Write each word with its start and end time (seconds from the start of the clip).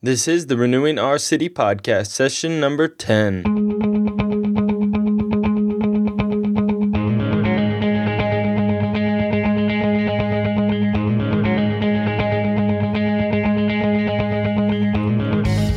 This 0.00 0.28
is 0.28 0.46
the 0.46 0.56
Renewing 0.56 0.96
Our 0.96 1.18
City 1.18 1.48
podcast, 1.48 2.12
session 2.12 2.60
number 2.60 2.86
10. 2.86 3.42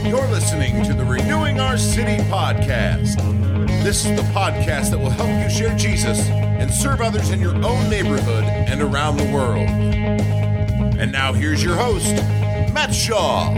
You're 0.06 0.28
listening 0.28 0.84
to 0.84 0.94
the 0.94 1.04
Renewing 1.04 1.60
Our 1.60 1.80
City 1.80 2.18
podcast. 2.26 3.18
This 3.84 4.06
is 4.06 4.16
the 4.16 4.28
podcast 4.34 4.92
that 4.92 5.00
will 5.00 5.10
help 5.10 5.30
you 5.30 5.50
share 5.50 5.76
Jesus 5.76 6.30
and 6.30 6.72
serve 6.72 7.02
others 7.02 7.32
in 7.32 7.40
your 7.40 7.56
own 7.66 7.90
neighborhood 7.90 8.44
and 8.44 8.84
around 8.84 9.18
the 9.18 9.34
world. 9.34 9.68
And 9.68 11.12
now 11.12 11.34
here's 11.34 11.64
your 11.64 11.76
host, 11.76 12.16
Matt 12.74 12.96
Shaw. 12.96 13.54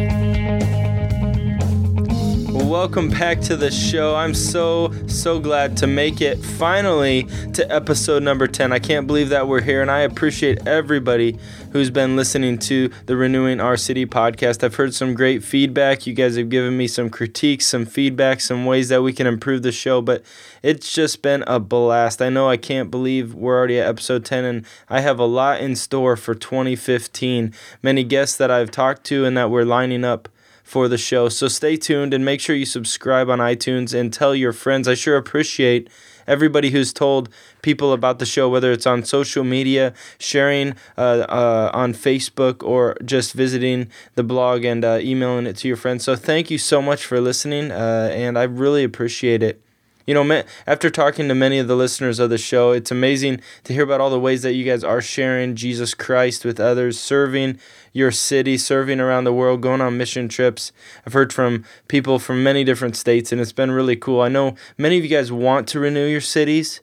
Welcome 2.51 3.09
back 3.09 3.41
to 3.41 3.55
the 3.55 3.69
show. 3.69 4.15
I'm 4.15 4.33
so, 4.33 4.91
so 5.07 5.39
glad 5.39 5.77
to 5.77 5.87
make 5.87 6.21
it 6.21 6.43
finally 6.43 7.23
to 7.53 7.71
episode 7.71 8.23
number 8.23 8.47
10. 8.47 8.71
I 8.71 8.79
can't 8.79 9.05
believe 9.05 9.29
that 9.29 9.47
we're 9.47 9.61
here, 9.61 9.81
and 9.83 9.91
I 9.91 9.99
appreciate 9.99 10.67
everybody 10.67 11.37
who's 11.73 11.89
been 11.89 12.15
listening 12.15 12.59
to 12.59 12.87
the 13.07 13.17
Renewing 13.17 13.59
Our 13.59 13.77
City 13.77 14.05
podcast. 14.05 14.63
I've 14.63 14.75
heard 14.75 14.93
some 14.93 15.15
great 15.15 15.43
feedback. 15.43 16.05
You 16.05 16.13
guys 16.13 16.37
have 16.37 16.49
given 16.49 16.77
me 16.77 16.87
some 16.87 17.09
critiques, 17.09 17.65
some 17.65 17.87
feedback, 17.87 18.41
some 18.41 18.65
ways 18.65 18.89
that 18.89 19.01
we 19.01 19.11
can 19.11 19.25
improve 19.25 19.63
the 19.63 19.71
show, 19.71 19.99
but 19.99 20.23
it's 20.61 20.93
just 20.93 21.23
been 21.23 21.43
a 21.47 21.59
blast. 21.59 22.21
I 22.21 22.29
know 22.29 22.47
I 22.47 22.57
can't 22.57 22.91
believe 22.91 23.33
we're 23.33 23.57
already 23.57 23.79
at 23.79 23.87
episode 23.87 24.23
10, 24.23 24.45
and 24.45 24.65
I 24.87 25.01
have 25.01 25.17
a 25.17 25.25
lot 25.25 25.61
in 25.61 25.75
store 25.75 26.15
for 26.15 26.35
2015. 26.35 27.51
Many 27.81 28.03
guests 28.03 28.37
that 28.37 28.51
I've 28.51 28.69
talked 28.69 29.03
to 29.05 29.25
and 29.25 29.35
that 29.35 29.49
we're 29.49 29.65
lining 29.65 30.05
up 30.05 30.29
for 30.63 30.87
the 30.87 30.97
show. 30.97 31.27
So 31.27 31.47
stay 31.47 31.75
tuned 31.75 32.13
and 32.13 32.23
make 32.23 32.39
sure 32.39 32.55
you 32.55 32.67
subscribe 32.67 33.31
on 33.31 33.39
iTunes 33.39 33.99
and 33.99 34.13
tell 34.13 34.35
your 34.35 34.53
friends. 34.53 34.87
I 34.87 34.93
sure 34.93 35.17
appreciate 35.17 35.89
everybody 36.27 36.71
who's 36.71 36.93
told 36.93 37.29
people 37.61 37.93
about 37.93 38.19
the 38.19 38.25
show, 38.25 38.49
whether 38.49 38.71
it's 38.71 38.85
on 38.85 39.03
social 39.03 39.43
media, 39.43 39.93
sharing 40.19 40.75
uh, 40.97 41.25
uh, 41.29 41.71
on 41.73 41.93
Facebook, 41.93 42.63
or 42.63 42.97
just 43.03 43.33
visiting 43.33 43.89
the 44.15 44.23
blog 44.23 44.63
and 44.63 44.83
uh, 44.83 44.99
emailing 45.01 45.47
it 45.47 45.57
to 45.57 45.67
your 45.67 45.77
friends. 45.77 46.03
So 46.03 46.15
thank 46.15 46.51
you 46.51 46.57
so 46.57 46.81
much 46.81 47.05
for 47.05 47.19
listening, 47.19 47.71
uh, 47.71 48.09
and 48.13 48.37
I 48.37 48.43
really 48.43 48.83
appreciate 48.83 49.43
it. 49.43 49.61
You 50.05 50.13
know, 50.13 50.43
after 50.67 50.89
talking 50.89 51.29
to 51.29 51.35
many 51.35 51.59
of 51.59 51.69
the 51.69 51.77
listeners 51.77 52.19
of 52.19 52.29
the 52.29 52.37
show, 52.37 52.71
it's 52.71 52.91
amazing 52.91 53.39
to 53.63 53.73
hear 53.73 53.83
about 53.83 54.01
all 54.01 54.09
the 54.09 54.19
ways 54.19 54.41
that 54.41 54.53
you 54.53 54.65
guys 54.65 54.83
are 54.83 55.01
sharing 55.01 55.55
Jesus 55.55 55.93
Christ 55.93 56.43
with 56.43 56.59
others, 56.59 56.99
serving 56.99 57.57
your 57.93 58.11
city, 58.11 58.57
serving 58.57 58.99
around 58.99 59.23
the 59.23 59.33
world, 59.33 59.61
going 59.61 59.79
on 59.79 59.97
mission 59.97 60.27
trips. 60.27 60.71
I've 61.05 61.13
heard 61.13 61.31
from 61.31 61.63
people 61.87 62.19
from 62.19 62.43
many 62.43 62.63
different 62.63 62.97
states, 62.97 63.31
and 63.31 63.39
it's 63.39 63.53
been 63.53 63.71
really 63.71 63.95
cool. 63.95 64.21
I 64.21 64.27
know 64.27 64.55
many 64.77 64.97
of 64.97 65.03
you 65.03 65.09
guys 65.09 65.31
want 65.31 65.67
to 65.69 65.79
renew 65.79 66.05
your 66.05 66.21
cities. 66.21 66.81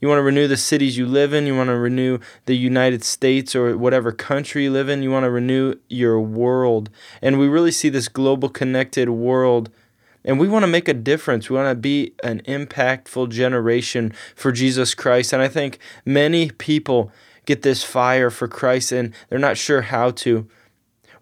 You 0.00 0.08
want 0.08 0.18
to 0.18 0.24
renew 0.24 0.48
the 0.48 0.56
cities 0.56 0.96
you 0.96 1.06
live 1.06 1.32
in. 1.32 1.46
You 1.46 1.56
want 1.56 1.68
to 1.68 1.76
renew 1.76 2.18
the 2.46 2.56
United 2.56 3.04
States 3.04 3.54
or 3.54 3.76
whatever 3.76 4.10
country 4.10 4.64
you 4.64 4.72
live 4.72 4.88
in. 4.88 5.02
You 5.02 5.10
want 5.10 5.24
to 5.24 5.30
renew 5.30 5.74
your 5.88 6.20
world. 6.20 6.90
And 7.20 7.38
we 7.38 7.46
really 7.46 7.70
see 7.70 7.88
this 7.88 8.08
global 8.08 8.48
connected 8.48 9.10
world 9.10 9.70
and 10.24 10.38
we 10.38 10.48
want 10.48 10.62
to 10.62 10.68
make 10.68 10.88
a 10.88 10.94
difference. 10.94 11.50
We 11.50 11.56
want 11.56 11.70
to 11.70 11.80
be 11.80 12.14
an 12.22 12.40
impactful 12.46 13.30
generation 13.30 14.12
for 14.34 14.52
Jesus 14.52 14.94
Christ. 14.94 15.32
And 15.32 15.42
I 15.42 15.48
think 15.48 15.78
many 16.04 16.50
people 16.50 17.10
get 17.46 17.62
this 17.62 17.82
fire 17.82 18.30
for 18.30 18.48
Christ 18.48 18.92
and 18.92 19.12
they're 19.28 19.38
not 19.38 19.56
sure 19.56 19.82
how 19.82 20.10
to. 20.10 20.48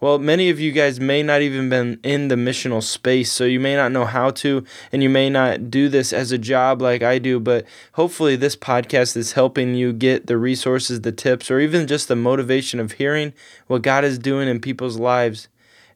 Well, 0.01 0.19
many 0.19 0.49
of 0.49 0.59
you 0.59 0.73
guys 0.73 0.99
may 0.99 1.23
not 1.23 1.43
even 1.43 1.69
been 1.69 2.01
in 2.03 2.29
the 2.29 2.35
missional 2.35 2.83
space, 2.83 3.31
so 3.31 3.45
you 3.45 3.61
may 3.61 3.77
not 3.77 3.93
know 3.93 4.07
how 4.07 4.31
to, 4.31 4.65
and 4.91 5.03
you 5.03 5.11
may 5.11 5.29
not 5.29 5.71
do 5.71 5.91
this 5.91 6.15
as 6.15 6.33
a 6.33 6.39
job 6.39 6.81
like 6.81 7.03
I 7.03 7.19
do, 7.19 7.39
but 7.39 7.67
hopefully 7.93 8.35
this 8.35 8.57
podcast 8.57 9.15
is 9.15 9.33
helping 9.33 9.75
you 9.75 9.93
get 9.93 10.27
the 10.27 10.39
resources, 10.39 11.03
the 11.03 11.12
tips, 11.12 11.50
or 11.50 11.61
even 11.61 11.87
just 11.87 12.09
the 12.09 12.17
motivation 12.17 12.81
of 12.81 12.93
hearing 12.93 13.34
what 13.67 13.83
God 13.83 14.03
is 14.03 14.19
doing 14.19 14.49
in 14.49 14.59
people's 14.59 14.99
lives 14.99 15.49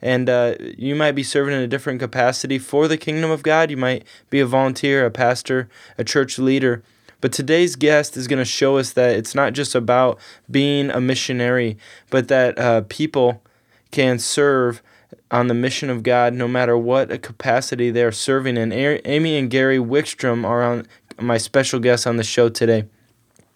and 0.05 0.29
uh, 0.29 0.55
you 0.61 0.95
might 0.95 1.13
be 1.13 1.23
serving 1.23 1.55
in 1.55 1.63
a 1.63 1.67
different 1.67 1.99
capacity 1.99 2.59
for 2.59 2.87
the 2.87 2.99
kingdom 2.99 3.31
of 3.31 3.43
God. 3.43 3.71
You 3.71 3.79
might 3.79 4.05
be 4.29 4.39
a 4.39 4.45
volunteer, 4.45 5.07
a 5.07 5.11
pastor, 5.11 5.71
a 5.97 6.05
church 6.05 6.39
leader. 6.39 6.83
But 7.25 7.33
today's 7.33 7.75
guest 7.75 8.19
is 8.19 8.29
going 8.29 8.41
to 8.41 8.45
show 8.45 8.77
us 8.77 8.93
that 8.93 9.17
it's 9.17 9.35
not 9.35 9.55
just 9.55 9.75
about 9.75 10.19
being 10.51 10.91
a 10.91 11.01
missionary, 11.01 11.79
but 12.11 12.29
that 12.29 12.59
uh, 12.59 12.83
people 12.91 13.43
can 13.91 14.19
serve 14.19 14.83
on 15.31 15.47
the 15.47 15.55
mission 15.55 15.89
of 15.89 16.03
God 16.03 16.35
no 16.35 16.47
matter 16.47 16.77
what 16.77 17.11
a 17.11 17.17
capacity 17.17 17.91
they're 17.91 18.13
serving 18.13 18.59
in. 18.59 18.75
Amy 18.75 19.39
and 19.39 19.49
Gary 19.49 19.79
Wixtrom 19.79 20.45
are 20.45 20.63
on 20.63 20.87
my 21.19 21.39
special 21.39 21.81
guests 21.81 22.07
on 22.07 22.19
the 22.19 22.25
show 22.25 22.51
today. 22.51 22.85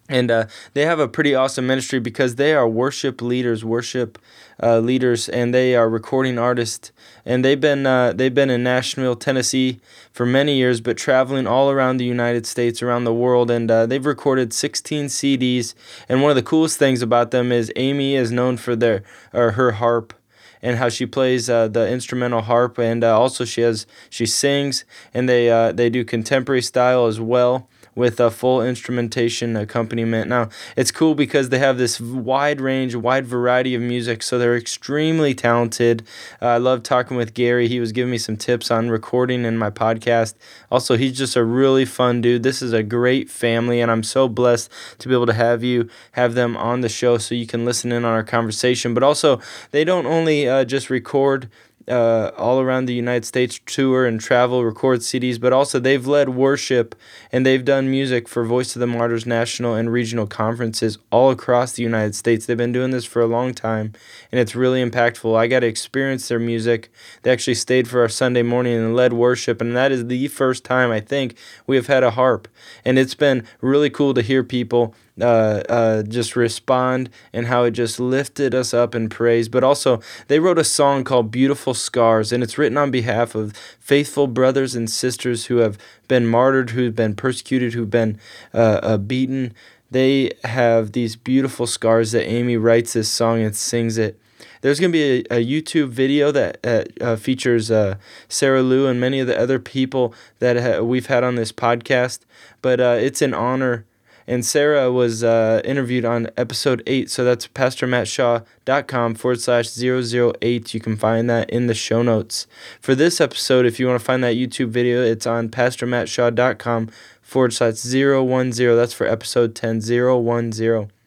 And 0.09 0.31
uh, 0.31 0.47
they 0.73 0.87
have 0.87 0.99
a 0.99 1.07
pretty 1.07 1.35
awesome 1.35 1.67
ministry 1.67 2.01
because 2.01 2.37
they 2.37 2.55
are 2.55 2.67
worship 2.67 3.21
leaders, 3.21 3.67
worship 3.67 4.19
uh, 4.63 4.79
leaders, 4.79 5.29
and 5.29 5.53
they 5.53 5.77
are 5.77 5.91
recording 5.91 6.39
artists. 6.39 6.91
And 7.29 7.45
they've 7.45 7.61
been 7.61 7.85
uh, 7.85 8.15
they've 8.15 8.35
been 8.35 8.49
in 8.49 8.63
Nashville, 8.63 9.15
Tennessee, 9.15 9.81
for 10.11 10.25
many 10.25 10.57
years, 10.57 10.81
but 10.81 10.97
traveling 10.97 11.47
all 11.47 11.71
around 11.71 11.99
the 11.99 12.07
United 12.07 12.47
States, 12.47 12.83
around 12.83 13.05
the 13.05 13.13
world. 13.13 13.51
And 13.51 13.71
uh, 13.71 13.85
they've 13.85 14.05
recorded 14.05 14.55
16 14.55 15.07
CDs. 15.07 15.75
And 16.09 16.23
one 16.23 16.31
of 16.31 16.37
the 16.37 16.43
coolest 16.43 16.79
things 16.79 17.03
about 17.03 17.31
them 17.31 17.53
is 17.53 17.71
Amy 17.77 18.15
is 18.15 18.33
known 18.33 18.57
for 18.57 18.75
their 18.75 19.03
or 19.35 19.53
her 19.53 19.73
harp 19.73 20.15
and 20.63 20.77
how 20.77 20.89
she 20.89 21.07
plays 21.07 21.49
uh, 21.49 21.69
the 21.69 21.89
instrumental 21.89 22.43
harp, 22.43 22.79
and 22.79 23.05
uh, 23.05 23.19
also 23.19 23.45
she 23.45 23.61
has 23.63 23.87
she 24.11 24.27
sings, 24.27 24.85
and 25.15 25.29
they 25.29 25.51
uh, 25.51 25.73
they 25.73 25.91
do 25.91 26.05
contemporary 26.05 26.63
style 26.63 27.07
as 27.07 27.21
well 27.21 27.69
with 27.99 28.21
a 28.21 28.31
full 28.31 28.63
instrumentation 28.63 29.57
accompaniment. 29.57 30.29
Now, 30.29 30.49
it's 30.77 30.93
cool 30.93 31.17
because 31.17 31.49
they 31.49 31.59
have 31.59 31.79
this 31.79 32.01
wide 32.01 32.61
range, 32.61 32.95
wide 32.95 33.27
variety 33.27 33.75
of 33.75 33.83
music, 33.83 34.23
so 34.23 34.39
they're 34.39 34.57
extremely 34.57 35.35
talented. 35.35 36.07
Uh, 36.41 36.47
I 36.47 36.59
love 36.59 36.85
talking 36.85 37.17
with 37.17 37.35
Gary. 37.35 37.67
He 37.67 37.81
was 37.81 37.91
giving 37.91 38.13
me 38.13 38.19
some 38.19 38.37
tips 38.37 38.71
on 38.71 38.89
recording 38.89 39.45
in 39.45 39.59
my 39.59 39.71
podcast. 39.71 40.35
Also, 40.71 40.97
he's 40.97 41.19
just 41.19 41.35
a 41.35 41.43
really 41.43 41.85
fun 41.85 42.21
dude. 42.21 42.45
This 42.45 42.63
is 42.63 42.73
a 42.73 42.85
great 42.85 43.29
family, 43.29 43.81
and 43.81 43.91
I'm 43.91 44.05
so 44.05 44.29
blessed 44.29 44.71
to 45.01 45.09
be 45.09 45.15
able 45.15 45.27
to 45.27 45.33
have 45.33 45.65
you 45.65 45.91
have 46.13 46.35
them 46.35 46.57
on 46.57 46.83
the 46.83 46.89
show 46.89 47.19
so 47.19 47.35
you 47.35 47.49
can 47.49 47.65
listen 47.65 47.91
in 47.91 48.05
on 48.05 48.13
our 48.13 48.23
conversation. 48.23 48.95
But 48.95 49.03
also, 49.03 49.41
they 49.73 49.83
don't 49.83 50.07
only 50.07 50.48
uh, 50.49 50.65
just 50.65 50.91
record 50.91 51.51
uh, 51.89 52.31
all 52.37 52.61
around 52.61 52.85
the 52.85 52.95
United 52.95 53.25
States 53.25 53.61
tour 53.65 54.07
and 54.07 54.21
travel, 54.21 54.65
record 54.65 55.01
CDs, 55.01 55.41
but 55.41 55.53
also 55.53 55.79
they've 55.79 56.07
led 56.07 56.31
worship 56.31 56.95
and 57.33 57.45
they've 57.47 57.65
done 57.65 57.91
music 57.91 58.29
for 58.29 58.45
Voice 58.45 58.77
of 58.77 58.81
the 58.81 58.87
Martyrs 58.87 59.27
national 59.27 59.75
and 59.75 59.91
regional 59.91 60.27
conferences 60.27 60.99
all 61.11 61.31
across 61.31 61.73
the 61.73 61.83
United 61.83 62.15
States. 62.15 62.47
They've 62.47 62.57
been 62.57 62.73
doing 62.73 62.91
this 62.91 63.05
for 63.05 63.23
a 63.23 63.27
long 63.27 63.55
time 63.55 63.93
and 64.31 64.41
it's 64.41 64.55
really 64.55 64.85
impactful. 64.85 65.37
I 65.37 65.47
got 65.47 65.61
to 65.61 65.67
experience 65.67 66.29
their 66.29 66.39
music. 66.39 66.91
They 67.23 67.31
actually 67.31 67.55
stayed 67.55 67.89
for 67.89 68.03
our 68.03 68.09
Sunday 68.09 68.43
morning 68.43 68.77
and 68.77 68.95
led 68.95 69.13
worship, 69.13 69.61
and 69.61 69.77
that 69.77 69.93
is 69.93 70.07
the 70.07 70.29
first 70.29 70.65
time 70.65 70.91
I 70.91 71.01
think 71.01 71.37
we 71.67 71.77
have 71.77 71.87
had 71.87 72.03
a 72.03 72.11
harp. 72.11 72.49
And 72.85 72.99
it's 72.99 73.15
been 73.15 73.47
really 73.61 73.91
cool 73.91 74.15
to 74.15 74.23
hear 74.23 74.45
people 74.45 74.95
uh, 75.21 75.63
uh, 75.69 76.03
just 76.03 76.37
respond 76.37 77.11
and 77.33 77.47
how 77.47 77.65
it 77.65 77.73
just 77.73 77.99
lifted 78.01 78.55
us 78.55 78.73
up 78.73 78.95
in 78.95 79.09
praise. 79.09 79.49
But 79.49 79.65
also, 79.65 80.01
they 80.29 80.39
wrote 80.39 80.59
a 80.59 80.65
song 80.65 81.05
called 81.05 81.31
Beautiful 81.31 81.75
Scars, 81.75 82.33
and 82.33 82.43
it's 82.43 82.59
written 82.59 82.79
on 82.79 82.91
behalf 82.91 83.35
of 83.35 83.57
faithful 83.79 84.27
brothers 84.27 84.75
and 84.75 84.91
sisters 84.91 85.47
who 85.47 85.59
have 85.59 85.79
been 86.09 86.27
martyred, 86.27 86.71
who've 86.71 86.95
been 86.95 87.15
persecuted, 87.15 87.75
who've 87.75 87.91
been 87.91 88.19
uh, 88.55 88.81
uh 88.83 88.99
beaten. 88.99 89.55
They 89.91 90.33
have 90.45 90.93
these 90.93 91.17
beautiful 91.17 91.67
scars 91.67 92.13
that 92.13 92.29
Amy 92.29 92.57
writes 92.57 92.93
this 92.93 93.09
song 93.09 93.41
and 93.41 93.57
sings 93.57 93.97
it. 93.97 94.21
There's 94.61 94.81
going 94.81 94.93
to 94.93 94.99
be 94.99 95.25
a, 95.31 95.39
a, 95.39 95.45
YouTube 95.45 95.89
video 95.89 96.33
that 96.33 96.59
uh, 97.01 97.17
features 97.17 97.71
uh, 97.71 97.97
Sarah 98.29 98.63
Liu 98.63 98.87
and 98.87 99.01
many 99.01 99.21
of 99.21 99.27
the 99.27 99.39
other 99.39 99.59
people 99.59 100.15
that 100.41 100.57
ha- 100.57 100.83
we've 100.83 101.07
had 101.07 101.25
on 101.25 101.37
this 101.37 101.53
podcast. 101.53 102.21
But 102.61 102.81
uh, 102.81 102.97
it's 103.01 103.23
an 103.23 103.35
honor 103.35 103.87
and 104.29 104.45
Sarah 104.45 104.93
was 104.93 105.25
uh, 105.25 105.63
interviewed 105.65 106.05
on 106.05 106.29
episode 106.37 106.83
8. 106.87 107.11
So 107.11 107.25
that's 107.25 107.49
pastormattshaw.com 107.49 109.15
forward 109.15 109.41
slash 109.41 109.77
008. 109.77 110.75
You 110.75 110.81
can 110.81 110.97
find 110.97 111.31
that 111.31 111.49
in 111.49 111.67
the 111.67 111.75
show 111.75 112.03
notes. 112.03 112.47
For 112.81 112.95
this 112.95 113.23
episode, 113.23 113.65
if 113.65 113.81
you 113.81 113.87
want 113.87 113.99
to 113.99 114.05
find 114.05 114.23
that 114.23 114.37
YouTube 114.37 114.69
video, 114.69 115.03
it's 115.03 115.27
on 115.27 115.49
pastormattshaw.com 115.49 116.91
forward 117.23 117.55
slash 117.55 117.81
010. 117.81 118.51
That's 118.77 118.93
for 118.93 119.07
episode 119.07 119.55
10, 119.55 119.81
010. 119.81 120.98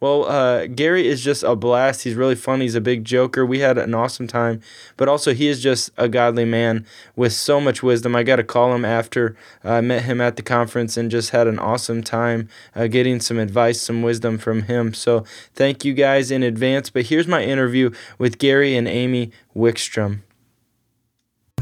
Well, 0.00 0.24
uh, 0.24 0.66
Gary 0.66 1.06
is 1.06 1.22
just 1.22 1.42
a 1.42 1.56
blast. 1.56 2.02
He's 2.02 2.14
really 2.14 2.34
fun. 2.34 2.60
He's 2.60 2.74
a 2.74 2.80
big 2.80 3.04
joker. 3.04 3.46
We 3.46 3.60
had 3.60 3.78
an 3.78 3.94
awesome 3.94 4.26
time, 4.26 4.60
but 4.96 5.08
also 5.08 5.32
he 5.32 5.48
is 5.48 5.62
just 5.62 5.90
a 5.96 6.08
godly 6.08 6.44
man 6.44 6.86
with 7.14 7.32
so 7.32 7.60
much 7.60 7.82
wisdom. 7.82 8.14
I 8.14 8.22
got 8.22 8.36
to 8.36 8.44
call 8.44 8.74
him 8.74 8.84
after 8.84 9.36
I 9.64 9.80
met 9.80 10.04
him 10.04 10.20
at 10.20 10.36
the 10.36 10.42
conference 10.42 10.96
and 10.96 11.10
just 11.10 11.30
had 11.30 11.46
an 11.46 11.58
awesome 11.58 12.02
time 12.02 12.48
uh, 12.74 12.86
getting 12.86 13.20
some 13.20 13.38
advice, 13.38 13.80
some 13.80 14.02
wisdom 14.02 14.38
from 14.38 14.62
him. 14.62 14.92
So 14.94 15.24
thank 15.54 15.84
you 15.84 15.94
guys 15.94 16.30
in 16.30 16.42
advance. 16.42 16.90
But 16.90 17.06
here's 17.06 17.26
my 17.26 17.42
interview 17.42 17.90
with 18.18 18.38
Gary 18.38 18.76
and 18.76 18.86
Amy 18.86 19.30
Wixtrom. 19.56 20.20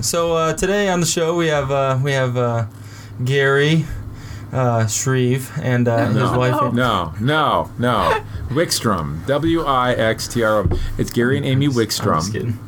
So 0.01 0.37
uh, 0.37 0.53
today 0.55 0.89
on 0.89 1.01
the 1.01 1.07
show 1.07 1.37
we 1.37 1.47
have 1.47 1.71
uh, 1.71 1.99
we 2.03 2.13
have 2.13 2.37
uh, 2.37 2.67
Gary 3.25 3.85
uh, 4.55 4.87
Shreve 4.87 5.51
and 5.63 5.87
uh, 5.89 6.07
his 6.07 6.17
No. 6.17 6.39
wife. 6.39 6.73
No, 6.73 7.13
no, 7.21 7.71
no. 7.79 8.25
Wixtrom. 8.49 9.27
W 9.27 9.63
I 9.65 9.93
X 9.93 10.29
T 10.29 10.43
R 10.43 10.61
O. 10.61 10.69
It's 10.97 11.11
Gary 11.11 11.37
and 11.37 11.45
Amy 11.45 11.69
Wixtrom. 11.69 12.31
kidding. 12.33 12.59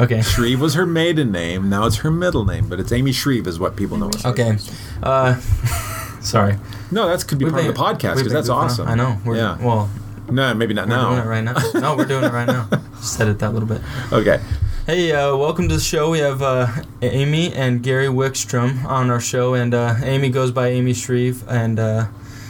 Okay. 0.00 0.22
Shreve 0.22 0.60
was 0.60 0.74
her 0.74 0.86
maiden 0.86 1.30
name. 1.32 1.68
Now 1.70 1.86
it's 1.86 1.96
her 1.98 2.10
middle 2.10 2.44
name, 2.44 2.68
but 2.68 2.80
it's 2.80 2.92
Amy 2.92 3.12
Shreve 3.12 3.46
is 3.46 3.58
what 3.58 3.76
people 3.76 3.96
know. 3.96 4.10
her. 4.22 4.30
Okay. 4.30 4.58
Uh, 5.02 5.36
sorry. 6.20 6.56
No, 6.90 7.08
that 7.08 7.26
could 7.26 7.38
be 7.38 7.44
We've 7.44 7.54
part 7.54 7.66
of 7.66 7.74
the 7.74 7.80
podcast 7.80 8.16
because 8.16 8.32
that's 8.32 8.48
awesome. 8.48 8.88
I 8.88 8.94
know. 8.94 9.18
We're, 9.24 9.36
yeah. 9.36 9.56
Well, 9.64 9.88
no, 10.30 10.52
maybe 10.54 10.74
not 10.74 10.88
we're 10.88 10.96
now. 10.96 11.08
doing 11.10 11.20
it 11.20 11.26
right 11.28 11.44
now. 11.44 11.54
No, 11.80 11.96
we're 11.96 12.06
doing 12.06 12.24
it 12.24 12.32
right 12.32 12.46
now. 12.46 12.68
Just 12.96 13.20
edit 13.20 13.38
that 13.38 13.50
a 13.50 13.52
little 13.52 13.68
bit. 13.68 13.80
Okay. 14.12 14.40
Hey, 14.86 15.12
uh, 15.12 15.34
welcome 15.34 15.66
to 15.70 15.76
the 15.76 15.80
show. 15.80 16.10
We 16.10 16.18
have 16.18 16.42
uh, 16.42 16.66
Amy 17.00 17.50
and 17.54 17.82
Gary 17.82 18.08
Wixtrom 18.08 18.84
on 18.84 19.08
our 19.08 19.18
show, 19.18 19.54
and 19.54 19.72
uh, 19.72 19.94
Amy 20.02 20.28
goes 20.28 20.50
by 20.50 20.68
Amy 20.68 20.92
Shreve, 20.92 21.42
and 21.48 21.78
uh, 21.78 22.08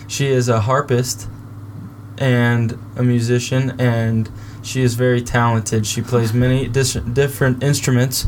she 0.09 0.27
is 0.27 0.49
a 0.49 0.63
harpist 0.63 1.29
and 2.19 2.77
a 2.97 3.05
musician, 3.05 3.81
and 3.81 4.29
she 4.65 4.83
is 4.83 4.95
very 4.97 5.23
talented. 5.23 5.87
She 5.87 6.03
plays 6.03 6.35
many 6.35 6.67
dis- 6.67 6.95
different 6.95 7.63
instruments, 7.63 8.27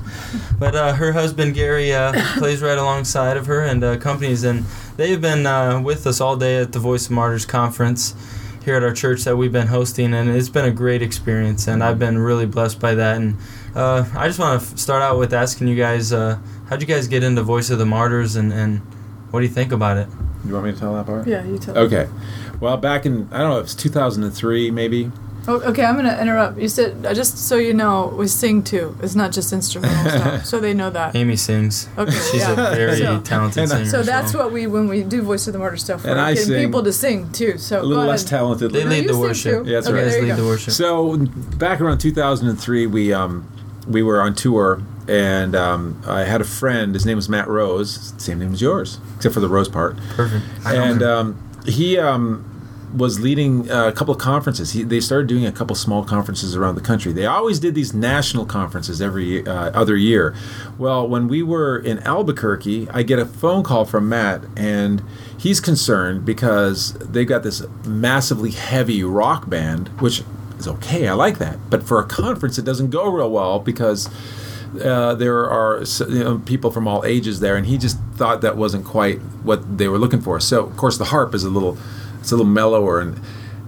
but 0.57 0.77
uh, 0.77 0.93
her 0.93 1.11
husband 1.11 1.55
Gary 1.55 1.93
uh, 1.93 2.13
plays 2.39 2.63
right 2.63 2.79
alongside 2.79 3.37
of 3.37 3.47
her 3.47 3.61
and 3.63 3.83
uh, 3.83 3.89
accompanies, 3.89 4.45
and 4.45 4.67
they've 4.97 5.21
been 5.21 5.47
uh, 5.47 5.81
with 5.81 6.07
us 6.07 6.21
all 6.21 6.37
day 6.37 6.59
at 6.59 6.71
the 6.71 6.79
Voice 6.79 7.07
of 7.07 7.11
Martyrs 7.11 7.45
conference 7.45 8.15
here 8.65 8.77
at 8.77 8.85
our 8.85 8.93
church 8.93 9.25
that 9.25 9.37
we've 9.37 9.53
been 9.53 9.67
hosting, 9.67 10.15
and 10.15 10.31
it's 10.31 10.49
been 10.49 10.65
a 10.65 10.71
great 10.71 11.03
experience, 11.03 11.67
and 11.67 11.83
I've 11.83 11.99
been 11.99 12.19
really 12.19 12.47
blessed 12.47 12.79
by 12.79 12.95
that. 12.95 13.17
And 13.17 13.37
uh, 13.77 14.05
I 14.17 14.27
just 14.27 14.39
want 14.39 14.61
to 14.61 14.67
f- 14.67 14.79
start 14.79 15.03
out 15.03 15.19
with 15.19 15.33
asking 15.35 15.69
you 15.69 15.77
guys, 15.77 16.13
uh, 16.13 16.39
how'd 16.69 16.81
you 16.81 16.87
guys 16.89 17.07
get 17.09 17.23
into 17.23 17.43
Voice 17.43 17.71
of 17.71 17.79
the 17.79 17.87
Martyrs, 17.87 18.35
and, 18.37 18.53
and 18.53 18.79
what 19.31 19.41
do 19.41 19.47
you 19.47 19.53
think 19.53 19.71
about 19.73 19.97
it? 19.99 20.09
You 20.45 20.53
want 20.55 20.67
me 20.67 20.73
to 20.73 20.79
tell 20.79 20.95
that 20.95 21.07
part? 21.07 21.27
Yeah, 21.27 21.45
you 21.45 21.59
tell. 21.59 21.77
Okay. 21.77 22.09
Well, 22.61 22.77
back 22.77 23.05
in 23.05 23.29
I 23.33 23.39
don't 23.39 23.51
know, 23.51 23.59
it 23.59 23.63
was 23.63 23.75
2003 23.75 24.71
maybe. 24.71 25.11
Oh, 25.49 25.61
okay, 25.61 25.85
I'm 25.85 25.95
gonna 25.95 26.19
interrupt. 26.21 26.59
You 26.59 26.69
said 26.69 27.07
uh, 27.07 27.15
just 27.15 27.39
so 27.39 27.57
you 27.57 27.73
know, 27.75 28.13
we 28.17 28.27
sing 28.27 28.63
too. 28.65 28.97
It's 29.01 29.15
not 29.15 29.31
just 29.33 29.53
instrumental 29.53 30.11
stuff, 30.21 30.45
so 30.45 30.59
they 30.59 30.75
know 30.75 30.91
that. 30.91 31.15
Amy 31.15 31.37
sings. 31.37 31.89
Okay, 31.97 32.11
She's 32.11 32.41
yeah. 32.41 32.53
a 32.53 32.75
very 32.75 32.97
So- 32.99 33.21
talented 33.21 33.69
singer. 33.69 33.85
So 33.87 34.03
that's 34.03 34.35
what 34.35 34.51
we 34.53 34.67
when 34.67 34.89
we 34.89 35.03
do 35.05 35.23
Voice 35.23 35.47
of 35.47 35.53
the 35.53 35.59
Martyr 35.61 35.77
stuff. 35.77 36.03
We're 36.05 36.11
And 36.13 36.21
I 36.21 36.35
getting 36.35 36.49
sing 36.49 36.67
people 36.67 36.83
to 36.83 36.93
sing 36.93 37.31
too. 37.33 37.59
So 37.59 37.81
A 37.81 37.83
little 37.83 38.03
go 38.05 38.09
less 38.09 38.23
ahead. 38.23 38.31
talented. 38.31 38.73
They 38.73 38.85
lead 38.85 39.05
you 39.05 39.13
the 39.13 39.19
worship. 39.19 39.65
too. 39.65 39.71
Yeah, 39.71 39.77
that's 39.77 39.87
okay, 39.89 39.95
right. 39.97 40.01
You 40.01 40.07
guys 40.07 40.15
There 40.15 40.23
you 40.23 40.33
lead 40.33 40.39
the 40.43 40.47
worship. 40.47 40.73
So 40.73 41.17
back 41.59 41.81
around 41.81 41.99
2003, 41.99 42.87
we 42.89 43.13
um, 43.13 43.47
we 43.87 44.03
were 44.03 44.21
on 44.21 44.35
tour, 44.35 44.83
and 45.09 45.55
um, 45.55 46.03
I 46.07 46.25
had 46.25 46.41
a 46.41 46.45
friend. 46.45 46.95
His 46.95 47.07
name 47.07 47.17
was 47.17 47.29
Matt 47.29 47.49
Rose. 47.49 48.15
Same 48.19 48.39
name 48.39 48.53
as 48.53 48.61
yours, 48.61 48.99
except 49.17 49.35
for 49.35 49.41
the 49.41 49.49
Rose 49.49 49.69
part. 49.69 49.97
Perfect. 50.15 50.45
And 50.65 51.03
um, 51.03 51.61
he 51.67 51.99
um, 51.99 52.45
was 52.97 53.21
leading 53.21 53.71
uh, 53.71 53.89
a 53.89 53.93
couple 53.93 54.15
of 54.15 54.21
conferences. 54.21 54.73
He, 54.73 54.83
they 54.83 55.01
started 55.01 55.27
doing 55.27 55.47
a 55.47 55.53
couple 55.53 55.77
small 55.77 56.05
conferences 56.05 56.57
around 56.57 56.77
the 56.77 56.81
country. 56.81 57.13
They 57.13 57.27
always 57.27 57.59
did 57.59 57.75
these 57.75 57.93
national 57.93 58.47
conferences 58.47 59.03
every 59.03 59.47
uh, 59.47 59.71
other 59.71 59.97
year. 59.97 60.35
Well, 60.79 61.07
when 61.07 61.29
we 61.29 61.43
were 61.43 61.79
in 61.79 61.99
Albuquerque, 62.01 62.89
I 62.91 63.03
get 63.03 63.19
a 63.19 63.27
phone 63.27 63.63
call 63.63 63.85
from 63.85 64.09
Matt, 64.09 64.45
and 64.57 65.03
he's 65.39 65.61
concerned 65.61 66.25
because 66.25 66.95
they've 66.95 67.29
got 67.29 67.43
this 67.43 67.63
massively 67.85 68.51
heavy 68.51 69.03
rock 69.05 69.49
band, 69.49 69.89
which 70.01 70.23
is 70.59 70.69
okay. 70.69 71.09
I 71.09 71.15
like 71.15 71.39
that, 71.39 71.59
but 71.71 71.83
for 71.83 72.01
a 72.01 72.07
conference, 72.07 72.59
it 72.59 72.65
doesn't 72.65 72.91
go 72.91 73.11
real 73.11 73.31
well 73.31 73.59
because 73.59 74.09
uh, 74.83 75.15
there 75.15 75.49
are 75.49 75.83
you 76.09 76.25
know, 76.25 76.39
people 76.39 76.71
from 76.71 76.89
all 76.89 77.05
ages 77.05 77.41
there, 77.41 77.57
and 77.57 77.67
he 77.67 77.79
just 77.79 77.99
thought 78.15 78.41
that 78.41 78.57
wasn't 78.57 78.85
quite 78.85 79.19
what 79.43 79.79
they 79.79 79.89
were 79.89 79.99
looking 79.99 80.21
for. 80.21 80.41
So, 80.41 80.67
of 80.67 80.77
course, 80.77 80.99
the 80.99 81.07
harp 81.07 81.35
is 81.35 81.45
a 81.45 81.51
little, 81.51 81.79
it's 82.21 82.33
a 82.33 82.37
little 82.37 82.51
mellower, 82.51 83.01
and 83.01 83.21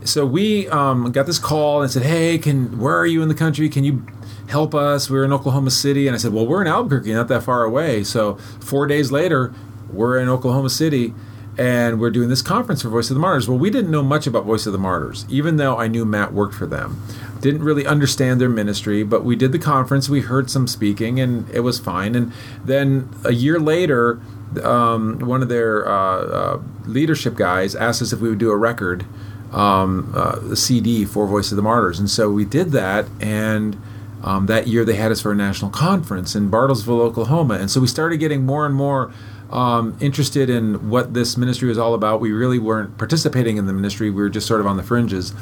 so 0.04 0.24
we 0.24 0.68
um, 0.68 1.12
got 1.12 1.26
this 1.26 1.38
call 1.38 1.82
and 1.82 1.90
said, 1.90 2.02
"Hey, 2.02 2.38
can 2.38 2.78
where 2.78 2.96
are 2.96 3.06
you 3.06 3.22
in 3.22 3.28
the 3.28 3.34
country? 3.34 3.68
Can 3.68 3.84
you 3.84 4.06
help 4.48 4.74
us? 4.74 5.10
We're 5.10 5.24
in 5.24 5.32
Oklahoma 5.32 5.70
City." 5.70 6.06
And 6.06 6.14
I 6.14 6.18
said, 6.18 6.32
"Well, 6.32 6.46
we're 6.46 6.62
in 6.62 6.68
Albuquerque, 6.68 7.12
not 7.12 7.28
that 7.28 7.42
far 7.42 7.64
away." 7.64 8.04
So 8.04 8.34
four 8.60 8.86
days 8.86 9.12
later, 9.12 9.52
we're 9.92 10.18
in 10.18 10.28
Oklahoma 10.28 10.70
City. 10.70 11.14
And 11.58 12.00
we're 12.00 12.10
doing 12.10 12.28
this 12.28 12.40
conference 12.40 12.82
for 12.82 12.88
Voice 12.88 13.10
of 13.10 13.14
the 13.14 13.20
Martyrs. 13.20 13.48
Well, 13.48 13.58
we 13.58 13.68
didn't 13.68 13.90
know 13.90 14.02
much 14.02 14.28
about 14.28 14.44
Voice 14.44 14.64
of 14.66 14.72
the 14.72 14.78
Martyrs, 14.78 15.26
even 15.28 15.56
though 15.56 15.76
I 15.76 15.88
knew 15.88 16.04
Matt 16.04 16.32
worked 16.32 16.54
for 16.54 16.66
them 16.66 17.02
didn't 17.40 17.62
really 17.62 17.86
understand 17.86 18.40
their 18.40 18.48
ministry, 18.48 19.02
but 19.02 19.24
we 19.24 19.36
did 19.36 19.52
the 19.52 19.58
conference. 19.58 20.08
We 20.08 20.22
heard 20.22 20.50
some 20.50 20.66
speaking, 20.66 21.20
and 21.20 21.48
it 21.50 21.60
was 21.60 21.78
fine. 21.78 22.14
And 22.14 22.32
then 22.64 23.08
a 23.24 23.32
year 23.32 23.60
later, 23.60 24.20
um, 24.62 25.18
one 25.20 25.42
of 25.42 25.48
their 25.48 25.86
uh, 25.86 25.92
uh, 25.92 26.62
leadership 26.86 27.36
guys 27.36 27.74
asked 27.74 28.02
us 28.02 28.12
if 28.12 28.20
we 28.20 28.28
would 28.28 28.38
do 28.38 28.50
a 28.50 28.56
record, 28.56 29.04
um, 29.52 30.12
uh, 30.16 30.40
a 30.52 30.56
CD 30.56 31.04
for 31.04 31.26
Voice 31.26 31.50
of 31.52 31.56
the 31.56 31.62
Martyrs, 31.62 31.98
and 31.98 32.10
so 32.10 32.30
we 32.30 32.44
did 32.44 32.72
that. 32.72 33.06
And 33.20 33.80
um, 34.22 34.46
that 34.46 34.66
year, 34.66 34.84
they 34.84 34.96
had 34.96 35.12
us 35.12 35.20
for 35.20 35.32
a 35.32 35.36
national 35.36 35.70
conference 35.70 36.34
in 36.34 36.50
Bartlesville, 36.50 37.00
Oklahoma, 37.00 37.54
and 37.54 37.70
so 37.70 37.80
we 37.80 37.86
started 37.86 38.18
getting 38.18 38.44
more 38.44 38.66
and 38.66 38.74
more. 38.74 39.12
Um, 39.50 39.96
interested 40.00 40.50
in 40.50 40.90
what 40.90 41.14
this 41.14 41.38
ministry 41.38 41.68
was 41.68 41.78
all 41.78 41.94
about. 41.94 42.20
We 42.20 42.32
really 42.32 42.58
weren't 42.58 42.98
participating 42.98 43.56
in 43.56 43.66
the 43.66 43.72
ministry. 43.72 44.10
We 44.10 44.20
were 44.20 44.28
just 44.28 44.46
sort 44.46 44.60
of 44.60 44.66
on 44.66 44.76
the 44.76 44.82
fringes. 44.82 45.32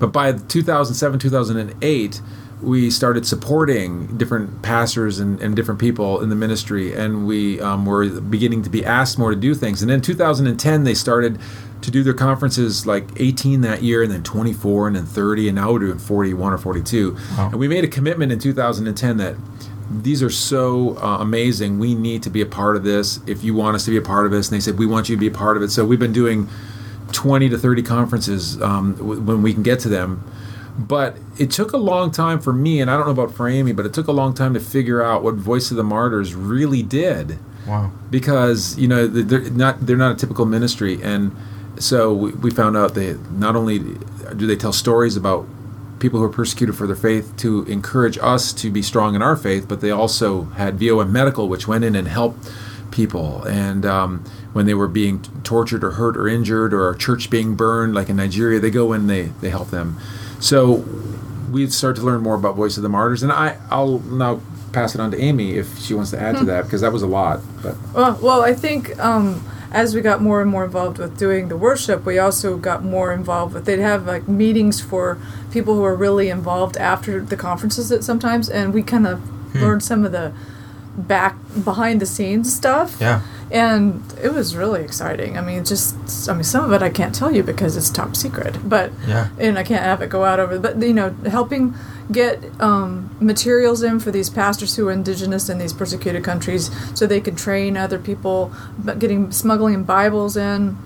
But 0.00 0.08
by 0.08 0.32
2007, 0.32 1.20
2008, 1.20 2.20
we 2.62 2.90
started 2.90 3.26
supporting 3.26 4.16
different 4.16 4.62
pastors 4.62 5.18
and, 5.18 5.40
and 5.40 5.56
different 5.56 5.80
people 5.80 6.20
in 6.20 6.28
the 6.28 6.36
ministry, 6.36 6.94
and 6.94 7.26
we 7.26 7.60
um, 7.60 7.84
were 7.84 8.08
beginning 8.20 8.62
to 8.62 8.70
be 8.70 8.84
asked 8.84 9.18
more 9.18 9.30
to 9.30 9.36
do 9.36 9.54
things. 9.54 9.82
And 9.82 9.90
in 9.90 10.00
2010, 10.00 10.84
they 10.84 10.94
started 10.94 11.38
to 11.82 11.90
do 11.90 12.04
their 12.04 12.14
conferences 12.14 12.86
like 12.86 13.08
18 13.16 13.62
that 13.62 13.82
year, 13.82 14.02
and 14.02 14.12
then 14.12 14.22
24, 14.22 14.86
and 14.86 14.96
then 14.96 15.06
30, 15.06 15.48
and 15.48 15.56
now 15.56 15.72
we're 15.72 15.80
doing 15.80 15.98
41 15.98 16.52
or 16.52 16.58
42. 16.58 17.16
Wow. 17.36 17.48
And 17.50 17.56
we 17.56 17.66
made 17.66 17.82
a 17.82 17.88
commitment 17.88 18.30
in 18.30 18.38
2010 18.38 19.16
that 19.16 19.36
these 20.00 20.22
are 20.22 20.30
so 20.30 20.96
uh, 20.98 21.18
amazing. 21.20 21.78
We 21.78 21.94
need 21.94 22.22
to 22.22 22.30
be 22.30 22.40
a 22.40 22.46
part 22.46 22.76
of 22.76 22.84
this. 22.84 23.20
If 23.26 23.44
you 23.44 23.54
want 23.54 23.74
us 23.74 23.84
to 23.84 23.90
be 23.90 23.96
a 23.96 24.02
part 24.02 24.26
of 24.26 24.32
this, 24.32 24.48
and 24.48 24.56
they 24.56 24.60
said 24.60 24.78
we 24.78 24.86
want 24.86 25.08
you 25.08 25.16
to 25.16 25.20
be 25.20 25.26
a 25.26 25.30
part 25.30 25.56
of 25.56 25.62
it. 25.62 25.70
So 25.70 25.84
we've 25.84 25.98
been 25.98 26.12
doing 26.12 26.48
20 27.12 27.48
to 27.50 27.58
30 27.58 27.82
conferences 27.82 28.60
um, 28.62 28.94
w- 28.94 29.20
when 29.20 29.42
we 29.42 29.52
can 29.52 29.62
get 29.62 29.80
to 29.80 29.88
them. 29.88 30.24
But 30.78 31.16
it 31.38 31.50
took 31.50 31.72
a 31.72 31.76
long 31.76 32.10
time 32.10 32.40
for 32.40 32.52
me, 32.52 32.80
and 32.80 32.90
I 32.90 32.96
don't 32.96 33.04
know 33.04 33.12
about 33.12 33.34
for 33.34 33.46
Amy, 33.48 33.72
but 33.72 33.84
it 33.84 33.92
took 33.92 34.06
a 34.06 34.12
long 34.12 34.32
time 34.32 34.54
to 34.54 34.60
figure 34.60 35.02
out 35.02 35.22
what 35.22 35.34
Voice 35.34 35.70
of 35.70 35.76
the 35.76 35.84
Martyrs 35.84 36.34
really 36.34 36.82
did 36.82 37.38
wow. 37.66 37.92
because 38.10 38.78
you 38.78 38.88
know 38.88 39.06
they're 39.06 39.50
not 39.50 39.84
they're 39.86 39.98
not 39.98 40.12
a 40.12 40.14
typical 40.14 40.46
ministry, 40.46 41.02
and 41.02 41.36
so 41.78 42.14
we, 42.14 42.32
we 42.32 42.50
found 42.50 42.76
out 42.76 42.94
they 42.94 43.14
not 43.32 43.54
only 43.54 43.78
do 43.78 44.46
they 44.46 44.56
tell 44.56 44.72
stories 44.72 45.14
about 45.14 45.46
people 46.02 46.18
who 46.18 46.24
are 46.24 46.28
persecuted 46.28 46.76
for 46.76 46.86
their 46.86 46.96
faith 46.96 47.34
to 47.36 47.62
encourage 47.64 48.18
us 48.18 48.52
to 48.52 48.70
be 48.70 48.82
strong 48.82 49.14
in 49.14 49.22
our 49.22 49.36
faith, 49.36 49.66
but 49.68 49.80
they 49.80 49.90
also 49.90 50.42
had 50.56 50.78
VOM 50.78 51.12
Medical, 51.12 51.48
which 51.48 51.68
went 51.68 51.84
in 51.84 51.94
and 51.94 52.08
helped 52.08 52.50
people, 52.90 53.44
and 53.44 53.86
um, 53.86 54.24
when 54.52 54.66
they 54.66 54.74
were 54.74 54.88
being 54.88 55.22
tortured 55.44 55.82
or 55.82 55.92
hurt 55.92 56.16
or 56.16 56.28
injured, 56.28 56.74
or 56.74 56.90
a 56.90 56.98
church 56.98 57.30
being 57.30 57.54
burned, 57.54 57.94
like 57.94 58.08
in 58.08 58.16
Nigeria, 58.16 58.58
they 58.60 58.70
go 58.70 58.92
in 58.92 59.06
they 59.06 59.22
they 59.40 59.48
help 59.48 59.70
them. 59.70 59.96
So 60.40 60.84
we 61.50 61.68
start 61.68 61.96
to 61.96 62.02
learn 62.02 62.20
more 62.20 62.34
about 62.34 62.56
Voice 62.56 62.76
of 62.76 62.82
the 62.82 62.88
Martyrs, 62.88 63.22
and 63.22 63.30
I 63.30 63.56
I'll 63.70 64.00
now 64.00 64.40
pass 64.72 64.94
it 64.94 65.00
on 65.00 65.12
to 65.12 65.20
Amy 65.20 65.52
if 65.52 65.78
she 65.78 65.94
wants 65.94 66.10
to 66.10 66.20
add 66.20 66.36
to 66.38 66.44
that 66.46 66.64
because 66.64 66.80
that 66.80 66.92
was 66.92 67.02
a 67.02 67.06
lot, 67.06 67.40
but. 67.62 67.76
Well, 67.94 68.18
well, 68.20 68.42
I 68.42 68.54
think 68.54 68.98
um, 68.98 69.44
as 69.72 69.94
we 69.94 70.00
got 70.00 70.20
more 70.22 70.40
and 70.42 70.50
more 70.50 70.64
involved 70.64 70.98
with 70.98 71.18
doing 71.18 71.48
the 71.48 71.56
worship, 71.56 72.04
we 72.04 72.18
also 72.18 72.56
got 72.56 72.84
more 72.84 73.12
involved 73.12 73.54
with. 73.54 73.64
They'd 73.64 73.78
have 73.80 74.06
like 74.06 74.28
meetings 74.28 74.80
for 74.80 75.18
people 75.50 75.74
who 75.74 75.84
are 75.84 75.94
really 75.96 76.28
involved 76.28 76.76
after 76.76 77.20
the 77.20 77.36
conferences 77.36 77.88
that 77.88 78.04
sometimes, 78.04 78.48
and 78.48 78.72
we 78.74 78.82
kind 78.82 79.06
of 79.06 79.20
Hmm. 79.52 79.60
learned 79.60 79.82
some 79.82 80.04
of 80.04 80.12
the 80.12 80.32
back 80.96 81.36
behind 81.64 82.00
the 82.00 82.06
scenes 82.06 82.54
stuff. 82.54 82.96
Yeah. 83.00 83.20
And 83.52 84.02
it 84.22 84.32
was 84.32 84.56
really 84.56 84.82
exciting. 84.82 85.36
I 85.36 85.42
mean, 85.42 85.62
just 85.64 85.94
I 86.28 86.32
mean, 86.32 86.42
some 86.42 86.64
of 86.64 86.72
it 86.72 86.80
I 86.82 86.88
can't 86.88 87.14
tell 87.14 87.30
you 87.30 87.42
because 87.42 87.76
it's 87.76 87.90
top 87.90 88.16
secret. 88.16 88.56
But 88.66 88.90
Yeah. 89.06 89.28
and 89.38 89.58
I 89.58 89.62
can't 89.62 89.82
have 89.84 90.00
it 90.00 90.08
go 90.08 90.24
out 90.24 90.40
over. 90.40 90.58
But 90.58 90.80
you 90.82 90.94
know, 90.94 91.14
helping 91.28 91.74
get 92.10 92.42
um, 92.60 93.10
materials 93.20 93.82
in 93.82 94.00
for 94.00 94.10
these 94.10 94.30
pastors 94.30 94.76
who 94.76 94.88
are 94.88 94.92
indigenous 94.92 95.50
in 95.50 95.58
these 95.58 95.74
persecuted 95.74 96.24
countries, 96.24 96.70
so 96.94 97.06
they 97.06 97.20
could 97.20 97.36
train 97.36 97.76
other 97.76 97.98
people. 97.98 98.50
But 98.78 98.98
getting 98.98 99.30
smuggling 99.32 99.84
Bibles 99.84 100.34
in, 100.36 100.78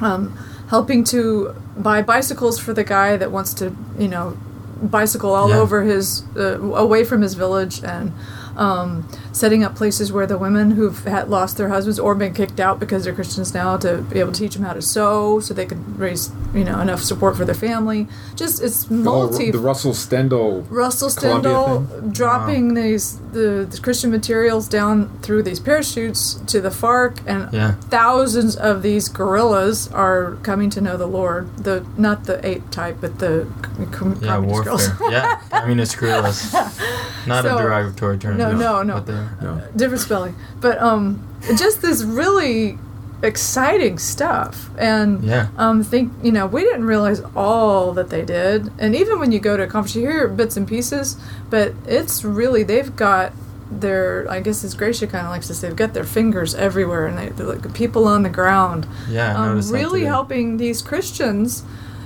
um, 0.00 0.36
helping 0.70 1.04
to 1.04 1.54
buy 1.76 2.00
bicycles 2.00 2.58
for 2.58 2.72
the 2.72 2.84
guy 2.84 3.18
that 3.18 3.30
wants 3.30 3.52
to, 3.54 3.76
you 3.98 4.08
know, 4.08 4.38
bicycle 4.82 5.34
all 5.34 5.50
Yeah. 5.50 5.58
over 5.58 5.82
his 5.82 6.22
uh, 6.34 6.58
away 6.60 7.04
from 7.04 7.20
his 7.20 7.34
village 7.34 7.82
and. 7.84 8.12
Um, 8.56 9.06
setting 9.32 9.62
up 9.62 9.74
places 9.76 10.10
where 10.10 10.26
the 10.26 10.38
women 10.38 10.70
who've 10.72 11.04
had 11.04 11.28
lost 11.28 11.58
their 11.58 11.68
husbands 11.68 11.98
or 11.98 12.14
been 12.14 12.32
kicked 12.32 12.58
out 12.58 12.80
because 12.80 13.04
they're 13.04 13.12
Christians 13.12 13.52
now 13.52 13.76
to 13.76 13.98
be 13.98 14.18
able 14.18 14.32
to 14.32 14.38
teach 14.40 14.54
them 14.54 14.64
how 14.64 14.72
to 14.72 14.80
sew 14.80 15.40
so 15.40 15.52
they 15.52 15.66
could 15.66 15.98
raise 15.98 16.30
you 16.54 16.64
know 16.64 16.80
enough 16.80 17.02
support 17.02 17.36
for 17.36 17.44
their 17.44 17.54
family. 17.54 18.08
Just 18.34 18.62
it's 18.62 18.90
multi. 18.90 19.48
Oh, 19.48 19.52
the 19.52 19.58
Russell 19.58 19.92
Stendal. 19.92 20.64
Russell 20.70 21.10
thing? 21.10 22.10
dropping 22.12 22.74
these 22.74 23.18
the, 23.32 23.66
the 23.70 23.78
Christian 23.82 24.10
materials 24.10 24.68
down 24.68 25.10
through 25.20 25.42
these 25.42 25.60
parachutes 25.60 26.34
to 26.46 26.60
the 26.60 26.70
FARC, 26.70 27.18
and 27.26 27.52
Yeah. 27.52 27.72
thousands 27.90 28.56
of 28.56 28.82
these 28.82 29.08
guerrillas 29.10 29.88
are 29.92 30.36
coming 30.42 30.70
to 30.70 30.80
know 30.80 30.96
the 30.96 31.06
Lord. 31.06 31.54
The 31.58 31.84
not 31.98 32.24
the 32.24 32.44
ape 32.46 32.70
type, 32.70 32.96
but 33.02 33.18
the 33.18 33.46
com- 33.92 34.18
Yeah, 34.22 34.38
warfare. 34.38 34.96
yeah, 35.10 35.40
communist 35.50 35.98
guerrillas. 35.98 36.54
Not 37.26 37.44
So- 37.44 37.58
a 37.58 37.62
derogatory 37.62 38.18
term. 38.18 38.36
No, 38.38 38.45
no, 38.52 38.82
no. 38.82 38.94
But 38.94 39.06
they're- 39.06 39.28
No. 39.42 39.60
different 39.76 40.02
spelling, 40.02 40.34
but 40.60 40.80
um, 40.82 41.20
just 41.56 41.82
this 41.82 42.02
really 42.02 42.78
exciting 43.22 43.98
stuff, 43.98 44.68
and 44.78 45.22
Yeah. 45.24 45.46
um, 45.56 45.82
think 45.82 46.12
you 46.22 46.30
know 46.32 46.46
we 46.46 46.62
didn't 46.62 46.84
realize 46.84 47.22
all 47.34 47.92
that 47.94 48.10
they 48.10 48.22
did, 48.22 48.70
and 48.78 48.94
even 48.94 49.18
when 49.18 49.32
you 49.32 49.38
go 49.40 49.56
to 49.56 49.62
a 49.62 49.66
conference, 49.66 49.96
you 49.96 50.02
hear 50.02 50.28
bits 50.28 50.56
and 50.56 50.66
pieces, 50.68 51.16
but 51.50 51.72
it's 51.86 52.24
really 52.24 52.62
they've 52.62 52.94
got 52.94 53.32
their 53.70 54.26
I 54.30 54.40
guess 54.40 54.62
as 54.64 54.74
Gracia 54.74 55.06
kind 55.08 55.26
of 55.26 55.32
likes 55.32 55.46
to 55.48 55.54
say, 55.54 55.66
they've 55.68 55.76
got 55.76 55.92
their 55.94 56.04
fingers 56.04 56.54
everywhere, 56.54 57.06
and 57.06 57.18
they, 57.18 57.28
they're 57.30 57.46
like 57.46 57.72
people 57.74 58.06
on 58.06 58.22
the 58.22 58.28
ground, 58.28 58.86
Yeah, 59.10 59.32
I 59.36 59.48
um, 59.48 59.60
really 59.72 60.04
helping 60.04 60.58
these 60.58 60.82
Christians 60.82 61.64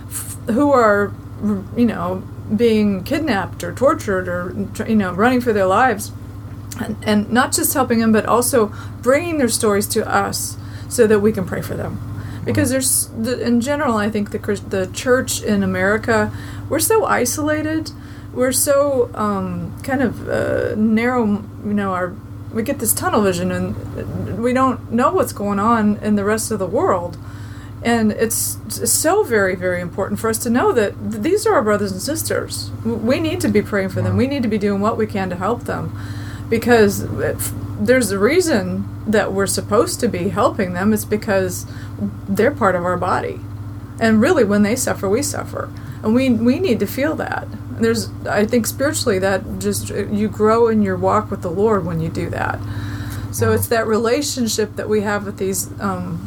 f- 0.09 0.37
who 0.47 0.70
are 0.73 1.12
you 1.76 1.87
know 1.87 2.23
being 2.56 3.02
kidnapped 3.04 3.62
or 3.64 3.73
tortured 3.73 4.26
or 4.28 4.54
you 4.88 4.97
know 4.97 5.12
running 5.12 5.40
for 5.40 5.52
their 5.52 5.66
lives 5.66 6.12
and, 6.80 6.96
and 7.04 7.30
not 7.30 7.52
just 7.52 7.75
helping 7.75 8.00
them 8.00 8.12
but 8.12 8.26
also 8.26 8.72
bringing 9.02 9.38
their 9.38 9.49
stories 9.49 9.87
to 9.88 10.08
us 10.08 10.56
so 10.88 11.06
that 11.06 11.20
we 11.20 11.32
can 11.32 11.44
pray 11.44 11.62
for 11.62 11.75
them. 11.75 12.06
Because 12.44 12.70
there's 12.70 13.06
the, 13.08 13.38
in 13.40 13.60
general 13.60 13.96
i 13.96 14.10
think 14.10 14.30
the 14.30 14.38
the 14.68 14.87
church 14.92 15.42
in 15.42 15.62
america 15.62 16.32
we're 16.70 16.78
so 16.78 17.04
isolated. 17.04 17.90
We're 18.32 18.52
so 18.52 19.10
um, 19.14 19.76
kind 19.82 20.00
of 20.00 20.28
uh, 20.28 20.76
narrow 20.76 21.26
you 21.26 21.75
know 21.75 21.92
our 21.92 22.14
we 22.52 22.62
get 22.62 22.78
this 22.78 22.94
tunnel 22.94 23.22
vision 23.22 23.52
and 23.52 24.42
we 24.42 24.52
don't 24.52 24.90
know 24.90 25.12
what's 25.12 25.32
going 25.32 25.58
on 25.58 25.96
in 25.99 26.14
the 26.14 26.25
rest 26.25 26.50
of 26.50 26.58
the 26.58 26.66
world. 26.66 27.18
And 27.82 28.12
it's 28.12 28.58
so 28.88 29.25
very 29.25 29.56
very 29.56 29.80
important 29.80 30.20
for 30.20 30.30
us 30.30 30.38
to 30.44 30.50
know 30.50 30.72
that 30.72 30.94
these 31.00 31.44
are 31.44 31.54
our 31.54 31.62
brothers 31.62 31.90
and 31.90 32.00
sisters. 32.00 32.70
We 32.84 33.18
need 33.18 33.40
to 33.40 33.49
be 33.49 33.62
praying 33.62 33.88
for 33.88 34.00
them. 34.00 34.16
We 34.16 34.28
need 34.28 34.44
to 34.44 34.49
be 34.49 34.58
doing 34.58 34.80
what 34.80 34.96
we 34.96 35.06
can 35.06 35.28
to 35.30 35.37
help 35.37 35.64
them 35.64 35.99
because 36.50 37.07
there's 37.78 38.11
a 38.11 38.19
reason 38.19 38.87
that 39.07 39.33
we're 39.33 39.47
supposed 39.47 40.00
to 40.00 40.09
be 40.09 40.28
helping 40.28 40.75
them 40.75 40.92
it's 40.92 41.04
because 41.04 41.64
they're 42.28 42.50
part 42.50 42.75
of 42.75 42.85
our 42.85 42.97
body. 42.97 43.40
And 43.99 44.21
really 44.21 44.45
when 44.45 44.62
they 44.62 44.76
suffer 44.76 45.09
we 45.09 45.23
suffer. 45.23 45.71
And 46.02 46.14
we 46.14 46.30
we 46.30 46.59
need 46.59 46.80
to 46.80 46.87
feel 46.87 47.14
that. 47.16 47.47
There's 47.78 48.11
i 48.26 48.45
think 48.45 48.66
spiritually 48.66 49.19
that 49.21 49.59
just 49.59 49.88
you 49.88 50.28
grow 50.28 50.69
in 50.69 50.83
your 50.83 50.97
walk 50.97 51.30
with 51.30 51.40
the 51.40 51.50
lord 51.50 51.87
when 51.87 52.00
you 52.00 52.11
do 52.11 52.28
that. 52.30 52.59
So 53.33 53.52
it's 53.52 53.69
that 53.69 53.87
relationship 53.87 54.76
that 54.76 54.88
we 54.88 55.02
have 55.02 55.25
with 55.25 55.38
these 55.38 55.71
um, 55.80 56.26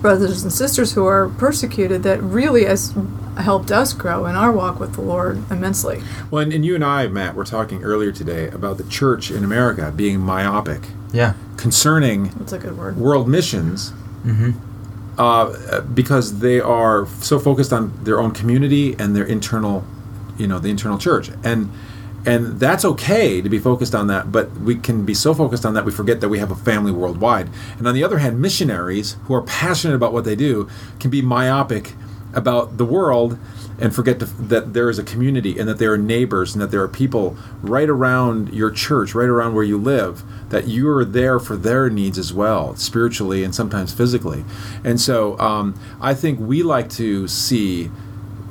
brothers 0.00 0.42
and 0.42 0.52
sisters 0.52 0.92
who 0.92 1.04
are 1.06 1.28
persecuted 1.28 2.02
that 2.04 2.22
really 2.22 2.64
has 2.64 2.94
helped 3.38 3.70
us 3.70 3.92
grow 3.92 4.26
in 4.26 4.34
our 4.36 4.52
walk 4.52 4.78
with 4.80 4.94
the 4.94 5.00
Lord 5.00 5.42
immensely. 5.50 6.02
Well, 6.30 6.42
and, 6.42 6.52
and 6.52 6.64
you 6.64 6.74
and 6.74 6.84
I, 6.84 7.06
Matt, 7.08 7.34
were 7.34 7.44
talking 7.44 7.82
earlier 7.82 8.12
today 8.12 8.48
about 8.48 8.78
the 8.78 8.84
church 8.84 9.30
in 9.30 9.44
America 9.44 9.92
being 9.94 10.20
myopic 10.20 10.82
Yeah. 11.12 11.34
concerning 11.56 12.30
That's 12.38 12.52
a 12.52 12.58
good 12.58 12.76
word. 12.78 12.96
world 12.96 13.28
missions 13.28 13.92
uh, 15.18 15.80
because 15.94 16.38
they 16.38 16.60
are 16.60 17.06
so 17.20 17.38
focused 17.38 17.72
on 17.72 17.92
their 18.04 18.20
own 18.20 18.30
community 18.32 18.94
and 18.98 19.16
their 19.16 19.24
internal, 19.24 19.84
you 20.36 20.46
know, 20.46 20.58
the 20.58 20.68
internal 20.70 20.98
church. 20.98 21.30
And 21.42 21.70
and 22.28 22.60
that's 22.60 22.84
okay 22.84 23.40
to 23.40 23.48
be 23.48 23.58
focused 23.58 23.94
on 23.94 24.08
that, 24.08 24.30
but 24.30 24.52
we 24.52 24.76
can 24.76 25.06
be 25.06 25.14
so 25.14 25.32
focused 25.32 25.64
on 25.64 25.72
that 25.72 25.86
we 25.86 25.92
forget 25.92 26.20
that 26.20 26.28
we 26.28 26.38
have 26.38 26.50
a 26.50 26.54
family 26.54 26.92
worldwide. 26.92 27.48
And 27.78 27.88
on 27.88 27.94
the 27.94 28.04
other 28.04 28.18
hand, 28.18 28.38
missionaries 28.38 29.16
who 29.24 29.34
are 29.34 29.40
passionate 29.40 29.94
about 29.94 30.12
what 30.12 30.24
they 30.26 30.36
do 30.36 30.68
can 31.00 31.10
be 31.10 31.22
myopic 31.22 31.94
about 32.34 32.76
the 32.76 32.84
world 32.84 33.38
and 33.80 33.94
forget 33.94 34.18
to, 34.18 34.26
that 34.26 34.74
there 34.74 34.90
is 34.90 34.98
a 34.98 35.04
community 35.04 35.58
and 35.58 35.66
that 35.70 35.78
there 35.78 35.90
are 35.94 35.96
neighbors 35.96 36.54
and 36.54 36.60
that 36.60 36.70
there 36.70 36.82
are 36.82 36.88
people 36.88 37.34
right 37.62 37.88
around 37.88 38.52
your 38.52 38.70
church, 38.70 39.14
right 39.14 39.28
around 39.28 39.54
where 39.54 39.64
you 39.64 39.78
live, 39.78 40.22
that 40.50 40.66
you 40.66 40.86
are 40.90 41.06
there 41.06 41.40
for 41.40 41.56
their 41.56 41.88
needs 41.88 42.18
as 42.18 42.34
well, 42.34 42.76
spiritually 42.76 43.42
and 43.42 43.54
sometimes 43.54 43.94
physically. 43.94 44.44
And 44.84 45.00
so 45.00 45.38
um, 45.38 45.80
I 45.98 46.12
think 46.12 46.38
we 46.38 46.62
like 46.62 46.90
to 46.90 47.26
see 47.26 47.86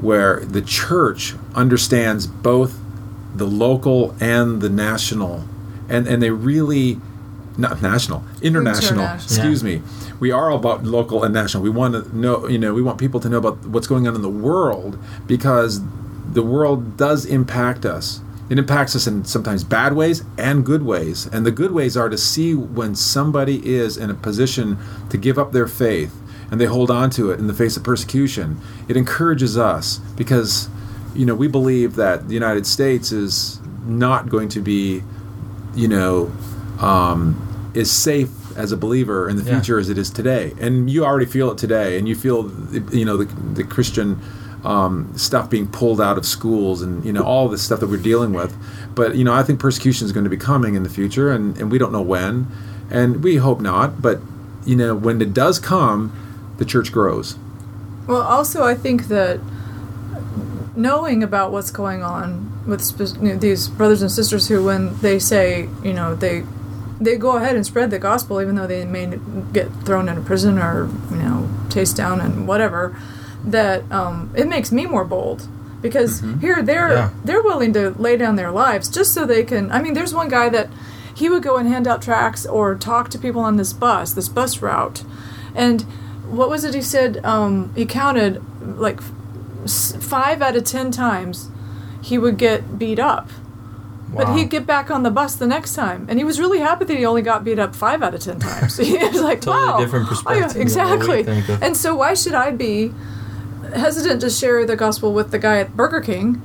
where 0.01 0.39
the 0.39 0.63
church 0.63 1.35
understands 1.53 2.25
both 2.25 2.79
the 3.37 3.45
local 3.45 4.15
and 4.19 4.61
the 4.61 4.69
national, 4.69 5.45
and, 5.89 6.07
and 6.07 6.21
they 6.21 6.31
really 6.31 6.99
not 7.57 7.81
national, 7.81 8.23
international. 8.41 8.99
International. 8.99 9.15
Excuse 9.15 9.63
me. 9.63 9.81
We 10.19 10.31
are 10.31 10.51
all 10.51 10.57
about 10.57 10.83
local 10.83 11.23
and 11.23 11.33
national. 11.33 11.63
We 11.63 11.69
want 11.69 11.93
to 11.93 12.15
know, 12.15 12.47
you 12.47 12.59
know, 12.59 12.73
we 12.73 12.81
want 12.81 12.99
people 12.99 13.19
to 13.19 13.29
know 13.29 13.37
about 13.37 13.65
what's 13.65 13.87
going 13.87 14.07
on 14.07 14.15
in 14.15 14.21
the 14.21 14.29
world 14.29 14.99
because 15.25 15.81
the 16.31 16.43
world 16.43 16.97
does 16.97 17.25
impact 17.25 17.85
us. 17.85 18.21
It 18.49 18.57
impacts 18.57 18.95
us 18.95 19.07
in 19.07 19.25
sometimes 19.25 19.63
bad 19.63 19.93
ways 19.93 20.23
and 20.37 20.65
good 20.65 20.83
ways. 20.83 21.25
And 21.27 21.45
the 21.45 21.51
good 21.51 21.71
ways 21.71 21.97
are 21.97 22.09
to 22.09 22.17
see 22.17 22.53
when 22.53 22.95
somebody 22.95 23.65
is 23.67 23.97
in 23.97 24.09
a 24.09 24.13
position 24.13 24.77
to 25.09 25.17
give 25.17 25.37
up 25.37 25.51
their 25.51 25.67
faith 25.67 26.15
and 26.49 26.61
they 26.61 26.65
hold 26.65 26.89
on 26.89 27.09
to 27.11 27.31
it 27.31 27.39
in 27.39 27.47
the 27.47 27.53
face 27.53 27.75
of 27.75 27.83
persecution. 27.83 28.59
It 28.87 28.95
encourages 28.95 29.57
us 29.57 29.97
because, 30.15 30.69
you 31.15 31.25
know, 31.25 31.35
we 31.35 31.47
believe 31.47 31.95
that 31.95 32.27
the 32.27 32.33
United 32.33 32.65
States 32.65 33.11
is 33.11 33.59
not 33.85 34.29
going 34.29 34.49
to 34.49 34.61
be, 34.61 35.03
you 35.75 35.87
know, 35.87 36.31
um, 36.79 37.71
as 37.75 37.89
safe 37.91 38.29
as 38.57 38.71
a 38.71 38.77
believer 38.77 39.29
in 39.29 39.35
the 39.35 39.43
Yeah. 39.43 39.53
future 39.59 39.79
as 39.79 39.89
it 39.89 39.97
is 39.97 40.09
today. 40.09 40.53
And 40.59 40.89
you 40.89 41.05
already 41.05 41.25
feel 41.25 41.51
it 41.51 41.57
today. 41.57 41.97
And 41.97 42.07
you 42.07 42.15
feel, 42.15 42.51
you 42.91 43.05
know, 43.05 43.17
the, 43.17 43.25
the 43.53 43.63
Christian 43.63 44.19
um, 44.63 45.11
stuff 45.15 45.49
being 45.49 45.67
pulled 45.67 46.01
out 46.01 46.17
of 46.17 46.25
schools 46.25 46.81
and, 46.81 47.05
you 47.05 47.13
know, 47.13 47.21
all 47.23 47.47
this 47.47 47.61
stuff 47.61 47.79
that 47.79 47.87
we're 47.87 47.97
dealing 47.97 48.33
with. 48.33 48.55
But, 48.95 49.15
you 49.15 49.23
know, 49.23 49.33
I 49.33 49.43
think 49.43 49.59
persecution 49.59 50.05
is 50.05 50.11
going 50.11 50.23
to 50.23 50.29
be 50.29 50.37
coming 50.37 50.73
in 50.75 50.81
the 50.83 50.89
future, 50.89 51.31
and, 51.31 51.55
and 51.59 51.71
we 51.71 51.77
don't 51.77 51.91
know 51.91 52.01
when. 52.01 52.47
And 52.89 53.23
we 53.23 53.35
hope 53.35 53.61
not. 53.61 54.01
But, 54.01 54.19
you 54.65 54.75
know, 54.75 54.95
when 54.95 55.21
it 55.21 55.33
does 55.33 55.59
come, 55.59 56.11
the 56.57 56.65
church 56.65 56.91
grows. 56.91 57.37
Well, 58.07 58.21
also, 58.23 58.63
I 58.63 58.73
think 58.73 59.07
that 59.09 59.39
knowing 60.77 61.23
about 61.23 61.51
what's 61.51 61.71
going 61.71 62.03
on 62.03 62.63
with 62.67 62.81
spe- 62.81 63.17
you 63.21 63.33
know, 63.33 63.35
these 63.37 63.67
brothers 63.67 64.01
and 64.01 64.11
sisters 64.11 64.47
who, 64.47 64.63
when 64.63 64.97
they 64.99 65.19
say, 65.19 65.67
you 65.83 65.93
know, 65.93 66.15
they 66.15 66.43
they 66.99 67.15
go 67.15 67.37
ahead 67.37 67.55
and 67.55 67.63
spread 67.65 67.91
the 67.91 67.99
gospel, 67.99 68.41
even 68.41 68.55
though 68.55 68.65
they 68.67 68.83
may 68.85 69.19
get 69.53 69.71
thrown 69.85 70.09
into 70.09 70.21
prison 70.21 70.57
or 70.57 70.89
you 71.11 71.17
know 71.17 71.49
chased 71.69 71.95
down 71.97 72.19
and 72.21 72.47
whatever, 72.47 72.95
that 73.43 73.89
um, 73.91 74.31
it 74.35 74.47
makes 74.47 74.71
me 74.71 74.85
more 74.85 75.05
bold 75.05 75.47
because 75.81 76.21
here 76.41 76.61
they're 76.63 76.89
Yeah. 76.91 77.09
they're 77.23 77.41
willing 77.43 77.73
to 77.73 77.91
lay 77.91 78.17
down 78.17 78.35
their 78.35 78.51
lives 78.51 78.89
just 78.89 79.13
so 79.13 79.25
they 79.25 79.43
can. 79.43 79.71
I 79.71 79.81
mean, 79.81 79.93
there's 79.93 80.13
one 80.13 80.27
guy 80.29 80.49
that 80.49 80.69
he 81.13 81.29
would 81.29 81.43
go 81.43 81.57
and 81.57 81.67
hand 81.67 81.87
out 81.87 82.01
tracts 82.01 82.45
or 82.45 82.75
talk 82.75 83.09
to 83.09 83.17
people 83.19 83.41
on 83.41 83.57
this 83.57 83.73
bus, 83.73 84.13
this 84.13 84.29
bus 84.29 84.61
route, 84.61 85.03
and 85.55 85.81
what 86.29 86.49
was 86.49 86.63
it 86.63 86.73
he 86.73 86.81
said? 86.81 87.23
Um, 87.23 87.71
he 87.75 87.85
counted 87.85 88.41
like 88.79 88.99
five 89.67 90.41
out 90.41 90.55
of 90.55 90.63
ten 90.63 90.91
times 90.91 91.49
he 92.01 92.17
would 92.17 92.37
get 92.37 92.77
beat 92.79 92.99
up. 92.99 93.29
But 94.15 94.35
he'd 94.35 94.49
get 94.49 94.65
back 94.65 94.89
on 94.89 95.03
the 95.03 95.11
bus 95.11 95.35
the 95.35 95.45
next 95.45 95.75
time, 95.75 96.07
and 96.09 96.17
he 96.17 96.23
was 96.23 96.39
really 96.39 96.59
happy 96.59 96.85
that 96.85 96.97
he 96.97 97.05
only 97.05 97.21
got 97.21 97.43
beat 97.43 97.59
up 97.59 97.75
five 97.75 98.01
out 98.01 98.15
of 98.15 98.21
ten 98.21 98.39
times. 98.39 98.77
he 98.91 98.97
was 98.97 99.21
like, 99.21 99.41
Totally 99.41 99.67
"Wow, 99.67 99.77
different 99.79 100.05
oh, 100.05 100.09
perspective 100.09 100.41
yeah, 100.41 100.47
what 100.47 100.55
we 100.55 100.61
exactly." 100.61 101.19
of. 101.55 101.61
And 101.61 101.75
so, 101.77 101.95
why 101.95 102.13
should 102.13 102.33
I 102.33 102.51
be 102.51 102.93
hesitant 103.75 104.21
to 104.21 104.29
share 104.29 104.65
the 104.65 104.75
gospel 104.77 105.13
with 105.13 105.31
the 105.31 105.39
guy 105.39 105.59
at 105.59 105.75
Burger 105.75 105.99
King, 106.01 106.41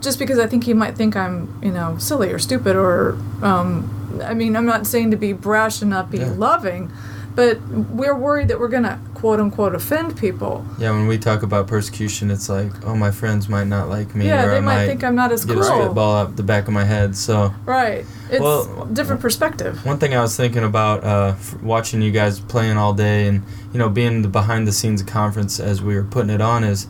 just 0.00 0.18
because 0.18 0.38
I 0.38 0.46
think 0.46 0.64
he 0.64 0.72
might 0.72 0.96
think 0.96 1.14
I'm, 1.14 1.60
you 1.62 1.70
know, 1.70 1.98
silly 1.98 2.32
or 2.32 2.38
stupid 2.38 2.76
or, 2.76 3.12
um, 3.42 4.20
I 4.24 4.32
mean, 4.34 4.56
I'm 4.56 4.66
not 4.66 4.86
saying 4.86 5.10
to 5.10 5.16
be 5.16 5.32
brash 5.34 5.82
and 5.82 5.90
not 5.90 6.10
be 6.10 6.18
Yeah. 6.18 6.32
loving, 6.36 6.90
but 7.34 7.60
we're 7.68 8.16
worried 8.16 8.48
that 8.48 8.58
we're 8.60 8.68
gonna 8.68 9.00
quote 9.14 9.40
unquote 9.40 9.74
offend 9.74 10.16
people. 10.16 10.64
Yeah, 10.78 10.90
when 10.90 11.06
we 11.06 11.16
talk 11.18 11.42
about 11.42 11.66
persecution, 11.66 12.30
it's 12.30 12.48
like, 12.48 12.70
oh, 12.84 12.94
my 12.96 13.10
friends 13.10 13.48
might 13.48 13.66
not 13.68 13.88
like 13.88 14.14
me, 14.14 14.26
Yeah, 14.26 14.44
or 14.44 14.50
they 14.50 14.56
I 14.58 14.60
might 14.60 14.86
think 14.86 15.02
I'm 15.04 15.14
not 15.14 15.32
as 15.32 15.44
get 15.44 15.56
a 15.58 15.60
cool. 15.60 15.82
spitball 15.84 16.16
up 16.16 16.36
the 16.36 16.42
back 16.42 16.66
of 16.68 16.74
my 16.74 16.84
head. 16.84 17.16
So 17.16 17.54
Right. 17.64 18.04
It's 18.30 18.40
Well, 18.40 18.86
different 18.92 19.20
perspective. 19.20 19.84
one 19.84 19.98
thing 19.98 20.14
I 20.14 20.20
was 20.22 20.36
thinking 20.36 20.64
about 20.64 21.04
uh, 21.04 21.34
f- 21.38 21.62
watching 21.62 22.02
you 22.02 22.10
guys 22.10 22.40
playing 22.40 22.76
all 22.76 22.94
day, 22.94 23.26
and 23.28 23.42
you 23.72 23.78
know, 23.78 23.88
being 23.88 24.22
the 24.22 24.28
behind 24.28 24.66
the 24.68 24.72
scenes 24.72 25.02
conference 25.02 25.60
as 25.60 25.82
we 25.82 25.94
were 25.94 26.04
putting 26.04 26.30
it 26.30 26.40
on 26.40 26.64
is, 26.64 26.86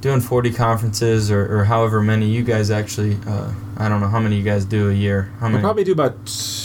doing 0.00 0.20
40 0.20 0.52
conferences 0.52 1.30
or, 1.30 1.58
or 1.60 1.64
however 1.64 2.00
many 2.00 2.26
you 2.26 2.42
guys 2.42 2.70
actually 2.70 3.18
uh, 3.26 3.52
i 3.76 3.88
don't 3.88 4.00
know 4.00 4.08
how 4.08 4.18
many 4.20 4.36
you 4.36 4.42
guys 4.42 4.64
do 4.64 4.88
a 4.90 4.94
year 4.94 5.30
how 5.40 5.50
We'll 5.50 5.60
probably 5.60 5.84
do 5.84 5.92
about. 5.92 6.14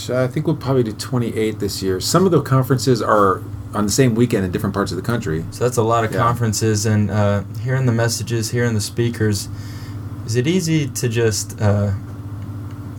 I 0.10 0.27
think 0.27 0.48
we'll 0.48 0.56
probably 0.56 0.84
do 0.84 0.94
28 0.94 1.60
this 1.60 1.82
year. 1.84 2.00
Some 2.00 2.25
of 2.25 2.32
the 2.32 2.42
conferences 2.42 3.01
are 3.01 3.42
on 3.74 3.86
the 3.86 3.92
same 3.92 4.15
weekend 4.15 4.46
in 4.46 4.51
different 4.51 4.74
parts 4.74 4.92
of 4.92 4.96
the 4.98 5.01
country. 5.04 5.44
so 5.51 5.63
that's 5.65 5.77
a 5.77 5.84
lot 5.84 6.06
of 6.06 6.12
Yeah. 6.13 6.20
conferences 6.20 6.86
and 6.86 7.12
uh, 7.12 7.44
hearing 7.62 7.86
the 7.86 7.92
messages 7.92 8.51
hearing 8.51 8.74
the 8.74 8.82
speakers 8.82 9.50
is 10.25 10.36
it 10.36 10.48
easy 10.48 10.88
to 10.88 11.10
just 11.10 11.60
uh, 11.62 11.92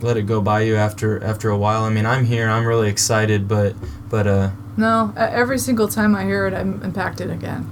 let 0.03 0.17
it 0.19 0.23
go 0.27 0.41
by 0.43 0.61
you 0.61 0.77
after 0.77 1.23
after 1.25 1.49
a 1.49 1.57
while 1.57 1.83
i 1.85 1.89
mean 1.89 2.05
i'm 2.05 2.25
here 2.27 2.49
i'm 2.49 2.67
really 2.67 2.89
excited 2.91 3.49
but 3.49 3.75
but 4.11 4.27
uh 4.27 4.51
No, 4.77 5.13
every 5.17 5.59
single 5.59 5.89
time 5.89 6.15
I 6.15 6.25
hear 6.25 6.47
it, 6.47 6.53
I'm 6.53 6.83
impacted 6.83 7.31
again. 7.31 7.65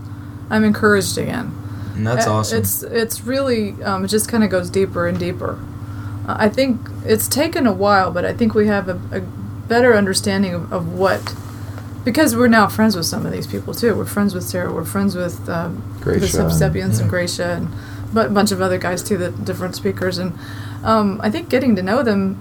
I'm 0.49 0.64
encouraged 0.64 1.18
again. 1.18 1.52
And 1.94 2.06
that's 2.06 2.26
Uh, 2.26 2.34
awesome 2.34 2.58
It's 2.58 2.82
it's 2.82 3.22
really 3.24 3.74
um, 3.82 4.04
it 4.04 4.08
just 4.08 4.28
kind 4.28 4.44
of 4.44 4.50
goes 4.50 4.68
deeper 4.70 5.06
and 5.08 5.18
deeper. 5.18 5.58
Uh, 6.28 6.36
I 6.38 6.48
think 6.48 6.80
it's 7.04 7.28
taken 7.28 7.66
a 7.66 7.72
while, 7.72 8.10
but 8.10 8.24
I 8.24 8.32
think 8.32 8.54
we 8.54 8.66
have 8.66 8.88
a, 8.88 8.98
a 9.12 9.20
better 9.68 9.94
understanding 9.94 10.54
of, 10.54 10.72
of 10.72 10.92
what 10.92 11.34
because 12.04 12.36
we're 12.36 12.48
now 12.48 12.66
friends 12.68 12.96
with 12.96 13.06
some 13.06 13.24
of 13.26 13.32
these 13.32 13.46
people 13.46 13.72
too. 13.74 13.94
We're 13.96 14.04
friends 14.04 14.34
with 14.34 14.44
Sarah. 14.44 14.72
We're 14.72 14.84
friends 14.84 15.14
with 15.14 15.48
um, 15.48 15.82
the 15.98 16.04
Gracia 16.04 16.40
and- 16.42 16.50
Subsepians 16.52 17.00
and. 17.00 17.08
Gracia 17.10 17.46
and 17.56 17.68
but 18.12 18.26
a 18.26 18.30
bunch 18.30 18.52
of 18.52 18.60
other 18.60 18.78
guys 18.78 19.02
too, 19.02 19.16
the 19.18 19.30
different 19.30 19.74
speakers, 19.74 20.18
and 20.18 20.32
um, 20.84 21.20
I 21.22 21.30
think 21.30 21.48
getting 21.48 21.74
to 21.76 21.82
know 21.82 22.02
them. 22.02 22.36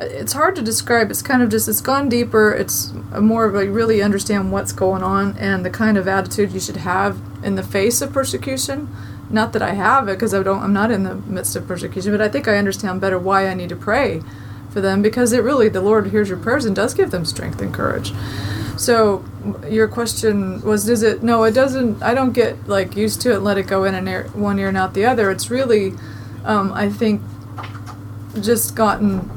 It's 0.00 0.32
hard 0.32 0.54
to 0.56 0.62
describe. 0.62 1.10
It's 1.10 1.22
kind 1.22 1.42
of 1.42 1.50
just 1.50 1.68
it's 1.68 1.80
gone 1.80 2.08
deeper. 2.08 2.52
It's 2.52 2.92
more 3.18 3.46
of 3.46 3.54
like 3.54 3.68
really 3.68 4.00
understand 4.00 4.52
what's 4.52 4.72
going 4.72 5.02
on 5.02 5.36
and 5.38 5.64
the 5.64 5.70
kind 5.70 5.96
of 5.96 6.06
attitude 6.06 6.52
you 6.52 6.60
should 6.60 6.76
have 6.76 7.20
in 7.42 7.56
the 7.56 7.62
face 7.64 8.00
of 8.00 8.12
persecution. 8.12 8.94
Not 9.30 9.52
that 9.52 9.62
I 9.62 9.72
have 9.74 10.08
it 10.08 10.12
because 10.12 10.32
I 10.32 10.42
don't. 10.42 10.62
I'm 10.62 10.72
not 10.72 10.90
in 10.90 11.02
the 11.02 11.16
midst 11.16 11.56
of 11.56 11.66
persecution, 11.66 12.12
but 12.12 12.20
I 12.20 12.28
think 12.28 12.46
I 12.46 12.56
understand 12.56 13.00
better 13.00 13.18
why 13.18 13.48
I 13.48 13.54
need 13.54 13.68
to 13.70 13.76
pray 13.76 14.22
for 14.70 14.80
them 14.80 15.02
because 15.02 15.32
it 15.32 15.42
really 15.42 15.68
the 15.68 15.80
Lord 15.80 16.08
hears 16.08 16.28
your 16.28 16.38
prayers 16.38 16.64
and 16.64 16.76
does 16.76 16.94
give 16.94 17.10
them 17.10 17.24
strength 17.24 17.60
and 17.60 17.74
courage. 17.74 18.12
So 18.76 19.24
your 19.68 19.88
question 19.88 20.62
was, 20.62 20.86
does 20.86 21.02
it? 21.02 21.22
No, 21.22 21.42
it 21.42 21.52
doesn't. 21.52 22.02
I 22.02 22.14
don't 22.14 22.32
get 22.32 22.68
like 22.68 22.96
used 22.96 23.20
to 23.22 23.32
it. 23.32 23.40
Let 23.40 23.58
it 23.58 23.66
go 23.66 23.84
in 23.84 23.94
an 23.94 24.06
ear, 24.06 24.28
one 24.34 24.58
ear 24.58 24.68
and 24.68 24.76
out 24.76 24.94
the 24.94 25.04
other. 25.04 25.30
It's 25.30 25.50
really, 25.50 25.94
um, 26.44 26.72
I 26.72 26.88
think, 26.88 27.20
just 28.40 28.76
gotten 28.76 29.28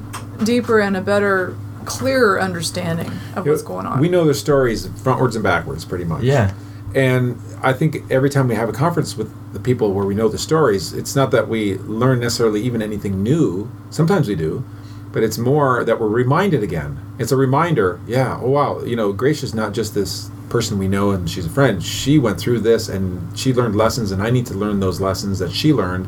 deeper 0.43 0.79
and 0.79 0.95
a 0.97 1.01
better, 1.01 1.55
clearer 1.85 2.39
understanding 2.41 3.11
of 3.35 3.45
what's 3.45 3.61
going 3.61 3.85
on. 3.85 3.99
We 3.99 4.09
know 4.09 4.23
their 4.25 4.33
stories 4.33 4.87
frontwards 4.87 5.35
and 5.35 5.43
backwards, 5.43 5.85
pretty 5.85 6.05
much. 6.05 6.23
yeah 6.23 6.53
And 6.93 7.39
I 7.63 7.73
think 7.73 8.09
every 8.11 8.29
time 8.29 8.47
we 8.47 8.55
have 8.55 8.69
a 8.69 8.73
conference 8.73 9.15
with 9.15 9.31
the 9.53 9.59
people 9.59 9.93
where 9.93 10.05
we 10.05 10.15
know 10.15 10.27
the 10.27 10.37
stories, 10.37 10.93
it's 10.93 11.15
not 11.15 11.31
that 11.31 11.47
we 11.47 11.77
learn 11.79 12.19
necessarily 12.19 12.61
even 12.61 12.81
anything 12.81 13.21
new. 13.23 13.71
Sometimes 13.89 14.27
we 14.27 14.35
do, 14.35 14.63
but 15.11 15.23
it's 15.23 15.37
more 15.37 15.83
that 15.83 15.99
we're 15.99 16.07
reminded 16.07 16.63
again. 16.63 16.99
It's 17.19 17.31
a 17.31 17.35
reminder. 17.37 17.99
Yeah. 18.07 18.39
Oh 18.41 18.49
wow. 18.51 18.81
You 18.83 18.95
know, 18.95 19.11
Grace 19.13 19.43
is 19.43 19.53
not 19.53 19.73
just 19.73 19.93
this 19.93 20.29
person 20.49 20.77
we 20.77 20.87
know 20.87 21.11
and 21.11 21.29
she's 21.29 21.45
a 21.45 21.49
friend. 21.49 21.81
She 21.81 22.19
went 22.19 22.39
through 22.39 22.59
this 22.59 22.89
and 22.89 23.37
she 23.37 23.53
learned 23.53 23.75
lessons, 23.75 24.11
and 24.11 24.21
I 24.21 24.29
need 24.29 24.45
to 24.47 24.53
learn 24.53 24.79
those 24.79 24.99
lessons 25.01 25.39
that 25.39 25.51
she 25.51 25.73
learned. 25.73 26.07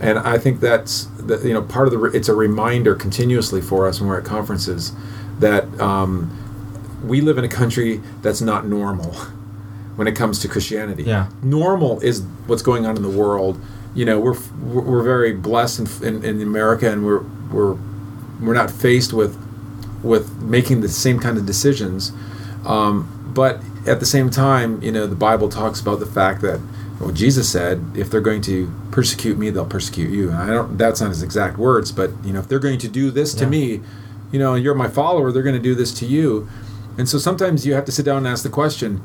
And 0.00 0.18
I 0.18 0.38
think 0.38 0.60
that's 0.60 1.04
the, 1.18 1.38
you 1.38 1.52
know 1.52 1.62
part 1.62 1.88
of 1.88 1.92
the. 1.92 2.04
It's 2.04 2.28
a 2.28 2.34
reminder 2.34 2.94
continuously 2.94 3.60
for 3.60 3.88
us 3.88 4.00
when 4.00 4.08
we're 4.08 4.18
at 4.18 4.24
conferences 4.24 4.92
that 5.40 5.64
um, 5.80 6.30
we 7.04 7.20
live 7.20 7.38
in 7.38 7.44
a 7.44 7.48
country 7.48 8.00
that's 8.22 8.40
not 8.40 8.66
normal 8.66 9.12
when 9.96 10.06
it 10.06 10.14
comes 10.14 10.38
to 10.40 10.48
Christianity. 10.48 11.04
Yeah. 11.04 11.28
Normal 11.42 12.00
is 12.00 12.22
what's 12.46 12.62
going 12.62 12.86
on 12.86 12.96
in 12.96 13.02
the 13.02 13.10
world. 13.10 13.60
You 13.94 14.04
know, 14.04 14.20
we're 14.20 14.38
we're 14.62 15.02
very 15.02 15.32
blessed 15.32 16.02
in, 16.02 16.06
in, 16.06 16.24
in 16.24 16.42
America, 16.42 16.90
and 16.90 17.04
we're 17.04 17.22
we're 17.50 17.76
we're 18.40 18.54
not 18.54 18.70
faced 18.70 19.12
with 19.12 19.36
with 20.02 20.40
making 20.42 20.80
the 20.80 20.88
same 20.88 21.18
kind 21.18 21.38
of 21.38 21.46
decisions. 21.46 22.12
Um, 22.64 23.32
but 23.34 23.62
at 23.86 24.00
the 24.00 24.06
same 24.06 24.30
time, 24.30 24.82
you 24.82 24.92
know, 24.92 25.06
the 25.06 25.16
Bible 25.16 25.48
talks 25.48 25.80
about 25.80 26.00
the 26.00 26.06
fact 26.06 26.42
that 26.42 26.60
well, 27.00 27.12
Jesus 27.12 27.48
said, 27.48 27.84
if 27.94 28.10
they're 28.10 28.20
going 28.20 28.42
to 28.42 28.72
persecute 28.90 29.38
me, 29.38 29.50
they'll 29.50 29.64
persecute 29.64 30.10
you. 30.10 30.30
And 30.30 30.38
I 30.38 30.46
don't. 30.48 30.76
That's 30.76 31.00
not 31.00 31.10
his 31.10 31.22
exact 31.22 31.56
words, 31.56 31.92
but 31.92 32.10
you 32.24 32.32
know, 32.32 32.40
if 32.40 32.48
they're 32.48 32.58
going 32.58 32.78
to 32.80 32.88
do 32.88 33.10
this 33.10 33.34
to 33.34 33.46
me, 33.46 33.80
you 34.32 34.38
know, 34.38 34.54
you're 34.54 34.74
my 34.74 34.88
follower, 34.88 35.30
they're 35.30 35.44
going 35.44 35.54
to 35.54 35.62
do 35.62 35.74
this 35.74 35.92
to 35.94 36.06
you. 36.06 36.48
And 36.96 37.08
so 37.08 37.18
sometimes 37.18 37.64
you 37.64 37.74
have 37.74 37.84
to 37.84 37.92
sit 37.92 38.04
down 38.04 38.18
and 38.18 38.26
ask 38.26 38.42
the 38.42 38.50
question, 38.50 38.96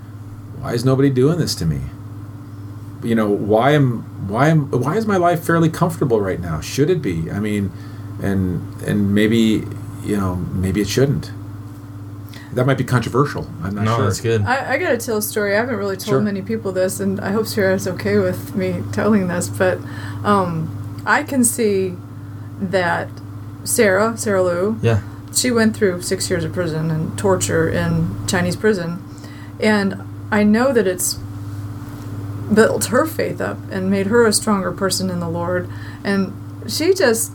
why 0.60 0.74
is 0.74 0.84
nobody 0.84 1.12
doing 1.12 1.38
this 1.38 1.54
to 1.56 1.66
me? 1.66 1.82
You 3.04 3.16
know, 3.16 3.30
why 3.30 3.72
am 3.72 4.28
why 4.28 4.50
am 4.50 4.72
why 4.72 4.96
is 4.96 5.06
my 5.06 5.18
life 5.18 5.44
fairly 5.44 5.70
comfortable 5.70 6.20
right 6.20 6.40
now? 6.40 6.62
Should 6.62 6.90
it 6.90 7.02
be? 7.02 7.30
I 7.30 7.40
mean, 7.40 7.72
and 8.22 8.82
and 8.82 9.14
maybe 9.14 9.68
you 10.04 10.18
know 10.18 10.36
maybe 10.36 10.82
it 10.82 10.88
shouldn't. 10.88 11.32
That 12.56 12.66
might 12.66 12.78
be 12.78 12.84
controversial. 12.84 13.48
I'm 13.64 13.76
not 13.76 13.86
no 13.86 13.96
sure. 13.98 14.06
that's 14.06 14.22
good 14.22 14.42
I, 14.44 14.74
I 14.74 14.78
gotta 14.78 14.98
tell 14.98 15.18
a 15.18 15.22
story. 15.22 15.56
I 15.56 15.60
haven't 15.60 15.76
really 15.76 15.96
told 15.98 16.08
Sure. 16.08 16.22
many 16.22 16.42
people 16.42 16.72
this, 16.72 17.00
and 17.00 17.20
I 17.20 17.32
hope 17.32 17.48
Sarah's 17.48 17.88
okay 17.88 18.18
with 18.18 18.56
me 18.56 18.84
telling 18.92 19.28
this. 19.28 19.50
But 19.50 19.80
um, 20.24 21.02
I 21.06 21.24
can 21.24 21.44
see 21.44 21.96
that 22.62 23.10
Sarah, 23.64 24.18
Sarah 24.18 24.44
Liu, 24.44 24.80
yeah 24.82 25.02
she 25.36 25.52
went 25.52 25.76
through 25.76 26.02
six 26.02 26.30
years 26.30 26.44
of 26.44 26.54
prison 26.54 26.92
and 26.92 27.18
torture 27.18 27.68
in 27.68 28.28
Chinese 28.28 28.56
prison, 28.56 29.04
and 29.60 30.02
I 30.32 30.44
know 30.44 30.72
that 30.74 30.88
it's 30.88 31.16
built 32.54 32.86
her 32.86 33.06
faith 33.06 33.42
up 33.42 33.58
and 33.72 33.90
made 33.90 34.08
her 34.08 34.26
a 34.26 34.34
stronger 34.34 34.72
person 34.72 35.10
in 35.10 35.20
the 35.20 35.30
Lord. 35.30 35.70
And 36.04 36.34
she 36.68 36.94
just 36.94 37.32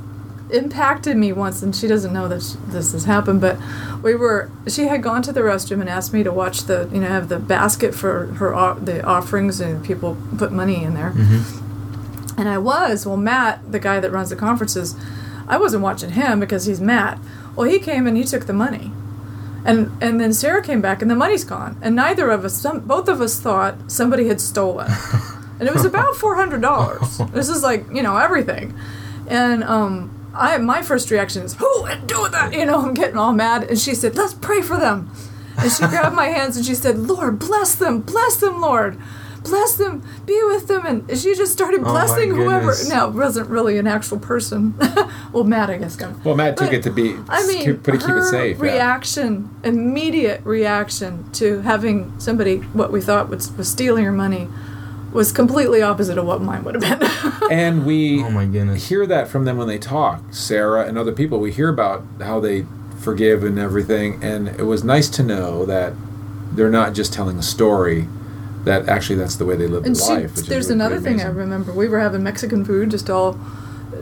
impacted 0.50 1.16
me 1.16 1.32
once, 1.32 1.62
and 1.62 1.74
she 1.74 1.86
doesn't 1.86 2.12
know 2.12 2.28
that 2.28 2.56
this 2.68 2.92
has 2.92 3.04
happened. 3.04 3.40
But 3.40 3.58
we 4.02 4.14
were 4.14 4.50
she 4.66 4.86
had 4.88 5.02
gone 5.02 5.22
to 5.22 5.32
the 5.32 5.40
restroom 5.40 5.80
and 5.80 5.88
asked 5.88 6.12
me 6.12 6.22
to 6.22 6.32
watch 6.32 6.64
the 6.64 6.88
you 6.92 7.00
know 7.00 7.08
have 7.08 7.28
the 7.28 7.38
basket 7.38 7.94
for 7.94 8.26
her 8.34 8.74
the 8.80 9.04
offerings 9.04 9.60
and 9.60 9.84
people 9.84 10.16
put 10.36 10.52
money 10.52 10.82
in 10.82 10.94
there. 10.94 11.12
And 12.36 12.48
I 12.48 12.58
was. 12.58 13.04
Well, 13.04 13.16
Matt, 13.16 13.72
the 13.72 13.80
guy 13.80 13.98
that 13.98 14.12
runs 14.12 14.30
the 14.30 14.36
conferences, 14.36 14.94
I 15.48 15.58
wasn't 15.58 15.82
watching 15.82 16.10
him 16.10 16.38
because 16.38 16.66
he's 16.66 16.80
Matt. 16.80 17.18
Well, 17.56 17.68
he 17.68 17.80
came 17.80 18.06
and 18.06 18.16
he 18.16 18.22
took 18.24 18.46
the 18.46 18.52
money. 18.52 18.92
And 19.64 19.90
and 20.00 20.20
then 20.20 20.32
Sarah 20.32 20.62
came 20.62 20.80
back 20.80 21.02
and 21.02 21.10
the 21.10 21.16
money's 21.16 21.44
gone. 21.44 21.76
And 21.82 21.96
neither 21.96 22.30
of 22.30 22.44
us 22.44 22.54
some 22.54 22.80
both 22.80 23.08
of 23.08 23.20
us 23.20 23.40
thought 23.40 23.90
somebody 23.90 24.28
had 24.28 24.40
stolen. 24.40 24.90
and 25.58 25.68
it 25.68 25.74
was 25.74 25.84
about 25.84 26.14
$400. 26.14 27.32
this 27.32 27.48
is 27.48 27.62
like, 27.62 27.84
you 27.92 28.02
know, 28.02 28.16
everything. 28.16 28.72
And 29.26 29.64
um 29.64 30.14
I 30.38 30.56
my 30.58 30.82
first 30.82 31.10
reaction 31.10 31.42
is, 31.42 31.54
"Who 31.54 31.82
would 31.82 32.06
do 32.06 32.28
that?" 32.30 32.52
You 32.54 32.64
know, 32.66 32.80
I'm 32.80 32.94
getting 32.94 33.16
all 33.18 33.32
mad 33.32 33.64
and 33.64 33.78
she 33.78 33.94
said, 33.94 34.16
"Let's 34.16 34.34
pray 34.34 34.62
for 34.62 34.76
them." 34.76 35.10
And 35.58 35.70
she 35.72 35.86
grabbed 35.86 36.14
my 36.14 36.26
hands 36.28 36.56
and 36.56 36.64
she 36.64 36.74
said, 36.74 36.98
"Lord, 36.98 37.38
bless 37.38 37.74
them. 37.74 38.00
Bless 38.00 38.36
them, 38.36 38.60
Lord." 38.60 38.96
Bless 39.44 39.76
them, 39.76 40.02
be 40.26 40.38
with 40.44 40.66
them, 40.66 40.84
and 40.84 41.18
she 41.18 41.34
just 41.34 41.52
started 41.52 41.80
Oh 41.80 41.84
blessing 41.84 42.34
whoever. 42.34 42.74
Now, 42.88 43.08
wasn't 43.08 43.48
really 43.48 43.78
an 43.78 43.86
actual 43.86 44.18
person. 44.18 44.74
well, 45.32 45.44
Matt, 45.44 45.70
I 45.70 45.78
guess, 45.78 45.96
got. 45.96 46.22
Well, 46.24 46.34
Matt 46.34 46.56
took 46.56 46.66
But, 46.66 46.74
it 46.74 46.82
to 46.82 46.90
be 46.90 47.16
I 47.28 47.46
mean, 47.46 47.64
keep, 47.64 47.84
keep 47.84 48.02
her 48.02 48.18
it 48.18 48.24
safe. 48.24 48.56
yeah. 48.58 48.62
reaction, 48.62 49.48
immediate 49.64 50.44
reaction 50.44 51.30
to 51.34 51.60
having 51.60 52.12
somebody 52.18 52.58
what 52.58 52.90
we 52.90 53.00
thought 53.00 53.28
was, 53.28 53.50
was 53.52 53.68
stealing 53.68 54.04
her 54.04 54.12
money, 54.12 54.48
was 55.12 55.32
completely 55.32 55.82
opposite 55.82 56.18
of 56.18 56.26
what 56.26 56.42
mine 56.42 56.64
would 56.64 56.82
have 56.82 57.00
been. 57.00 57.10
And 57.50 57.86
we 57.86 58.22
oh 58.22 58.30
my 58.30 58.44
goodness 58.44 58.88
hear 58.88 59.06
that 59.06 59.28
from 59.28 59.46
them 59.46 59.56
when 59.56 59.68
they 59.68 59.78
talk. 59.78 60.22
Sarah 60.30 60.86
and 60.86 60.98
other 60.98 61.12
people, 61.12 61.40
we 61.40 61.50
hear 61.50 61.70
about 61.70 62.04
how 62.20 62.40
they 62.40 62.66
forgive 62.98 63.42
and 63.42 63.58
everything. 63.58 64.22
And 64.22 64.48
it 64.48 64.64
was 64.64 64.84
nice 64.84 65.08
to 65.10 65.22
know 65.22 65.64
that 65.64 65.94
they're 66.52 66.68
not 66.68 66.92
just 66.92 67.12
telling 67.12 67.38
a 67.38 67.42
story. 67.42 68.06
That 68.64 68.86
actually, 68.88 69.16
that's 69.16 69.36
the 69.36 69.46
way 69.46 69.56
they 69.56 69.66
live 69.66 69.86
and 69.86 69.96
their 69.96 70.04
she, 70.04 70.12
life. 70.12 70.36
Which 70.36 70.46
there's 70.46 70.66
is 70.66 70.70
really 70.72 70.84
another 70.84 71.00
thing 71.00 71.22
I 71.22 71.28
remember. 71.28 71.72
We 71.72 71.88
were 71.88 72.00
having 72.00 72.22
Mexican 72.22 72.64
food, 72.64 72.90
just 72.90 73.08
all 73.08 73.38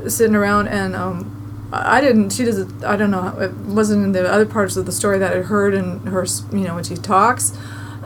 sitting 0.09 0.35
around, 0.35 0.69
and 0.69 0.97
um, 0.97 1.69
I 1.73 1.99
I 1.99 2.01
didn't. 2.01 2.31
She 2.31 2.45
doesn't. 2.45 2.85
I 2.85 2.97
don't 2.97 3.11
know. 3.11 3.29
It 3.39 3.53
wasn't 3.53 4.03
in 4.05 4.13
the 4.13 4.29
other 4.29 4.47
parts 4.47 4.77
of 4.77 4.87
the 4.87 4.93
story 4.93 5.19
that 5.19 5.33
I 5.33 5.43
heard 5.43 5.75
in 5.75 6.07
her. 6.07 6.27
You 6.53 6.65
know, 6.65 6.75
when 6.75 6.85
she 6.85 6.97
talks, 6.97 7.57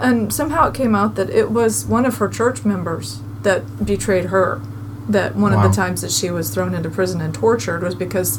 and 0.00 0.32
somehow 0.32 0.68
it 0.68 0.74
came 0.74 0.94
out 0.94 1.14
that 1.16 1.30
it 1.30 1.50
was 1.50 1.84
one 1.84 2.06
of 2.06 2.16
her 2.18 2.28
church 2.28 2.64
members 2.64 3.20
that 3.42 3.84
betrayed 3.84 4.26
her. 4.26 4.60
That 5.08 5.34
one 5.34 5.52
of 5.52 5.62
the 5.62 5.74
times 5.74 6.02
that 6.02 6.12
she 6.12 6.30
was 6.30 6.54
thrown 6.54 6.72
into 6.72 6.88
prison 6.88 7.20
and 7.20 7.34
tortured 7.34 7.82
was 7.82 7.96
because 7.96 8.38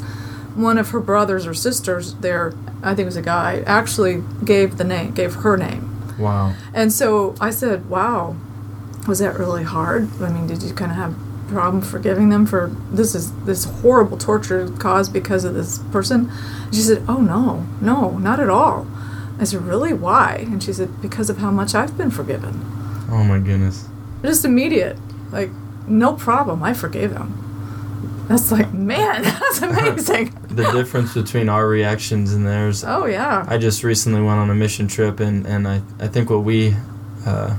one 0.55 0.77
of 0.77 0.89
her 0.89 0.99
brothers 0.99 1.45
or 1.45 1.53
sisters 1.53 2.13
there, 2.15 2.53
I 2.81 2.89
think 2.95 2.99
it 3.01 3.05
was 3.05 3.17
a 3.17 3.21
guy, 3.21 3.63
actually 3.65 4.23
gave 4.45 4.77
the 4.77 4.83
name, 4.83 5.11
gave 5.11 5.35
her 5.35 5.57
name. 5.57 5.89
wow 6.17 6.53
And 6.73 6.93
so 6.93 7.35
I 7.41 7.49
said, 7.49 7.89
"Wow, 7.89 8.35
was 9.07 9.19
that 9.19 9.37
really 9.37 9.63
hard? 9.63 10.09
I 10.21 10.29
mean, 10.29 10.47
did 10.47 10.63
you 10.63 10.73
kind 10.73 10.91
of 10.91 10.97
have 10.97 11.15
problem 11.49 11.81
forgiving 11.81 12.29
them 12.29 12.45
for 12.45 12.71
this 12.91 13.13
is 13.13 13.33
this 13.43 13.65
horrible 13.65 14.17
torture 14.17 14.69
caused 14.79 15.11
because 15.11 15.43
of 15.43 15.53
this 15.53 15.79
person?" 15.91 16.31
She 16.71 16.81
said, 16.81 17.03
"Oh 17.07 17.17
no, 17.17 17.65
no, 17.81 18.17
not 18.17 18.39
at 18.39 18.49
all." 18.49 18.87
I 19.41 19.43
said, 19.43 19.63
"Really? 19.63 19.91
Why?" 19.91 20.45
And 20.49 20.63
she 20.63 20.71
said, 20.71 21.01
"Because 21.01 21.29
of 21.29 21.37
how 21.39 21.51
much 21.51 21.75
I've 21.75 21.97
been 21.97 22.11
forgiven." 22.11 22.53
oh 23.13 23.23
my 23.25 23.39
goodness 23.39 23.87
just 24.23 24.45
immediate. 24.45 24.97
Like, 25.31 25.49
no 25.87 26.13
problem. 26.13 26.61
I 26.63 26.73
forgave 26.75 27.11
him. 27.11 28.25
That's 28.29 28.51
like, 28.51 28.71
man, 28.71 29.23
that's 29.23 29.61
amazing. 29.69 30.37
the 30.47 30.71
difference 30.71 31.13
between 31.15 31.49
our 31.49 31.67
reactions 31.67 32.31
and 32.33 32.45
theirs. 32.45 32.83
Oh 32.85 33.05
yeah. 33.07 33.43
I 33.49 33.57
just 33.57 33.83
recently 33.83 34.21
went 34.21 34.37
on 34.39 34.49
a 34.51 34.55
mission 34.55 34.87
trip, 34.87 35.19
and, 35.19 35.45
and 35.47 35.67
I, 35.67 35.81
I 35.99 36.07
think 36.07 36.29
what 36.29 36.43
we 36.43 36.75
uh, 37.25 37.57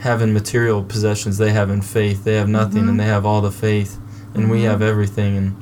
have 0.00 0.20
in 0.22 0.32
material 0.34 0.82
possessions, 0.82 1.38
they 1.38 1.52
have 1.52 1.70
in 1.70 1.80
faith. 1.82 2.24
They 2.24 2.34
have 2.34 2.48
nothing, 2.48 2.82
Mhm. 2.84 2.88
and 2.90 3.00
they 3.00 3.04
have 3.06 3.24
all 3.24 3.40
the 3.40 3.52
faith, 3.52 3.96
and 4.34 4.50
we 4.50 4.62
Mhm. 4.62 4.70
have 4.70 4.82
everything. 4.82 5.36
And 5.36 5.56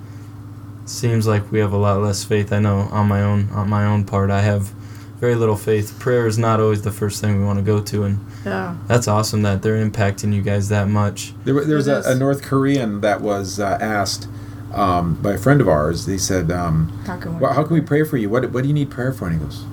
seems 0.86 1.26
like 1.26 1.52
we 1.52 1.58
have 1.60 1.72
a 1.72 1.76
lot 1.76 2.00
less 2.00 2.24
faith. 2.24 2.50
I 2.52 2.58
know 2.60 2.88
on 2.90 3.06
my 3.08 3.22
own 3.22 3.50
on 3.52 3.68
my 3.68 3.84
own 3.84 4.04
part, 4.04 4.30
I 4.30 4.40
have 4.40 4.72
very 5.20 5.34
little 5.34 5.56
faith. 5.56 5.98
Prayer 5.98 6.26
is 6.26 6.38
not 6.38 6.60
always 6.60 6.82
the 6.82 6.90
first 6.90 7.20
thing 7.20 7.38
we 7.38 7.44
want 7.44 7.58
to 7.58 7.64
go 7.64 7.80
to, 7.80 8.04
and 8.04 8.18
Yeah. 8.44 8.76
that's 8.88 9.06
awesome 9.06 9.42
that 9.42 9.62
they're 9.62 9.84
impacting 9.84 10.32
you 10.34 10.40
guys 10.42 10.68
that 10.70 10.88
much. 10.88 11.34
There, 11.44 11.62
there 11.64 11.76
was 11.76 11.88
a, 11.88 12.02
a 12.06 12.14
North 12.14 12.42
Korean 12.42 13.00
that 13.02 13.20
was 13.20 13.60
uh, 13.60 13.76
asked 13.80 14.26
um, 14.72 15.14
by 15.20 15.32
a 15.34 15.38
friend 15.38 15.60
of 15.60 15.68
ours. 15.68 16.06
They 16.06 16.16
said, 16.18 16.50
um, 16.50 16.88
How 17.06 17.16
can 17.18 17.34
we? 17.34 17.40
well, 17.40 17.52
"How 17.52 17.64
can 17.64 17.74
we 17.74 17.80
pray 17.82 18.02
for 18.04 18.16
you? 18.16 18.30
What 18.30 18.50
What 18.50 18.62
do 18.62 18.68
you 18.68 18.74
need 18.74 18.90
prayer 18.90 19.12
for?" 19.12 19.26
And 19.28 19.38
he 19.38 19.44
goes, 19.44 19.64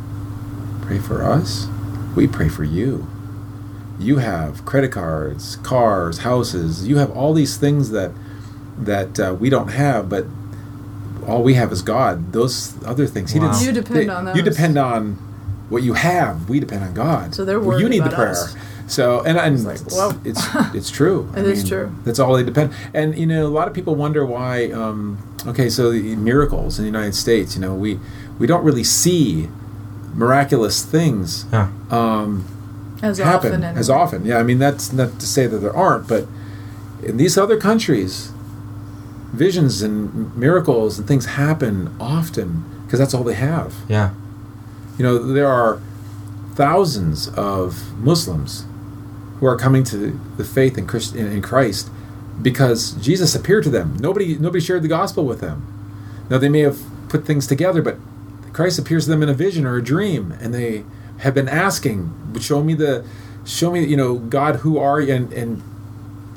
"Pray 0.82 1.00
for 1.00 1.24
us. 1.24 1.68
We 2.16 2.28
pray 2.28 2.50
for 2.50 2.64
you. 2.64 3.08
You 4.00 4.18
have 4.18 4.66
credit 4.66 4.92
cards, 4.92 5.56
cars, 5.58 6.20
houses. 6.20 6.88
You 6.88 6.98
have 6.98 7.12
all 7.12 7.34
these 7.34 7.58
things 7.58 7.92
that 7.92 8.12
that 8.78 9.20
uh, 9.20 9.36
we 9.40 9.50
don't 9.50 9.70
have, 9.70 10.10
but." 10.10 10.26
All 11.28 11.44
we 11.44 11.56
have 11.56 11.74
is 11.74 11.82
God. 11.82 12.32
Those 12.32 12.82
other 12.86 13.06
things, 13.06 13.34
He 13.34 13.40
didn't. 13.42 13.62
You 13.62 13.74
depend 13.74 14.10
on 14.10 14.34
You 14.34 14.42
depend 14.42 14.78
on 14.78 15.18
what 15.70 15.84
you 15.84 15.94
have. 15.94 16.50
We 16.50 16.60
depend 16.60 16.84
on 16.84 16.94
God. 16.94 17.36
So 17.36 17.44
they're 17.46 17.60
Well, 17.60 17.80
you 17.80 17.86
worried 17.86 18.00
need 18.02 18.04
the 18.04 18.10
prayer. 18.16 18.30
us. 18.32 18.56
So 18.88 19.22
and 19.24 19.38
and 19.38 19.54
It's 19.56 19.66
like, 19.66 19.82
it's, 19.82 19.96
whoa. 19.96 20.12
it's 20.24 20.42
it's 20.76 20.90
true. 20.92 21.30
It 21.36 21.46
is 21.46 21.68
true. 21.68 21.92
That's 22.06 22.20
all 22.20 22.34
they 22.36 22.44
depend. 22.44 22.74
And 22.94 23.18
you 23.18 23.26
know, 23.26 23.46
a 23.46 23.50
lot 23.50 23.68
of 23.68 23.74
people 23.74 23.96
wonder 23.96 24.26
why. 24.26 24.72
Um, 24.72 25.18
okay, 25.46 25.70
so 25.70 25.92
the 25.92 26.16
miracles 26.16 26.80
in 26.80 26.84
the 26.86 26.90
United 26.90 27.16
States. 27.16 27.56
You 27.56 27.62
know, 27.62 27.76
we 27.76 28.00
we 28.40 28.48
don't 28.48 28.64
really 28.64 28.86
see 28.86 29.50
miraculous 30.16 30.84
things 30.86 31.46
Yeah. 31.52 31.70
um, 31.92 32.46
as 33.04 33.18
happen 33.20 33.36
often 33.52 33.64
and 33.64 33.78
as 33.78 33.90
often. 33.90 34.26
Yeah, 34.26 34.38
I 34.40 34.44
mean 34.44 34.58
that's 34.60 34.94
not 34.94 35.20
to 35.20 35.28
say 35.28 35.48
that 35.48 35.58
there 35.58 35.76
aren't, 35.76 36.08
but 36.08 36.26
in 37.04 37.18
these 37.18 37.38
other 37.38 37.58
countries, 37.58 38.32
visions 39.34 39.82
and 39.82 40.36
miracles 40.36 40.98
and 40.98 41.08
things 41.08 41.26
happen 41.26 41.94
often 42.00 42.64
because 42.86 43.00
that's 43.00 43.14
all 43.14 43.24
they 43.24 43.36
have. 43.36 43.76
Yeah. 43.90 44.12
You 44.98 45.04
know, 45.04 45.18
there 45.18 45.48
are 45.48 45.80
thousands 46.56 47.28
of 47.30 47.98
Muslims 48.00 48.66
who 49.40 49.46
are 49.46 49.56
coming 49.56 49.84
to 49.86 50.20
the 50.38 50.44
faith 50.44 50.78
in, 50.78 50.88
Christ, 50.88 51.16
in, 51.16 51.42
Christ 51.42 51.92
because 52.42 52.94
Jesus 52.94 53.36
appeared 53.36 53.64
to 53.66 53.70
them. 53.70 53.98
Nobody, 54.00 54.38
nobody 54.38 54.60
shared 54.60 54.82
the 54.82 54.88
gospel 54.88 55.26
with 55.26 55.40
them. 55.40 55.66
Now 56.30 56.40
they 56.40 56.50
may 56.50 56.62
have 56.62 56.80
put 57.10 57.26
things 57.26 57.46
together, 57.46 57.82
but 57.82 57.98
Christ 58.54 58.80
appears 58.80 59.06
to 59.06 59.12
them 59.12 59.22
in 59.22 59.30
a 59.30 59.34
vision 59.34 59.66
or 59.66 59.78
a 59.78 59.84
dream, 59.84 60.34
and 60.42 60.54
they 60.54 60.84
have 61.20 61.36
been 61.36 61.48
asking, 61.48 62.12
"Show 62.40 62.64
me 62.64 62.74
the, 62.74 63.06
show 63.46 63.72
me, 63.72 63.86
you 63.86 63.96
know, 63.96 64.18
God, 64.18 64.58
who 64.58 64.80
are 64.80 65.00
you?" 65.00 65.14
And 65.14 65.32
and, 65.34 65.64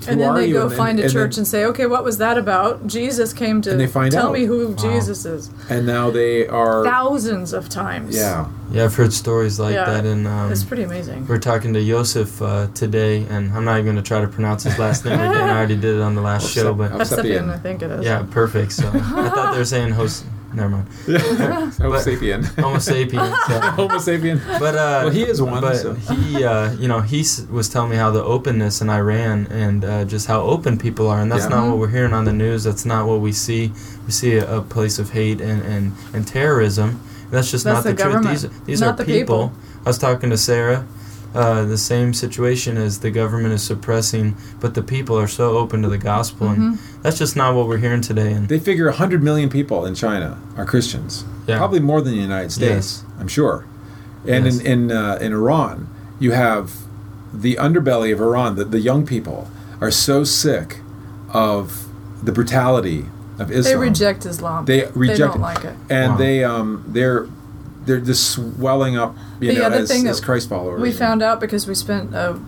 who 0.05 0.11
and 0.13 0.21
then 0.21 0.31
are 0.31 0.39
they 0.39 0.47
you? 0.47 0.55
go 0.55 0.63
And 0.63 0.71
then- 0.71 0.79
find 0.79 0.99
a 1.01 1.03
and 1.05 1.13
church 1.13 1.35
then- 1.37 1.41
and 1.43 1.47
say, 1.49 1.65
okay, 1.67 1.87
what 1.87 2.05
was 2.05 2.19
that 2.19 2.39
about? 2.39 2.87
Jesus 2.87 3.33
came 3.33 3.61
to 3.63 3.71
And 3.73 3.81
they 3.81 3.87
find 3.87 4.11
tell 4.13 4.29
out. 4.29 4.33
me 4.33 4.45
who 4.45 4.69
Wow. 4.69 4.75
Jesus 4.77 5.25
is. 5.25 5.51
and 5.69 5.87
now 5.87 6.11
they 6.11 6.47
are, 6.49 6.85
Thousands 6.85 7.53
of 7.53 7.69
times. 7.69 8.17
yeah, 8.17 8.47
Yeah, 8.73 8.85
I've 8.85 8.95
heard 8.95 9.13
stories 9.13 9.59
like 9.61 9.75
Yeah. 9.75 9.85
that, 9.91 10.05
and 10.07 10.27
um, 10.27 10.51
It's 10.53 10.65
pretty 10.65 10.85
amazing. 10.85 11.27
We're 11.29 11.39
talking 11.39 11.73
to 11.75 11.85
Joseph 11.85 12.41
uh, 12.41 12.69
today, 12.75 13.27
and 13.29 13.53
I'm 13.53 13.65
not 13.65 13.75
even 13.79 13.85
going 13.87 13.97
to 13.97 14.03
try 14.03 14.21
to 14.21 14.29
pronounce 14.29 14.63
his 14.65 14.79
last 14.79 15.05
name 15.05 15.15
again. 15.15 15.49
I 15.51 15.57
already 15.57 15.77
did 15.77 15.97
it 15.97 16.01
on 16.03 16.15
the 16.15 16.23
last 16.23 16.51
show, 16.51 16.73
but 16.75 16.93
I'll 16.93 16.99
That's 16.99 17.11
step 17.11 17.25
the 17.25 17.37
in. 17.37 17.51
I 17.51 17.57
think 17.59 17.83
it 17.83 17.91
is. 17.91 18.05
yeah, 18.05 18.23
perfect. 18.31 18.73
So 18.73 18.89
I 18.89 19.29
thought 19.31 19.53
they 19.53 19.59
were 19.59 19.65
saying 19.77 19.91
host. 19.93 20.25
Never 20.53 20.69
mind. 20.69 20.89
Homo 21.07 21.91
But- 21.95 22.05
sapien, 22.07 22.45
Homo 22.61 22.79
sapiens. 22.79 23.35
yeah. 23.49 23.71
Homo 23.73 23.99
sapien. 23.99 24.41
But 24.59 24.75
uh, 24.75 25.03
Well, 25.05 25.11
he 25.11 25.23
is 25.23 25.41
one, 25.41 25.61
But 25.61 25.77
so. 25.77 25.95
he, 25.95 26.45
uh, 26.45 26.73
you 26.73 26.89
know, 26.89 27.01
he 27.01 27.25
was 27.51 27.69
telling 27.69 27.91
me 27.91 27.97
how 27.97 28.11
the 28.11 28.23
openness 28.25 28.81
in 28.81 28.91
Iran 28.91 29.47
and 29.51 29.85
uh, 29.85 30.05
just 30.05 30.27
how 30.27 30.41
open 30.43 30.77
people 30.79 31.07
are, 31.09 31.21
and 31.21 31.31
that's 31.31 31.45
Yeah. 31.45 31.51
not 31.57 31.69
what 31.69 31.79
we're 31.79 31.89
hearing 31.91 32.13
on 32.13 32.25
the 32.25 32.33
news. 32.33 32.65
That's 32.65 32.85
not 32.85 33.07
what 33.07 33.21
we 33.21 33.31
see. 33.33 33.71
We 34.07 34.13
see 34.13 34.35
a, 34.39 34.57
a 34.59 34.61
place 34.63 34.99
of 34.99 35.11
hate 35.11 35.41
and, 35.41 35.63
and, 35.63 35.93
and 36.13 36.27
terrorism. 36.27 37.01
That's 37.31 37.51
just 37.51 37.63
That's 37.65 37.85
not 37.85 37.97
the, 37.97 38.03
the 38.03 38.11
truth. 38.11 38.27
These 38.27 38.65
these 38.67 38.81
not 38.81 38.95
are 38.95 38.97
the 38.97 39.05
people. 39.05 39.51
people. 39.51 39.53
I 39.87 39.89
was 39.91 39.99
talking 39.99 40.31
to 40.31 40.37
Sarah. 40.37 40.85
Uh, 41.35 41.65
the 41.65 41.79
same 41.79 42.13
situation 42.13 42.77
as 42.77 42.99
the 43.01 43.11
government 43.11 43.55
is 43.55 43.63
suppressing, 43.63 44.37
but 44.59 44.75
the 44.75 44.83
people 44.83 45.17
are 45.17 45.29
so 45.29 45.57
open 45.57 45.81
to 45.83 45.89
the 45.89 45.99
gospel, 45.99 46.49
and 46.49 46.59
Mm-hmm. 46.75 47.03
that's 47.03 47.19
just 47.19 47.37
not 47.37 47.55
what 47.55 47.69
we're 47.69 47.79
hearing 47.79 48.01
today. 48.01 48.33
And 48.33 48.49
They 48.49 48.59
figure 48.59 48.87
100 48.87 49.23
million 49.23 49.49
people 49.49 49.87
in 49.87 49.95
China 49.95 50.39
are 50.57 50.65
Christians. 50.67 51.25
Yeah. 51.47 51.59
Probably 51.59 51.79
more 51.81 52.01
than 52.01 52.15
the 52.15 52.21
United 52.21 52.51
States, 52.51 53.05
I'm 53.21 53.29
sure. 53.29 53.65
And 54.27 54.45
Yes. 54.45 54.59
in 54.61 54.91
in, 54.91 54.93
uh, 54.93 55.19
in 55.21 55.33
Iran, 55.33 55.87
you 56.19 56.33
have 56.33 56.73
the 57.33 57.55
underbelly 57.57 58.13
of 58.13 58.21
Iran. 58.21 58.57
The, 58.57 58.65
the 58.65 58.81
young 58.81 59.07
people 59.07 59.49
are 59.81 59.93
so 59.93 60.25
sick 60.25 60.81
of 61.33 61.87
the 62.23 62.33
brutality 62.33 63.07
of 63.39 63.51
Islam. 63.53 63.65
They 63.81 63.89
reject 63.89 64.27
Islam. 64.27 64.65
They 64.65 64.81
reject 64.95 64.97
They 64.97 65.17
don't 65.17 65.37
it. 65.37 65.41
like 65.41 65.65
it. 65.65 65.75
and 65.89 66.13
Wow. 66.13 66.19
they 66.19 66.45
um 66.45 66.85
they're 66.89 67.27
they're 67.87 68.01
just 68.01 68.31
swelling 68.31 68.97
up, 68.97 69.17
you 69.41 69.53
The 69.53 69.61
know, 69.61 69.67
other 69.67 69.77
as, 69.79 69.89
thing 69.91 70.07
as 70.07 70.21
Christ 70.21 70.49
followers. 70.49 70.81
We 70.81 70.93
found 70.93 71.23
out 71.23 71.41
because 71.41 71.67
we 71.67 71.75
spent 71.75 72.15
a 72.15 72.39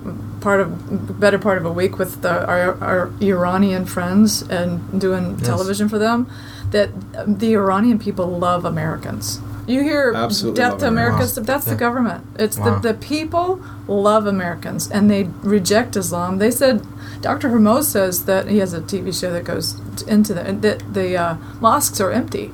part 0.41 0.61
of 0.61 1.19
better 1.21 1.39
part 1.39 1.59
of 1.59 1.65
a 1.65 1.73
week 1.73 1.99
with 1.99 2.23
the, 2.23 2.45
our, 2.47 2.75
our 2.83 3.11
Iranian 3.21 3.87
friends 3.87 4.43
and 4.43 5.01
doing 5.01 5.37
Yes. 5.39 5.47
television 5.47 5.89
for 5.89 5.99
them 5.99 6.29
that 6.71 6.91
the 7.27 7.55
Iranian 7.55 7.99
people 7.99 8.27
love 8.27 8.65
Americans. 8.65 9.41
You 9.67 9.83
hear 9.85 10.13
Absolutely 10.15 10.59
death 10.61 10.79
to 10.79 10.89
Americans. 10.89 11.37
Americans, 11.39 11.47
that's 11.47 11.67
Yeah. 11.67 11.73
the 11.75 11.79
government. 11.79 12.25
It's 12.37 12.59
Wow. 12.59 12.79
the, 12.81 12.89
the 12.89 12.95
people 12.95 13.61
love 13.87 14.27
Americans 14.27 14.91
and 14.91 15.09
they 15.11 15.29
reject 15.43 15.97
Islam. 15.97 16.39
They 16.39 16.51
said 16.51 16.83
Dr. 17.21 17.49
Hormoz 17.51 17.85
says 17.85 18.25
that 18.25 18.49
he 18.49 18.59
has 18.59 18.73
a 18.75 18.81
TV 18.81 19.13
show 19.13 19.33
that 19.33 19.45
goes 19.45 19.77
into 20.09 20.35
the 20.35 20.43
that 20.61 20.83
the 20.93 21.17
uh, 21.17 21.37
mosques 21.61 22.01
are 22.01 22.11
empty 22.11 22.51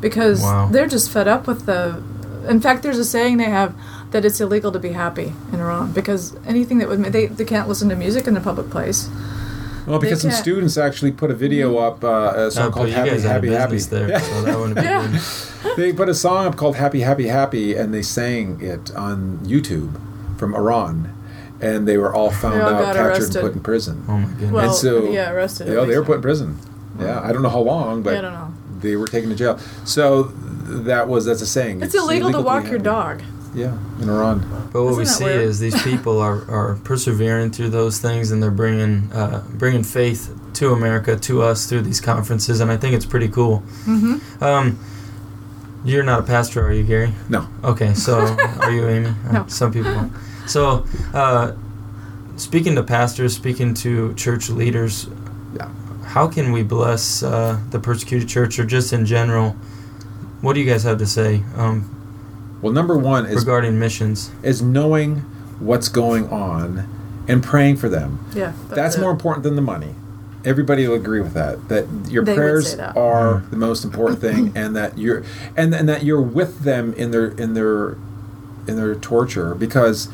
because 0.00 0.42
Wow. 0.42 0.68
they're 0.72 0.88
just 0.88 1.08
fed 1.10 1.28
up 1.28 1.46
with 1.46 1.66
the. 1.66 2.02
In 2.48 2.60
fact, 2.60 2.82
there's 2.82 2.98
a 2.98 3.04
saying 3.04 3.36
they 3.38 3.44
have 3.44 3.74
that 4.12 4.24
it's 4.24 4.40
illegal 4.40 4.72
to 4.72 4.78
be 4.78 4.92
happy 4.92 5.32
in 5.52 5.60
Iran 5.60 5.92
because 5.92 6.34
anything 6.46 6.78
that 6.78 6.88
would 6.88 6.98
ma- 7.00 7.08
they 7.10 7.26
they 7.26 7.44
can't 7.44 7.68
listen 7.68 7.88
to 7.90 7.96
music 7.96 8.26
in 8.26 8.36
a 8.36 8.40
public 8.40 8.70
place. 8.70 9.08
well, 9.86 9.98
because 9.98 10.22
some 10.22 10.30
students 10.30 10.76
actually 10.76 11.12
put 11.12 11.30
a 11.30 11.34
video 11.34 11.78
up, 11.78 12.02
uh, 12.04 12.08
a 12.08 12.10
uh, 12.46 12.50
song 12.50 12.66
but 12.70 12.74
called 12.74 12.88
"Happy 12.90 13.10
guys 13.10 13.22
had 13.22 13.30
a 13.30 13.34
Happy 13.34 13.48
Happy." 13.52 13.72
business 13.72 14.08
there, 14.08 14.20
so 14.20 14.42
that 14.42 14.58
wouldn't 14.58 14.76
be 14.76 14.82
Yeah. 14.82 15.06
good. 15.62 15.76
they 15.76 15.92
put 15.92 16.08
a 16.08 16.14
song 16.14 16.46
up 16.46 16.56
called 16.56 16.76
"Happy 16.76 17.00
Happy 17.00 17.26
Happy" 17.28 17.74
and 17.74 17.92
they 17.94 18.02
sang 18.02 18.60
it 18.60 18.94
on 18.94 19.38
YouTube 19.44 19.98
from 20.38 20.54
Iran, 20.54 21.12
and 21.60 21.86
they 21.88 21.96
were 21.98 22.12
all 22.14 22.30
found 22.30 22.62
all 22.62 22.68
out, 22.68 22.94
captured, 22.96 23.06
arrested. 23.22 23.36
and 23.36 23.44
put 23.46 23.52
in 23.54 23.60
prison. 23.60 24.04
Oh 24.08 24.18
my 24.18 24.28
goodness. 24.30 24.50
Well, 24.52 24.64
and 24.66 24.74
so, 24.74 25.10
yeah, 25.10 25.30
arrested. 25.32 25.68
You 25.68 25.74
know, 25.74 25.86
they 25.86 25.96
were 25.98 26.04
put 26.04 26.16
in 26.16 26.22
prison. 26.22 26.58
Yeah, 26.98 27.20
I 27.22 27.32
don't 27.32 27.42
know 27.42 27.48
how 27.48 27.60
long, 27.60 28.02
but 28.02 28.16
I 28.16 28.20
don't 28.20 28.32
know. 28.34 28.52
they 28.80 28.96
were 28.96 29.06
taken 29.06 29.30
to 29.30 29.36
jail. 29.36 29.58
So 29.84 30.24
th- 30.24 30.34
that 30.60 31.08
was 31.08 31.24
that's 31.24 31.42
a 31.42 31.46
saying. 31.46 31.82
It's, 31.82 31.94
illegal, 31.94 32.32
to 32.32 32.40
walk 32.40 32.64
be 32.64 32.70
your 32.70 32.78
dog. 32.78 33.22
Yeah, 33.54 33.76
in 34.00 34.08
Iran. 34.08 34.68
But 34.72 34.84
what 34.84 34.96
we 34.96 35.04
see 35.04 35.24
weird? 35.24 35.42
is 35.42 35.58
these 35.58 35.80
people 35.82 36.20
are, 36.20 36.48
are 36.48 36.78
persevering 36.84 37.50
through 37.50 37.70
those 37.70 37.98
things, 37.98 38.30
and 38.30 38.40
they're 38.42 38.50
bringing 38.52 39.10
uh, 39.12 39.44
bringing 39.50 39.82
faith 39.82 40.36
to 40.54 40.72
America, 40.72 41.16
to 41.16 41.42
us 41.42 41.66
through 41.66 41.82
these 41.82 42.00
conferences, 42.00 42.60
and 42.60 42.70
I 42.70 42.76
think 42.76 42.94
it's 42.94 43.06
pretty 43.06 43.28
cool. 43.28 43.62
Mm-hmm. 43.86 44.44
Um, 44.44 44.78
you're 45.84 46.02
not 46.02 46.20
a 46.20 46.22
pastor, 46.22 46.64
are 46.66 46.72
you, 46.72 46.84
Gary? 46.84 47.12
No. 47.28 47.48
Okay, 47.64 47.94
so 47.94 48.18
are 48.60 48.70
you, 48.70 48.86
Amy? 48.86 49.08
Uh, 49.28 49.32
No. 49.32 49.46
Some 49.48 49.72
people. 49.72 50.10
So, 50.46 50.84
uh, 51.14 51.52
speaking 52.36 52.74
to 52.76 52.82
pastors, 52.82 53.34
speaking 53.34 53.72
to 53.74 54.12
church 54.14 54.50
leaders, 54.50 55.08
Yeah. 55.56 55.70
how 56.04 56.28
can 56.28 56.52
we 56.52 56.62
bless 56.62 57.22
uh, 57.22 57.58
the 57.70 57.78
persecuted 57.80 58.28
church, 58.28 58.58
or 58.58 58.64
just 58.66 58.92
in 58.92 59.06
general? 59.06 59.56
What 60.40 60.54
do 60.54 60.60
you 60.60 60.66
guys 60.70 60.84
have 60.84 60.98
to 60.98 61.06
say 61.06 61.42
um, 61.56 61.88
Well, 62.62 62.72
number 62.72 62.96
one 62.96 63.26
is 63.26 63.36
regarding 63.36 63.78
missions? 63.78 64.30
is 64.42 64.62
knowing 64.62 65.16
what's 65.58 65.88
going 65.88 66.28
on 66.30 66.88
and 67.28 67.42
praying 67.42 67.76
for 67.76 67.88
them. 67.88 68.24
Yeah, 68.34 68.52
That's 68.68 68.96
it. 68.96 69.00
more 69.00 69.10
important 69.10 69.42
than 69.44 69.54
the 69.56 69.62
money. 69.62 69.94
Everybody 70.44 70.88
will 70.88 70.94
agree 70.96 71.20
with 71.20 71.34
that. 71.34 71.68
That 71.68 71.86
your 72.10 72.24
They 72.24 72.34
prayers 72.34 72.76
that. 72.76 72.96
are 72.96 73.44
the 73.50 73.56
most 73.56 73.84
important 73.84 74.20
thing, 74.20 74.52
and 74.56 74.74
that 74.74 74.96
you're 74.96 75.22
and 75.54 75.74
and 75.74 75.86
that 75.88 76.02
you're 76.02 76.22
with 76.22 76.60
them 76.60 76.94
in 76.94 77.10
their 77.10 77.28
in 77.28 77.52
their 77.52 77.98
in 78.66 78.76
their 78.76 78.94
torture 78.94 79.54
because 79.54 80.08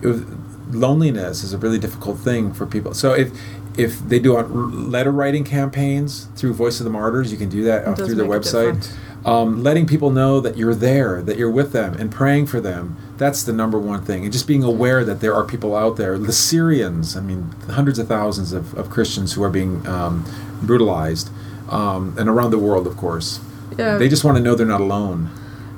it, 0.00 0.24
loneliness 0.70 1.42
is 1.42 1.52
a 1.52 1.58
really 1.58 1.78
difficult 1.80 2.18
thing 2.20 2.52
for 2.52 2.64
people. 2.64 2.94
So 2.94 3.12
if 3.12 3.32
if 3.76 3.98
they 4.08 4.20
do 4.20 4.36
on 4.36 4.90
letter 4.92 5.10
writing 5.10 5.42
campaigns 5.44 6.28
through 6.36 6.54
Voice 6.54 6.78
of 6.78 6.84
the 6.84 6.90
Martyrs, 6.90 7.32
you 7.32 7.38
can 7.38 7.48
do 7.48 7.64
that 7.64 7.86
It 7.88 7.96
through 7.96 8.14
their 8.14 8.26
make 8.28 8.36
a 8.36 8.40
website. 8.40 8.94
Um, 9.24 9.62
letting 9.62 9.86
people 9.86 10.10
know 10.10 10.40
that 10.40 10.56
you're 10.56 10.74
there, 10.74 11.22
that 11.22 11.36
you're 11.36 11.50
with 11.50 11.72
them, 11.72 11.94
and 11.94 12.10
praying 12.10 12.46
for 12.46 12.60
them. 12.60 12.96
That's 13.18 13.42
the 13.44 13.52
number 13.52 13.78
one 13.78 14.04
thing. 14.04 14.24
And 14.24 14.32
just 14.32 14.46
being 14.46 14.64
aware 14.64 15.04
that 15.04 15.20
there 15.20 15.34
are 15.34 15.44
people 15.44 15.76
out 15.76 15.96
there, 15.96 16.18
the 16.18 16.32
Syrians, 16.32 17.16
I 17.16 17.20
mean, 17.20 17.52
hundreds 17.70 17.98
of 17.98 18.08
thousands 18.08 18.52
of, 18.52 18.74
of 18.74 18.90
Christians 18.90 19.34
who 19.34 19.42
are 19.44 19.50
being 19.50 19.86
um, 19.86 20.24
brutalized, 20.62 21.30
um, 21.68 22.14
and 22.18 22.28
around 22.28 22.50
the 22.50 22.58
world, 22.58 22.86
of 22.86 22.96
course. 22.96 23.40
Yeah. 23.78 23.96
They 23.96 24.08
just 24.08 24.24
want 24.24 24.36
to 24.36 24.42
know 24.42 24.54
they're 24.54 24.66
not 24.66 24.80
alone. 24.80 25.30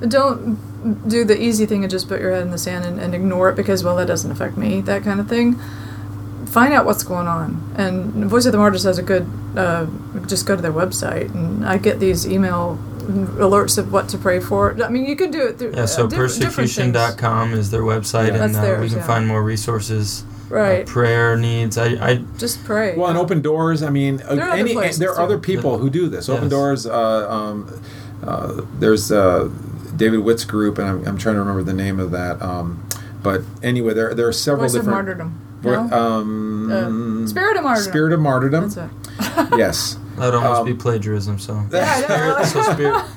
don't 0.07 0.59
do 1.07 1.23
the 1.23 1.41
easy 1.41 1.65
thing 1.65 1.83
and 1.83 1.89
just 1.89 2.07
put 2.07 2.21
your 2.21 2.31
head 2.31 2.43
in 2.43 2.51
the 2.51 2.57
sand 2.57 2.85
and, 2.85 2.99
and 2.99 3.15
ignore 3.15 3.49
it 3.49 3.55
because 3.55 3.83
well 3.83 3.95
that 3.95 4.05
doesn't 4.05 4.29
affect 4.29 4.55
me 4.55 4.81
that 4.81 5.03
kind 5.03 5.19
of 5.19 5.27
thing 5.27 5.55
find 6.45 6.73
out 6.73 6.85
what's 6.85 7.01
going 7.03 7.27
on 7.27 7.73
and 7.75 8.13
voice 8.25 8.45
of 8.45 8.51
the 8.51 8.57
martyrs 8.57 8.83
has 8.83 8.99
a 8.99 9.03
good 9.03 9.27
uh, 9.55 9.87
just 10.27 10.45
go 10.45 10.55
to 10.55 10.61
their 10.61 10.73
website 10.73 11.33
and 11.33 11.65
i 11.65 11.77
get 11.77 11.99
these 11.99 12.27
email 12.27 12.77
alerts 13.05 13.77
of 13.77 13.91
what 13.91 14.07
to 14.09 14.17
pray 14.17 14.39
for 14.39 14.75
i 14.83 14.89
mean 14.89 15.05
you 15.05 15.15
can 15.15 15.31
do 15.31 15.45
it 15.47 15.57
through 15.57 15.71
Yeah, 15.75 15.85
so 15.85 16.05
uh, 16.05 16.07
diff- 16.07 16.19
different 16.39 16.69
things. 16.71 16.93
persecution.com 16.93 17.53
is 17.53 17.71
their 17.71 17.81
website, 17.83 18.27
Yeah. 18.29 18.33
and 18.43 18.55
That's 18.55 18.57
uh, 18.57 18.61
theirs, 18.61 18.81
we 18.81 18.89
can 18.89 18.97
yeah. 18.99 19.05
find 19.07 19.27
more 19.27 19.43
resources. 19.43 20.23
uh, 20.51 20.55
right 20.55 20.85
prayer 20.85 21.35
needs. 21.37 21.77
I, 21.77 21.87
I 22.09 22.15
just 22.37 22.63
pray 22.65 22.95
Well, 22.95 23.09
and 23.09 23.17
open 23.17 23.41
doors. 23.41 23.81
I 23.83 23.89
mean, 23.89 24.21
uh, 24.21 24.35
There 24.35 24.45
are 24.45 24.51
other 24.51 24.59
any, 24.59 24.73
places, 24.73 24.99
there 24.99 25.11
are 25.11 25.19
other 25.21 25.37
people 25.39 25.77
who 25.79 25.89
do 25.89 26.07
this. 26.07 26.29
Open 26.29 26.43
Yes. 26.45 26.51
doors. 26.51 26.85
Uh, 26.85 27.29
um, 27.29 27.81
uh, 28.23 28.61
there's 28.79 29.11
uh, 29.11 29.49
David 29.95 30.19
Witt's 30.19 30.45
group, 30.45 30.77
and 30.77 30.87
I'm, 30.87 31.07
I'm 31.07 31.17
trying 31.17 31.35
to 31.35 31.39
remember 31.39 31.63
the 31.63 31.73
name 31.73 31.99
of 31.99 32.11
that. 32.11 32.41
Um, 32.41 32.83
but 33.23 33.41
anyway, 33.63 33.93
there 33.95 34.13
there 34.13 34.27
are 34.27 34.31
several 34.33 34.65
voice 34.67 34.75
of 34.75 34.81
different. 34.85 34.95
martyrdom 35.07 35.41
no? 35.63 35.79
um, 35.91 36.71
Uh, 36.71 37.27
Spirit 37.27 37.57
of 37.57 37.63
Martyrdom. 37.63 37.91
Spirit 37.91 38.13
of 38.13 38.19
martyrdom. 38.19 38.69
that's 38.69 38.77
it 38.77 39.57
yes. 39.57 39.97
that 40.17 40.25
would 40.25 40.35
almost 40.35 40.61
Um, 40.61 40.65
be 40.65 40.73
plagiarism. 40.73 41.39
So 41.39 41.63
Yeah, 41.71 41.83
I. 41.83 42.01
Spirit- 42.01 42.45
so 42.47 42.73
spirit. 42.73 43.03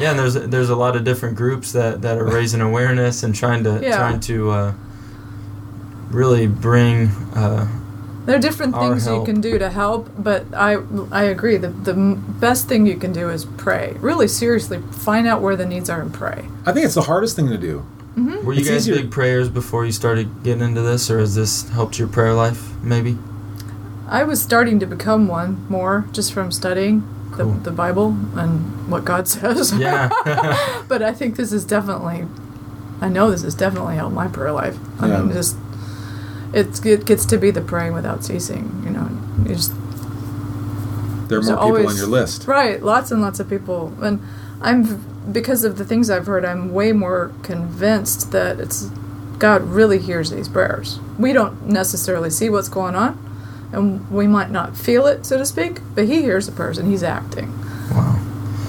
Yeah, 0.00 0.10
and 0.10 0.18
there's 0.20 0.34
there's 0.34 0.70
a 0.70 0.76
lot 0.76 0.94
of 0.94 1.02
different 1.02 1.34
groups 1.36 1.72
that, 1.72 2.02
that 2.02 2.18
are 2.18 2.24
raising 2.24 2.60
awareness 2.60 3.24
and 3.24 3.34
trying 3.34 3.64
to 3.64 3.80
Yeah. 3.82 3.96
trying 3.96 4.20
to 4.20 4.50
uh, 4.50 4.72
really 6.10 6.46
bring. 6.46 7.08
Uh, 7.34 7.66
There 8.26 8.36
are 8.36 8.40
different 8.40 8.74
Our 8.74 8.90
things 8.90 9.06
you 9.06 9.24
can 9.24 9.40
do 9.40 9.58
to 9.58 9.70
help, 9.70 10.08
but 10.18 10.44
I 10.54 10.76
I 11.10 11.24
agree. 11.24 11.56
The 11.56 11.68
the 11.70 11.94
best 12.40 12.68
thing 12.68 12.86
you 12.86 12.96
can 12.96 13.12
do 13.12 13.28
is 13.30 13.44
pray. 13.56 13.96
Really 14.00 14.28
seriously, 14.28 14.78
find 14.92 15.26
out 15.26 15.40
where 15.42 15.56
the 15.56 15.66
needs 15.66 15.88
are 15.90 16.00
and 16.00 16.12
pray. 16.12 16.44
I 16.66 16.72
think 16.72 16.84
it's 16.86 16.94
the 16.94 17.08
hardest 17.12 17.34
thing 17.36 17.48
to 17.48 17.58
do. 17.58 17.82
were 18.44 18.52
you 18.52 18.60
It's 18.60 18.68
guys 18.68 18.86
easier- 18.88 18.96
big 19.02 19.10
prayers 19.10 19.48
before 19.48 19.84
you 19.86 19.92
started 19.92 20.26
getting 20.44 20.62
into 20.62 20.82
this, 20.82 21.10
or 21.10 21.18
has 21.20 21.34
this 21.34 21.68
helped 21.70 21.98
your 21.98 22.08
prayer 22.08 22.34
life? 22.34 22.60
Maybe. 22.82 23.16
I 24.08 24.24
was 24.24 24.40
starting 24.42 24.78
to 24.80 24.86
become 24.86 25.28
one 25.28 25.66
more 25.68 26.06
just 26.12 26.32
from 26.32 26.50
studying 26.50 27.00
the, 27.36 27.44
Cool. 27.44 27.52
the 27.54 27.70
Bible 27.70 28.16
and 28.36 28.90
what 28.90 29.04
God 29.04 29.28
says. 29.34 29.72
Yeah. 29.74 30.08
but 30.88 31.02
I 31.02 31.12
think 31.12 31.36
this 31.36 31.52
is 31.52 31.64
definitely, 31.64 32.26
I 33.00 33.08
know 33.08 33.30
this 33.30 33.42
has 33.42 33.54
definitely 33.54 33.96
helped 33.96 34.14
my 34.14 34.28
prayer 34.28 34.52
life. 34.52 34.76
I 35.00 35.08
mean, 35.08 35.28
Yeah. 35.28 35.34
just 35.34 35.56
it's, 36.52 36.84
it 36.84 37.04
gets 37.04 37.26
to 37.26 37.36
be 37.36 37.50
the 37.50 37.60
praying 37.60 37.92
without 37.92 38.24
ceasing. 38.24 38.82
You 38.84 38.90
know, 38.90 39.08
you 39.46 39.54
just 39.54 39.72
There 41.28 41.38
are 41.38 41.42
more 41.42 41.76
people 41.76 41.88
on 41.90 41.96
your 41.96 42.06
list. 42.06 42.46
Right, 42.46 42.82
lots 42.82 43.10
and 43.10 43.20
lots 43.20 43.38
of 43.38 43.48
people, 43.50 43.92
and 44.00 44.20
I'm 44.62 45.04
because 45.30 45.62
of 45.62 45.76
the 45.76 45.84
things 45.84 46.08
I've 46.08 46.26
heard, 46.26 46.46
I'm 46.46 46.72
way 46.72 46.92
more 46.92 47.32
convinced 47.42 48.32
that 48.32 48.58
it's 48.58 48.88
God 49.38 49.62
really 49.62 49.98
hears 49.98 50.30
these 50.30 50.48
prayers. 50.48 50.98
We 51.18 51.34
don't 51.34 51.66
necessarily 51.66 52.30
see 52.30 52.48
what's 52.48 52.70
going 52.70 52.94
on, 52.94 53.18
and 53.72 54.10
we 54.10 54.26
might 54.26 54.50
not 54.50 54.76
feel 54.76 55.06
it, 55.06 55.26
so 55.26 55.38
to 55.38 55.44
speak, 55.46 55.80
but 55.94 56.06
He 56.06 56.22
hears 56.22 56.46
the 56.46 56.52
person, 56.52 56.86
He's 56.90 57.02
acting. 57.02 57.50
wow. 57.90 58.24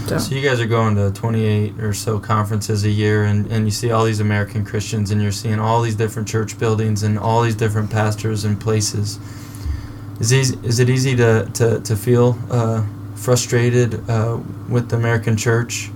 So, 0.07 0.17
So 0.17 0.33
you 0.35 0.41
guys 0.41 0.59
are 0.59 0.65
going 0.65 0.95
to 0.95 1.11
28 1.11 1.79
or 1.79 1.93
so 1.93 2.19
conferences 2.19 2.83
a 2.83 2.89
year, 2.89 3.25
and, 3.25 3.45
and 3.51 3.65
you 3.65 3.71
see 3.71 3.91
all 3.91 4.05
these 4.05 4.19
American 4.19 4.65
Christians, 4.65 5.11
and 5.11 5.21
you're 5.21 5.31
seeing 5.31 5.59
all 5.59 5.81
these 5.81 5.95
different 5.95 6.27
church 6.27 6.57
buildings 6.57 7.03
and 7.03 7.19
all 7.19 7.43
these 7.43 7.55
different 7.55 7.91
pastors 7.91 8.43
and 8.43 8.59
places. 8.59 9.19
Is 10.19 10.33
easy, 10.33 10.57
is 10.63 10.79
it 10.79 10.89
easy 10.89 11.15
to 11.15 11.49
to 11.53 11.79
to 11.79 11.95
feel 11.95 12.37
uh, 12.49 12.83
frustrated 13.15 14.09
uh, 14.09 14.39
with 14.67 14.89
the 14.89 14.97
American 14.97 15.37
church 15.37 15.91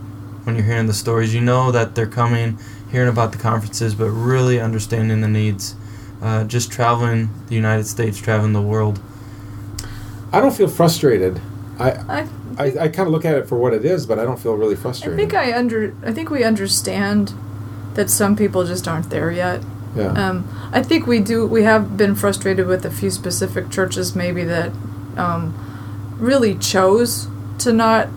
when 0.46 0.56
you're 0.56 0.63
hearing 0.63 0.86
the 0.88 0.94
stories? 0.94 1.34
You 1.34 1.42
know 1.42 1.72
that 1.72 1.96
they're 1.96 2.06
coming, 2.08 2.58
hearing 2.92 3.10
about 3.10 3.32
the 3.34 3.38
conferences, 3.39 3.96
but 3.96 4.10
really 4.12 4.62
understanding 4.62 5.20
the 5.22 5.28
needs. 5.28 5.76
Uh, 6.23 6.43
just 6.45 6.71
traveling 6.71 7.29
the 7.47 7.55
United 7.55 7.86
States, 7.86 8.17
traveling 8.17 8.53
the 8.53 8.62
world. 8.62 8.99
I 10.31 10.39
don't 10.39 10.55
feel 10.55 10.69
frustrated. 10.69 11.41
I 11.77 11.91
I, 11.91 12.27
I, 12.57 12.65
I 12.83 12.88
kind 12.88 13.07
of 13.07 13.09
look 13.09 13.25
at 13.25 13.36
it 13.36 13.47
for 13.47 13.57
what 13.57 13.73
it 13.73 13.83
is, 13.83 14.05
but 14.05 14.17
I 14.19 14.23
don't 14.23 14.39
feel 14.39 14.55
really 14.55 14.75
frustrated. 14.75 15.19
I 15.19 15.23
frustrated. 15.27 15.43
think 15.43 15.55
I 15.55 15.57
under, 15.59 15.93
I 16.09 16.13
think 16.13 16.29
we 16.29 16.43
understand 16.45 17.33
that 17.95 18.09
some 18.09 18.36
people 18.38 18.65
just 18.65 18.88
aren't 18.88 19.09
there 19.09 19.31
yet. 19.31 19.62
yeah. 19.97 20.13
Um, 20.13 20.47
I 20.71 20.81
think 20.81 21.05
we 21.07 21.19
do. 21.19 21.45
We 21.45 21.63
have 21.63 21.97
been 21.97 22.15
frustrated 22.15 22.67
with 22.67 22.86
a 22.86 22.89
few 22.91 23.12
specific 23.12 23.69
churches, 23.69 24.15
maybe 24.15 24.43
that 24.45 24.71
um, 25.17 25.53
really 26.17 26.55
chose 26.55 27.27
to 27.59 27.73
not 27.73 28.07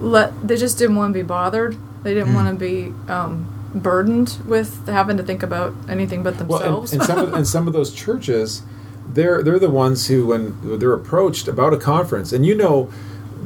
let. 0.00 0.46
They 0.46 0.56
just 0.56 0.76
didn't 0.78 0.96
want 0.96 1.14
to 1.14 1.18
be 1.18 1.26
bothered. 1.26 1.76
They 2.02 2.12
didn't 2.14 2.28
Hmm. 2.28 2.34
want 2.34 2.48
to 2.50 2.54
be 2.54 2.92
um, 3.10 3.48
burdened 3.80 4.38
with 4.46 4.86
having 4.86 5.16
to 5.16 5.22
think 5.22 5.42
about 5.42 5.74
anything 5.88 6.22
but 6.22 6.34
Well, 6.46 6.58
and, 6.62 6.88
themselves. 6.88 6.92
and 6.92 7.02
some 7.02 7.18
of, 7.18 7.32
and 7.34 7.46
some 7.46 7.66
of 7.66 7.72
those 7.72 7.92
churches, 7.92 8.62
they're 9.12 9.42
they're 9.42 9.58
the 9.58 9.70
ones 9.70 10.06
who, 10.08 10.26
when 10.26 10.78
they're 10.78 10.92
approached 10.92 11.48
about 11.48 11.72
a 11.72 11.78
conference, 11.78 12.32
and 12.32 12.44
you 12.46 12.54
know 12.54 12.84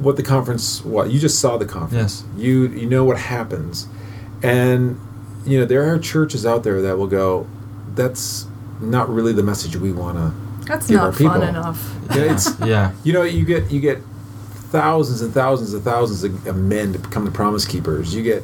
what 0.00 0.16
the 0.16 0.22
conference, 0.22 0.84
what 0.84 1.10
you 1.10 1.20
just 1.20 1.38
saw 1.38 1.56
the 1.56 1.66
conference, 1.66 2.24
Yes. 2.34 2.42
you 2.44 2.68
you 2.68 2.86
know 2.88 3.04
what 3.04 3.18
happens, 3.18 3.86
and 4.42 4.98
you 5.44 5.58
know 5.58 5.64
there 5.66 5.92
are 5.92 5.98
churches 5.98 6.44
out 6.46 6.62
there 6.64 6.80
that 6.82 6.96
will 6.98 7.06
go, 7.06 7.46
that's 7.94 8.46
not 8.80 9.08
really 9.08 9.32
the 9.32 9.42
message 9.42 9.76
we 9.76 9.92
want 9.92 10.16
to. 10.18 10.32
That's 10.66 10.86
give 10.88 11.00
our 11.00 11.06
not 11.10 11.14
fun 11.16 11.40
people. 11.40 11.42
enough. 11.48 11.94
Yeah, 12.14 12.32
it's 12.34 12.58
Yeah. 12.64 12.92
you 13.04 13.12
know 13.12 13.22
you 13.22 13.44
get 13.44 13.70
you 13.70 13.80
get 13.80 13.98
thousands 14.70 15.20
and 15.22 15.34
thousands 15.34 15.74
and 15.74 15.82
thousands 15.84 16.24
of, 16.24 16.46
of 16.46 16.56
men 16.56 16.92
to 16.94 16.98
become 16.98 17.24
the 17.24 17.30
promise 17.30 17.64
keepers. 17.66 18.14
You 18.14 18.22
get 18.22 18.42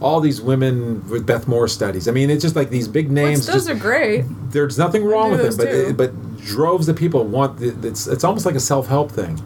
all 0.00 0.20
these 0.20 0.40
women 0.40 1.06
with 1.10 1.26
Beth 1.26 1.46
Moore 1.46 1.68
studies. 1.68 2.08
I 2.08 2.12
mean, 2.12 2.30
it's 2.30 2.42
just 2.42 2.56
like 2.56 2.70
these 2.70 2.88
big 2.88 3.06
Which 3.08 3.14
names. 3.14 3.46
those 3.46 3.66
just- 3.66 3.70
are 3.70 3.74
great. 3.74 4.24
there's 4.50 4.78
nothing 4.78 5.04
wrong 5.04 5.30
with 5.30 5.42
them, 5.42 5.56
but 5.56 5.70
too. 5.70 5.92
but 5.94 6.36
droves 6.38 6.88
of 6.88 6.96
people 6.96 7.24
want 7.24 7.58
the, 7.58 7.68
it's 7.86 8.06
it's 8.06 8.24
almost 8.24 8.46
like 8.46 8.54
a 8.54 8.60
self 8.60 8.86
help 8.88 9.12
thing. 9.12 9.40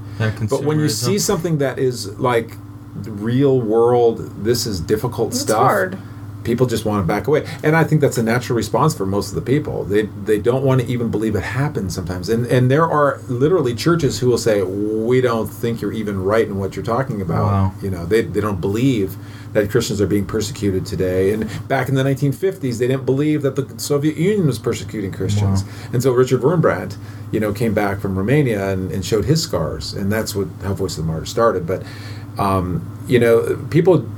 But 0.49 0.63
when 0.65 0.79
you 0.79 0.89
see 0.89 1.19
something 1.19 1.59
that 1.59 1.79
is 1.79 2.19
like 2.21 2.57
real 2.95 3.61
world, 3.61 4.19
this 4.45 4.67
is 4.67 4.81
difficult 4.81 5.33
It's 5.33 5.41
stuff. 5.41 5.59
hard. 5.59 5.99
People 6.45 6.67
just 6.67 6.85
want 6.85 7.03
to 7.03 7.07
back 7.09 7.27
away, 7.27 7.47
and 7.63 7.75
I 7.75 7.85
think 7.85 8.03
that's 8.03 8.19
a 8.19 8.23
natural 8.23 8.55
response 8.55 8.95
for 8.95 9.07
most 9.07 9.31
of 9.31 9.35
the 9.35 9.41
people. 9.41 9.83
They 9.85 10.03
they 10.27 10.39
don't 10.39 10.63
want 10.63 10.83
to 10.83 10.87
even 10.87 11.11
believe 11.11 11.35
it 11.37 11.43
happens 11.43 11.95
sometimes, 11.95 12.29
and 12.29 12.45
and 12.47 12.71
there 12.71 12.87
are 12.87 13.19
literally 13.29 13.75
churches 13.75 14.19
who 14.19 14.29
will 14.29 14.37
say, 14.39 14.61
"We 14.63 15.23
don't 15.23 15.47
think 15.47 15.81
you're 15.81 15.93
even 15.95 16.23
right 16.23 16.47
in 16.47 16.59
what 16.59 16.77
you're 16.77 16.85
talking 16.85 17.23
about." 17.23 17.45
Wow. 17.45 17.73
You 17.81 17.89
know, 17.91 18.05
they 18.05 18.21
they 18.21 18.43
don't 18.43 18.61
believe 18.61 19.17
that 19.55 19.71
Christians 19.71 20.01
are 20.01 20.07
being 20.07 20.27
persecuted 20.27 20.85
today. 20.85 21.33
And 21.33 21.49
back 21.69 21.89
in 21.89 21.95
the 21.95 22.03
1950s, 22.03 22.79
they 22.79 22.89
didn't 22.89 23.07
believe 23.07 23.43
that 23.43 23.57
the 23.57 23.79
Soviet 23.79 24.17
Union 24.17 24.47
was 24.47 24.59
persecuting 24.59 25.13
Christians. 25.13 25.65
Wow. 25.65 25.71
And 25.95 26.03
so 26.03 26.13
Richard 26.13 26.43
Wurmbrand, 26.43 26.97
you 27.31 27.41
know, 27.41 27.53
came 27.53 27.73
back 27.73 28.01
from 28.01 28.19
Romania 28.19 28.71
and, 28.71 28.91
and 28.93 29.05
showed 29.05 29.25
his 29.25 29.43
scars, 29.43 29.95
and 29.95 30.13
that's 30.13 30.35
what 30.35 30.49
how 30.63 30.75
Voice 30.75 30.99
of 30.99 31.07
the 31.07 31.11
Martyr 31.11 31.25
started. 31.25 31.67
But 31.67 31.85
um, 32.37 33.05
you 33.07 33.19
know, 33.19 33.65
people, 33.71 34.09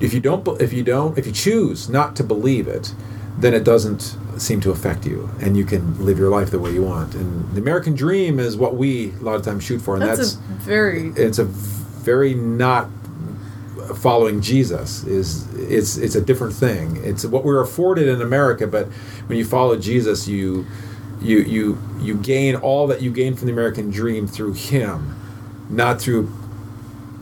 if 0.00 0.12
you 0.12 0.20
don't, 0.20 0.46
if 0.60 0.72
you 0.72 0.82
don't, 0.82 1.16
if 1.16 1.26
you 1.26 1.32
choose 1.32 1.88
not 1.88 2.16
to 2.16 2.24
believe 2.24 2.66
it, 2.66 2.94
then 3.38 3.54
it 3.54 3.64
doesn't 3.64 4.16
seem 4.36 4.60
to 4.62 4.70
affect 4.70 5.06
you, 5.06 5.30
and 5.40 5.56
you 5.56 5.64
can 5.64 6.04
live 6.04 6.18
your 6.18 6.30
life 6.30 6.50
the 6.50 6.58
way 6.58 6.72
you 6.72 6.82
want. 6.82 7.14
And 7.14 7.52
the 7.54 7.60
American 7.60 7.94
dream 7.94 8.40
is 8.40 8.56
what 8.56 8.76
we 8.76 9.10
a 9.12 9.22
lot 9.22 9.36
of 9.36 9.44
times 9.44 9.62
shoot 9.62 9.80
for, 9.80 9.94
and 9.94 10.02
That's, 10.02 10.34
that's, 10.34 10.34
a 10.34 10.64
very 10.64 11.08
it's 11.16 11.38
a 11.38 11.44
very 11.44 12.34
not 12.34 12.88
following 13.96 14.40
Jesus 14.40 15.04
is 15.04 15.52
it's 15.54 15.96
it's 15.96 16.14
a 16.14 16.20
different 16.20 16.54
thing. 16.54 16.98
It's 17.04 17.24
what 17.24 17.44
we're 17.44 17.60
afforded 17.60 18.08
in 18.08 18.20
America, 18.20 18.66
but 18.66 18.86
when 19.26 19.38
you 19.38 19.44
follow 19.44 19.78
Jesus, 19.78 20.28
you 20.28 20.66
you 21.20 21.38
you 21.40 21.78
you 22.00 22.16
gain 22.16 22.56
all 22.56 22.86
that 22.88 23.02
you 23.02 23.10
gain 23.10 23.34
from 23.34 23.46
the 23.46 23.52
American 23.52 23.90
dream 23.90 24.26
through 24.26 24.54
Him, 24.54 25.16
not 25.70 26.00
through 26.00 26.32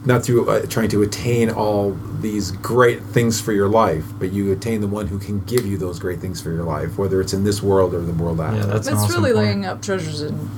not 0.05 0.25
through 0.25 0.49
uh, 0.49 0.67
trying 0.67 0.89
to 0.89 1.03
attain 1.03 1.51
all 1.51 1.93
these 2.21 2.53
great 2.53 3.03
things 3.03 3.41
for 3.41 3.53
your 3.53 3.69
life, 3.69 4.05
but 4.19 4.33
you 4.33 4.51
attain 4.53 4.81
the 4.81 4.89
one 4.89 5.07
who 5.07 5.19
can 5.19 5.41
give 5.45 5.67
you 5.67 5.77
those 5.77 5.99
great 5.99 6.21
things 6.21 6.41
for 6.41 6.51
your 6.51 6.65
life, 6.65 6.97
whether 6.97 7.21
it's 7.21 7.33
in 7.35 7.45
this 7.45 7.63
world 7.63 7.95
or 7.95 8.01
the 8.01 8.13
world 8.13 8.41
after. 8.41 8.61
Yeah, 8.61 8.67
that's 8.67 8.87
an 8.87 8.95
it's 8.95 9.03
awesome 9.05 9.23
really 9.23 9.35
point. 9.35 9.47
laying 9.47 9.65
up 9.67 9.83
treasures 9.83 10.23
in 10.23 10.49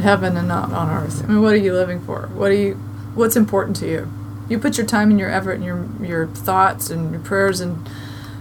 heaven 0.00 0.36
and 0.36 0.48
not 0.48 0.72
on 0.72 0.90
earth. 0.90 1.22
I 1.22 1.28
mean, 1.28 1.42
what 1.42 1.52
are 1.52 1.58
you 1.58 1.72
living 1.72 2.00
for? 2.00 2.28
What 2.34 2.50
are 2.50 2.54
you? 2.54 2.74
What's 3.14 3.36
important 3.36 3.76
to 3.76 3.88
you? 3.88 4.12
You 4.50 4.58
put 4.58 4.76
your 4.76 4.86
time 4.86 5.10
and 5.10 5.18
your 5.18 5.30
effort 5.30 5.52
and 5.52 5.64
your 5.64 5.86
your 6.02 6.26
thoughts 6.26 6.90
and 6.90 7.12
your 7.12 7.20
prayers 7.20 7.60
and 7.60 7.88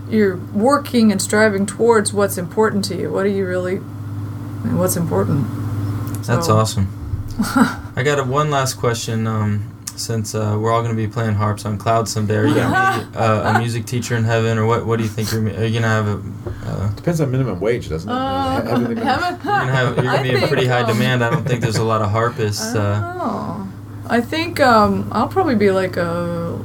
you're 0.10 0.36
working 0.38 1.12
and 1.12 1.22
striving 1.22 1.66
towards 1.66 2.12
what's 2.12 2.38
important 2.38 2.84
to 2.86 2.96
you. 2.98 3.12
What 3.12 3.26
are 3.26 3.30
you 3.30 3.46
really? 3.46 3.78
I 3.78 4.74
what's 4.76 4.98
important? 4.98 5.46
That's 6.26 6.48
So- 6.48 6.58
awesome. 6.58 6.88
I 7.96 8.02
got 8.04 8.20
a, 8.20 8.24
one 8.26 8.50
last 8.52 8.74
question. 8.74 9.26
Um, 9.28 9.64
since 9.96 10.34
uh, 10.34 10.58
we're 10.60 10.72
all 10.72 10.82
going 10.82 10.96
to 10.96 11.02
be 11.02 11.08
playing 11.12 11.36
harps 11.36 11.66
on 11.66 11.78
clouds 11.78 12.12
someday, 12.12 12.38
are 12.38 12.48
you 12.48 12.54
going 12.56 12.72
to 12.72 13.08
be 13.12 13.18
uh, 13.18 13.54
a 13.56 13.60
music 13.60 13.86
teacher 13.86 14.16
in 14.16 14.24
heaven, 14.24 14.58
or 14.58 14.66
what? 14.66 14.86
What 14.86 14.98
do 14.98 15.04
you 15.04 15.10
think? 15.10 15.32
You're, 15.32 15.44
are 15.46 15.66
you 15.66 15.80
going 15.80 15.84
to 15.84 15.88
have 15.88 16.08
a? 16.08 16.22
Uh, 16.66 16.90
Depends 16.96 17.20
on 17.22 17.30
minimum 17.32 17.60
wage, 17.60 17.90
doesn't 17.90 18.10
it? 18.10 18.14
Uh, 18.14 18.62
Heavenly 18.62 18.96
heaven- 19.04 19.40
you're 19.44 19.54
going 19.56 19.68
to 19.68 19.74
have. 19.74 19.96
You're 19.96 20.04
going 20.06 20.08
I 20.20 20.24
to 20.24 20.24
be 20.38 20.42
in 20.42 20.48
pretty 20.48 20.68
high 20.68 20.82
um, 20.82 20.88
demand. 20.88 21.24
I 21.24 21.30
don't 21.30 21.46
think 21.46 21.62
there's 21.62 21.78
a 21.78 21.84
lot 21.84 22.02
of 22.02 22.10
harpists. 22.12 22.74
Uh, 22.76 23.16
Oh, 23.22 23.69
I 24.10 24.22
think 24.22 24.60
um, 24.60 25.08
I'll 25.12 25.28
probably 25.28 25.56
be 25.56 25.72
like 25.72 25.96
a, 25.98 26.60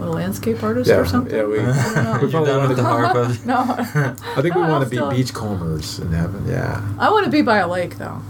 a 0.00 0.08
landscape 0.08 0.62
artist 0.62 0.88
Yeah, 0.88 0.96
or 0.98 1.04
something. 1.06 1.34
yeah, 1.34 1.44
we- 1.44 1.58
I 1.60 1.64
don't 1.64 1.94
know. 2.04 2.12
we 2.14 2.20
you're 2.20 2.30
probably 2.30 2.46
done 2.50 2.58
wanna 2.58 2.68
with 2.68 2.76
the 2.76 2.82
do- 3.46 3.58
harp. 3.58 4.14
no, 4.14 4.14
I 4.36 4.42
think 4.42 4.54
we 4.54 4.62
I'll 4.62 4.70
want 4.70 4.84
to 4.84 4.90
be 4.90 4.96
still- 4.96 5.10
beachcombers 5.10 5.98
in 6.00 6.12
heaven. 6.12 6.46
Yeah. 6.46 6.80
I 6.98 7.10
want 7.10 7.24
to 7.24 7.30
be 7.30 7.42
by 7.42 7.58
a 7.58 7.68
lake 7.68 7.98
though. 7.98 8.20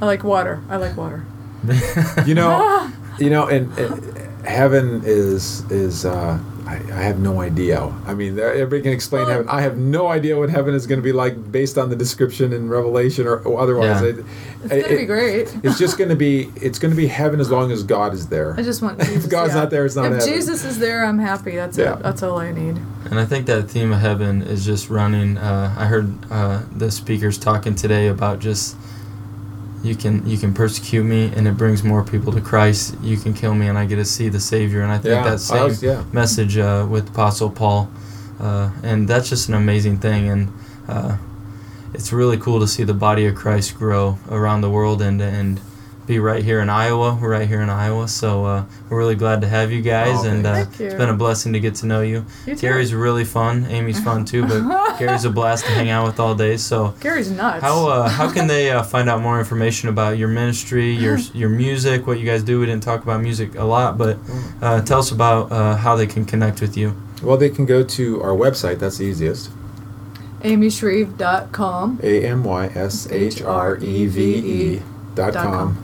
I 0.00 0.06
like 0.06 0.24
water. 0.24 0.60
I 0.68 0.76
like 0.76 0.96
water. 0.96 1.24
You 2.26 2.34
know, 2.34 2.90
you 3.18 3.30
know, 3.30 3.46
and, 3.46 3.70
and 3.78 4.16
heaven 4.44 5.02
is 5.04 5.62
is. 5.70 6.04
Uh, 6.04 6.38
I, 6.64 6.74
I 6.76 7.02
have 7.02 7.18
no 7.18 7.40
idea. 7.40 7.80
I 8.06 8.14
mean, 8.14 8.38
everybody 8.38 8.82
can 8.82 8.92
explain 8.92 9.22
Well- 9.22 9.30
heaven. 9.32 9.48
I 9.48 9.62
have 9.62 9.76
no 9.78 10.06
idea 10.06 10.38
what 10.38 10.48
heaven 10.48 10.74
is 10.74 10.86
going 10.86 11.00
to 11.00 11.02
be 11.02 11.10
like 11.12 11.50
based 11.50 11.76
on 11.76 11.90
the 11.90 11.96
description 11.96 12.52
in 12.52 12.68
Revelation 12.68 13.26
or, 13.26 13.38
or 13.38 13.60
otherwise. 13.60 14.00
Yeah. 14.00 14.08
It- 14.08 14.24
It's 14.64 14.68
gonna 14.68 14.94
it- 14.94 14.98
be 15.00 15.06
great. 15.06 15.56
It's 15.64 15.76
just 15.76 15.98
going 15.98 16.10
to 16.10 16.16
be. 16.16 16.52
It's 16.56 16.78
going 16.78 16.92
to 16.92 16.96
be 16.96 17.08
heaven 17.08 17.40
as 17.40 17.50
long 17.50 17.72
as 17.72 17.82
God 17.82 18.14
is 18.14 18.28
there. 18.28 18.54
I 18.56 18.62
just 18.62 18.80
want 18.80 19.00
Jesus. 19.04 19.24
If 19.24 19.30
God's 19.30 19.54
yeah. 19.54 19.60
not 19.62 19.70
there, 19.70 19.84
it's 19.84 19.96
not 19.96 20.06
If 20.06 20.12
heaven. 20.20 20.28
Jesus 20.28 20.64
is 20.64 20.78
there, 20.78 21.04
I'm 21.04 21.18
happy. 21.18 21.56
That's 21.56 21.76
Yeah. 21.76 21.94
it. 21.96 22.02
That's 22.04 22.22
all 22.22 22.38
I 22.38 22.52
need. 22.52 22.78
And 23.10 23.18
I 23.18 23.24
think 23.26 23.46
that 23.46 23.68
theme 23.68 23.92
of 23.92 23.98
heaven 23.98 24.40
is 24.42 24.64
just 24.64 24.88
running. 24.88 25.36
Uh, 25.38 25.74
I 25.76 25.86
heard 25.86 26.14
uh, 26.30 26.62
the 26.76 26.90
speakers 26.92 27.38
talking 27.38 27.74
today 27.74 28.06
about 28.06 28.38
just 28.38 28.76
you 29.82 29.94
can 29.96 30.24
you 30.28 30.38
can 30.38 30.54
persecute 30.54 31.02
me 31.04 31.32
and 31.36 31.46
it 31.48 31.56
brings 31.56 31.82
more 31.82 32.04
people 32.04 32.32
to 32.32 32.40
Christ. 32.40 32.94
You 33.02 33.16
can 33.16 33.34
kill 33.34 33.54
me 33.54 33.66
and 33.68 33.76
I 33.76 33.84
get 33.84 33.96
to 33.96 34.04
see 34.04 34.28
the 34.28 34.40
Savior. 34.40 34.82
And 34.82 34.92
I 34.92 34.98
think 34.98 35.14
Yeah, 35.14 35.30
that 35.30 35.40
same 35.40 35.64
was- 35.64 35.82
yeah. 35.82 36.04
message 36.12 36.56
uh, 36.56 36.86
with 36.88 37.08
Apostle 37.10 37.50
Paul, 37.50 37.90
uh, 38.40 38.70
and 38.82 39.08
that's 39.08 39.28
just 39.28 39.48
an 39.48 39.54
amazing 39.54 39.98
thing. 39.98 40.28
And 40.28 40.52
uh, 40.88 41.16
it's 41.94 42.12
really 42.12 42.38
cool 42.38 42.60
to 42.60 42.68
see 42.68 42.84
the 42.84 42.94
body 42.94 43.26
of 43.26 43.34
Christ 43.34 43.76
grow 43.76 44.18
around 44.30 44.60
the 44.62 44.70
world 44.70 45.02
and 45.02 45.20
and 45.20 45.60
be 46.06 46.18
right 46.18 46.42
here 46.42 46.60
in 46.60 46.68
Iowa. 46.68 47.16
We're 47.20 47.30
right 47.30 47.46
here 47.46 47.60
in 47.60 47.70
Iowa, 47.70 48.08
so 48.08 48.44
uh, 48.44 48.64
we're 48.90 48.98
really 48.98 49.14
glad 49.14 49.40
to 49.42 49.48
have 49.48 49.70
you 49.70 49.80
guys, 49.82 50.24
Oh, 50.24 50.28
and 50.28 50.44
uh, 50.46 50.54
thank 50.64 50.80
you. 50.80 50.86
it's 50.86 50.94
been 50.96 51.08
a 51.08 51.14
blessing 51.14 51.52
to 51.52 51.60
get 51.60 51.76
to 51.76 51.86
know 51.86 52.00
you. 52.00 52.26
You 52.46 52.54
too. 52.56 52.60
Gary's 52.60 52.92
really 52.92 53.24
fun. 53.24 53.66
Amy's 53.66 54.02
fun 54.02 54.24
too, 54.24 54.46
but 54.46 54.98
Gary's 54.98 55.24
a 55.24 55.30
blast 55.30 55.64
to 55.66 55.70
hang 55.70 55.90
out 55.90 56.04
with 56.06 56.18
all 56.18 56.34
day. 56.34 56.56
So, 56.56 56.94
Gary's 57.00 57.30
nuts. 57.30 57.62
how 57.62 57.86
uh, 57.88 58.08
how 58.08 58.30
can 58.32 58.48
they 58.48 58.70
uh, 58.70 58.82
find 58.94 59.08
out 59.08 59.20
more 59.20 59.38
information 59.38 59.88
about 59.88 60.18
your 60.18 60.28
ministry, 60.28 60.90
your 60.92 61.18
your 61.34 61.48
music, 61.50 62.06
what 62.06 62.18
you 62.18 62.26
guys 62.26 62.42
do? 62.42 62.58
We 62.58 62.66
didn't 62.66 62.82
talk 62.82 63.02
about 63.02 63.20
music 63.22 63.54
a 63.54 63.64
lot, 63.64 63.96
but 63.96 64.18
uh, 64.60 64.82
tell 64.82 64.98
us 64.98 65.12
about 65.12 65.52
uh, 65.52 65.76
how 65.76 65.94
they 65.96 66.06
can 66.06 66.24
connect 66.24 66.60
with 66.60 66.76
you. 66.76 66.94
Well, 67.22 67.36
they 67.36 67.50
can 67.50 67.64
go 67.66 67.84
to 67.84 68.22
our 68.22 68.32
website. 68.32 68.80
That's 68.80 68.98
the 68.98 69.04
easiest. 69.04 69.50
AmyShreve.com. 70.42 72.00
A 72.02 72.24
M 72.26 72.42
Y 72.44 72.66
S 72.74 73.10
H 73.10 73.42
R 73.42 73.76
E 73.78 74.06
V 74.06 74.34
E 74.76 74.82
dot 75.14 75.32
Dot 75.34 75.44
com. 75.44 75.78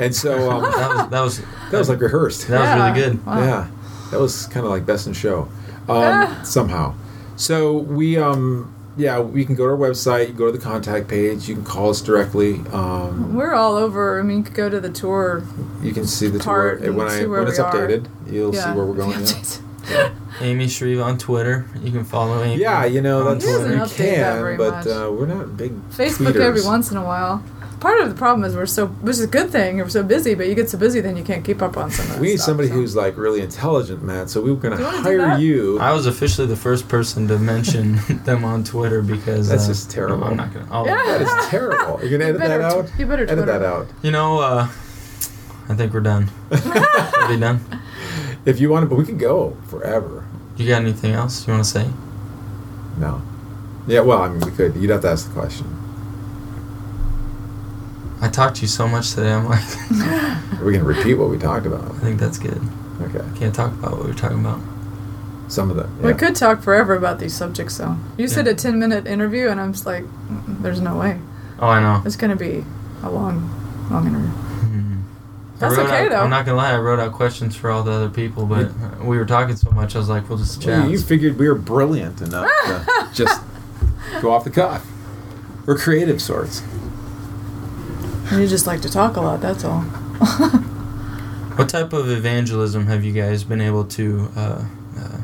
And 0.00 0.14
so 0.14 0.50
um, 0.50 0.62
That 0.72 0.88
was 0.90 1.10
that 1.10 1.20
was 1.22 1.40
that 1.70 1.78
was 1.78 1.88
like 1.88 2.00
rehearsed. 2.00 2.48
that 2.48 2.60
was 2.60 2.94
really 2.96 3.00
good. 3.10 3.26
Wow. 3.26 3.38
Yeah, 3.40 3.68
that 4.10 4.20
was 4.20 4.46
kind 4.46 4.64
of 4.66 4.70
like 4.72 4.84
best 4.86 5.06
in 5.06 5.12
show, 5.12 5.42
um, 5.88 5.96
Ah. 5.96 6.40
somehow. 6.44 6.94
So 7.36 7.76
we, 7.78 8.16
um, 8.18 8.74
yeah, 8.96 9.20
we 9.20 9.44
can 9.44 9.54
go 9.54 9.64
to 9.64 9.70
our 9.70 9.76
website. 9.78 10.26
You 10.28 10.34
go 10.34 10.46
to 10.46 10.52
the 10.58 10.62
contact 10.62 11.06
page. 11.08 11.48
You 11.48 11.54
can 11.54 11.64
call 11.64 11.90
us 11.90 12.00
directly. 12.00 12.54
Um, 12.72 13.34
We're 13.36 13.54
all 13.54 13.76
over. 13.76 14.18
I 14.18 14.22
mean, 14.24 14.38
you 14.38 14.42
could 14.44 14.54
go 14.54 14.68
to 14.68 14.80
the 14.80 14.90
tour. 14.90 15.44
you 15.82 15.92
can 15.92 16.04
see 16.06 16.26
the 16.28 16.40
tour 16.40 16.70
and 16.72 16.96
when 16.96 17.06
I 17.06 17.24
when 17.26 17.46
it's 17.46 17.58
we 17.58 17.64
are. 17.64 17.72
updated. 17.72 18.06
You'll 18.26 18.54
yeah. 18.54 18.64
see 18.72 18.76
where 18.76 18.84
we're 18.84 18.94
going. 18.96 19.24
Yeah, 19.88 20.12
Amy 20.42 20.68
Shreve 20.68 21.00
on 21.00 21.16
Twitter. 21.16 21.66
You 21.82 21.90
can 21.92 22.04
follow 22.04 22.42
Amy. 22.42 22.60
yeah 22.60 22.84
you 22.84 23.00
know 23.00 23.26
on 23.28 23.38
that's 23.38 23.46
He 23.46 23.50
you 23.52 23.56
update 23.78 24.16
that 24.16 24.34
very 24.38 24.56
can, 24.58 24.70
but 24.70 24.86
uh, 24.86 25.10
we're 25.10 25.24
not 25.26 25.56
big 25.56 25.72
Facebook 25.90 26.32
tweeters. 26.32 26.40
every 26.40 26.62
once 26.62 26.90
in 26.90 26.98
a 26.98 27.04
while. 27.04 27.42
Part 27.80 28.00
of 28.00 28.08
the 28.08 28.14
problem 28.16 28.44
is 28.44 28.56
we're 28.56 28.66
so, 28.66 28.86
which 28.88 29.12
is 29.12 29.20
a 29.22 29.26
good 29.28 29.50
thing, 29.50 29.76
we're 29.76 29.88
so 29.88 30.02
busy, 30.02 30.34
but 30.34 30.48
you 30.48 30.56
get 30.56 30.68
so 30.68 30.76
busy 30.76 31.00
then 31.00 31.16
you 31.16 31.22
can't 31.22 31.44
keep 31.44 31.62
up 31.62 31.76
on 31.76 31.90
some 31.92 32.10
of 32.10 32.18
We 32.18 32.28
need 32.28 32.36
stuff, 32.38 32.46
somebody 32.46 32.68
so. 32.68 32.74
who's 32.74 32.96
like 32.96 33.16
really 33.16 33.40
intelligent, 33.40 34.02
Matt. 34.02 34.30
So 34.30 34.40
we 34.40 34.50
were 34.50 34.56
going 34.56 34.76
to 34.76 34.80
you 34.82 34.84
wanna 34.84 34.96
do 34.98 35.02
hire 35.24 35.38
you. 35.38 35.78
I 35.78 35.92
was 35.92 36.06
officially 36.06 36.48
the 36.48 36.56
first 36.56 36.88
person 36.88 37.28
to 37.28 37.38
mention 37.38 37.96
them 38.24 38.44
on 38.44 38.64
Twitter 38.64 39.00
because 39.00 39.48
That's 39.48 39.64
uh, 39.64 39.68
just 39.68 39.90
terrible. 39.92 40.24
I'm 40.24 40.36
not 40.36 40.52
gonna. 40.52 40.66
I'll, 40.72 40.86
Yeah. 40.86 40.96
that 41.06 41.22
is 41.22 41.46
terrible. 41.50 42.00
You're 42.04 42.18
going 42.18 42.20
to 42.20 42.26
edit 42.26 42.40
that 42.40 42.60
out. 42.60 42.86
t- 42.88 42.92
you 42.98 43.06
better 43.06 43.22
edit 43.22 43.36
Twitter 43.36 43.52
that 43.52 43.58
that. 43.60 43.66
out. 43.68 43.86
You 44.02 44.10
know, 44.10 44.40
uh, 44.40 44.68
I 45.68 45.74
think 45.74 45.92
we're 45.94 46.00
done. 46.00 46.30
Are 46.50 47.28
we 47.28 47.38
done? 47.38 47.60
If 48.44 48.58
you 48.60 48.70
want 48.70 48.84
to, 48.84 48.88
but 48.88 48.96
we 48.96 49.04
could 49.04 49.18
go 49.20 49.56
forever. 49.68 50.24
You 50.56 50.66
got 50.66 50.82
anything 50.82 51.12
else 51.12 51.46
you 51.46 51.52
want 51.52 51.64
to 51.64 51.70
say? 51.70 51.88
No. 52.96 53.22
Yeah, 53.86 54.00
well, 54.00 54.22
I 54.22 54.28
mean, 54.30 54.40
we 54.40 54.50
could. 54.50 54.74
You'd 54.76 54.90
have 54.90 55.02
to 55.02 55.10
ask 55.10 55.28
the 55.28 55.32
question. 55.34 55.76
I 58.20 58.28
talked 58.28 58.56
to 58.56 58.62
you 58.62 58.68
so 58.68 58.88
much 58.88 59.14
today. 59.14 59.32
I'm 59.32 59.46
like, 59.48 59.62
Are 60.60 60.64
we 60.64 60.72
going 60.72 60.80
to 60.80 60.84
repeat 60.84 61.14
what 61.14 61.30
we 61.30 61.38
talked 61.38 61.66
about? 61.66 61.84
I 61.84 61.98
think 62.00 62.18
that's 62.18 62.38
good. 62.38 62.60
Okay. 63.00 63.24
Can't 63.38 63.54
talk 63.54 63.72
about 63.72 63.92
what 63.92 64.04
we 64.06 64.10
are 64.10 64.14
talking 64.14 64.40
about. 64.40 64.60
Some 65.48 65.70
of 65.70 65.76
them. 65.76 66.02
We 66.02 66.12
could 66.14 66.34
talk 66.36 66.62
forever 66.62 66.94
about 66.94 67.20
these 67.20 67.32
subjects, 67.34 67.78
though. 67.78 67.96
You 68.16 68.26
said 68.28 68.46
Yeah. 68.46 68.52
a 68.52 68.54
10 68.56 68.78
minute 68.78 69.06
interview, 69.06 69.48
and 69.48 69.60
I'm 69.60 69.72
just 69.72 69.86
like, 69.86 70.04
there's 70.46 70.80
no 70.80 70.96
way. 70.98 71.18
Oh, 71.60 71.68
I 71.68 71.80
know. 71.80 72.02
It's 72.04 72.16
going 72.16 72.30
to 72.30 72.36
be 72.36 72.64
a 73.02 73.10
long, 73.10 73.48
long 73.90 74.06
interview. 74.06 74.28
Mhm. 74.28 75.02
That's 75.58 75.78
okay, 75.78 76.04
out- 76.06 76.10
though. 76.10 76.20
I'm 76.20 76.30
not 76.30 76.44
gonna 76.44 76.56
lie. 76.58 76.72
I 76.72 76.78
wrote 76.78 77.00
out 77.00 77.12
questions 77.12 77.56
for 77.56 77.70
all 77.70 77.82
the 77.82 77.90
other 77.90 78.08
people, 78.08 78.46
but 78.46 78.70
we 79.02 79.16
were 79.18 79.24
talking 79.24 79.56
so 79.56 79.70
much. 79.72 79.96
I 79.96 79.98
was 79.98 80.08
like, 80.08 80.28
we'll 80.28 80.38
just 80.38 80.60
chat. 80.62 80.82
Well, 80.82 80.90
you 80.90 80.98
figured 81.00 81.36
we 81.38 81.48
were 81.48 81.56
brilliant 81.56 82.20
enough 82.20 82.48
to 82.66 83.08
just 83.12 83.40
go 84.20 84.30
off 84.32 84.44
the 84.44 84.50
cuff. 84.50 84.86
We're 85.66 85.76
creative 85.78 86.20
sorts. 86.22 86.62
You 88.32 88.46
just 88.46 88.66
like 88.66 88.82
to 88.82 88.90
talk 88.90 89.16
a 89.16 89.20
lot, 89.20 89.40
that's 89.40 89.64
all. 89.64 89.80
What 91.58 91.68
type 91.68 91.92
of 91.92 92.08
evangelism 92.08 92.86
have 92.86 93.02
you 93.04 93.12
guys 93.12 93.42
been 93.42 93.60
able 93.60 93.84
to 93.86 94.28
uh, 94.36 94.64
uh, 94.96 95.18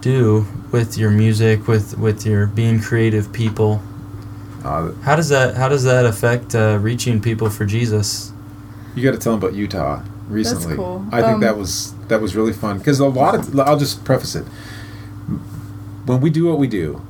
do 0.00 0.46
with 0.72 0.96
your 0.96 1.10
music, 1.10 1.68
with 1.68 1.98
with 1.98 2.24
your 2.24 2.46
being 2.46 2.80
creative 2.80 3.30
people? 3.30 3.82
Uh, 4.64 4.92
How 5.02 5.16
does 5.16 5.28
that 5.28 5.54
How 5.56 5.68
does 5.68 5.84
that 5.84 6.06
affect 6.06 6.54
uh, 6.54 6.78
reaching 6.80 7.20
people 7.20 7.50
for 7.50 7.66
Jesus? 7.66 8.32
you 8.96 9.04
got 9.04 9.12
to 9.12 9.18
tell 9.18 9.32
them 9.36 9.42
about 9.42 9.54
Utah 9.54 10.02
recently. 10.28 10.76
cool. 10.76 11.04
I 11.12 11.20
think 11.20 11.34
Um, 11.34 11.40
that 11.42 11.58
was 11.58 11.92
that 12.08 12.22
was 12.22 12.34
really 12.34 12.54
fun 12.54 12.78
because 12.78 13.00
a 13.00 13.06
lot 13.06 13.34
of 13.34 13.60
I'll 13.60 13.78
just 13.78 14.02
preface 14.02 14.34
it. 14.34 14.46
When 16.06 16.22
we 16.22 16.30
do 16.30 16.46
what 16.46 16.58
we 16.58 16.68
do, 16.68 17.02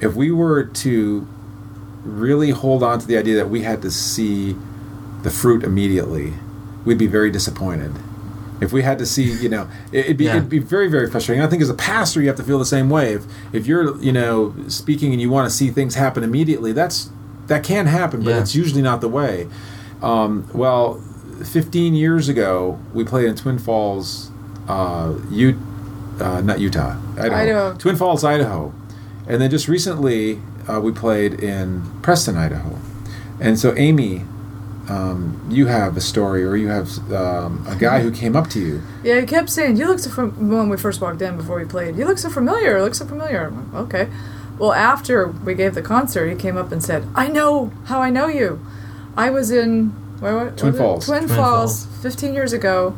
if 0.00 0.14
we 0.14 0.30
were 0.30 0.64
to 0.64 1.28
really 2.06 2.50
hold 2.50 2.82
on 2.82 2.98
to 2.98 3.06
the 3.06 3.16
idea 3.18 3.36
that 3.36 3.50
we 3.50 3.62
had 3.62 3.82
to 3.82 3.90
see 3.90 4.56
the 5.22 5.30
fruit 5.30 5.62
immediately, 5.64 6.34
we'd 6.84 6.98
be 6.98 7.06
very 7.06 7.30
disappointed. 7.30 7.92
If 8.60 8.72
we 8.72 8.82
had 8.82 8.98
to 9.00 9.06
see, 9.06 9.24
you 9.24 9.48
know, 9.50 9.66
it- 9.92 10.06
it'd 10.06 10.16
be 10.16 10.24
Yeah. 10.24 10.36
it'd 10.36 10.48
be 10.48 10.58
very 10.60 10.88
very 10.88 11.10
frustrating. 11.10 11.44
I 11.44 11.46
think 11.48 11.60
as 11.62 11.68
a 11.68 11.74
pastor, 11.74 12.20
you 12.22 12.28
have 12.28 12.36
to 12.36 12.42
feel 12.42 12.58
the 12.58 12.64
same 12.64 12.88
way. 12.88 13.12
If 13.14 13.24
if 13.52 13.66
you're 13.66 13.96
you 14.00 14.12
know 14.12 14.54
speaking 14.68 15.12
and 15.12 15.20
you 15.20 15.28
want 15.30 15.48
to 15.50 15.54
see 15.54 15.68
things 15.70 15.94
happen 15.96 16.22
immediately, 16.24 16.72
that's 16.72 17.10
that 17.48 17.62
can 17.62 17.86
happen, 17.86 18.22
but 18.22 18.30
Yeah. 18.30 18.40
it's 18.40 18.54
usually 18.54 18.82
not 18.82 19.00
the 19.00 19.08
way. 19.08 19.46
Um, 20.02 20.44
well, 20.54 21.00
15 21.44 21.94
years 21.94 22.28
ago, 22.28 22.78
we 22.94 23.04
played 23.04 23.26
in 23.26 23.34
Twin 23.34 23.58
Falls, 23.58 24.30
uh, 24.68 25.10
U- 25.30 25.54
uh, 26.20 26.40
not 26.40 26.58
Utah, 26.60 26.94
Idaho. 27.18 27.36
Idaho. 27.36 27.74
Twin 27.78 27.94
Falls, 27.96 28.24
Idaho. 28.24 28.72
And 29.28 29.40
then 29.40 29.50
just 29.50 29.68
recently, 29.68 30.40
uh, 30.68 30.80
we 30.80 30.92
played 30.92 31.34
in 31.34 31.82
Preston, 32.02 32.36
Idaho. 32.36 32.78
And 33.40 33.58
so, 33.58 33.74
Amy, 33.76 34.22
um, 34.88 35.46
you 35.50 35.66
have 35.66 35.96
a 35.96 36.00
story, 36.00 36.44
or 36.44 36.56
you 36.56 36.68
have 36.68 37.12
um, 37.12 37.64
a 37.68 37.76
guy 37.76 38.00
who 38.00 38.10
came 38.10 38.36
up 38.36 38.48
to 38.50 38.60
you. 38.60 38.82
Yeah, 39.02 39.20
he 39.20 39.26
kept 39.26 39.50
saying, 39.50 39.76
"You 39.76 39.86
look 39.86 39.98
so 39.98 40.10
fam-, 40.10 40.48
when 40.48 40.68
we 40.68 40.76
first 40.76 41.00
walked 41.00 41.20
in 41.22 41.36
before 41.36 41.58
we 41.58 41.64
played. 41.64 41.96
You 41.96 42.06
look 42.06 42.18
so 42.18 42.30
familiar. 42.30 42.76
You 42.78 42.84
look 42.84 42.94
so 42.94 43.04
familiar." 43.04 43.46
I'm 43.46 43.72
like, 43.72 43.82
okay. 43.94 44.08
Well, 44.58 44.72
after 44.72 45.26
we 45.26 45.54
gave 45.54 45.74
the 45.74 45.82
concert, 45.82 46.28
he 46.30 46.36
came 46.36 46.56
up 46.56 46.72
and 46.72 46.82
said, 46.82 47.06
"I 47.14 47.28
know 47.28 47.72
how 47.86 48.00
I 48.00 48.10
know 48.10 48.28
you. 48.28 48.64
I 49.16 49.30
was 49.30 49.50
in 49.50 49.90
where, 50.20 50.36
what, 50.36 50.56
Twin 50.56 50.72
was? 50.72 50.80
Falls. 50.80 51.06
Twin, 51.06 51.26
Twin 51.26 51.36
Falls, 51.36 51.86
Falls. 51.86 52.02
15 52.02 52.34
years 52.34 52.52
ago, 52.52 52.96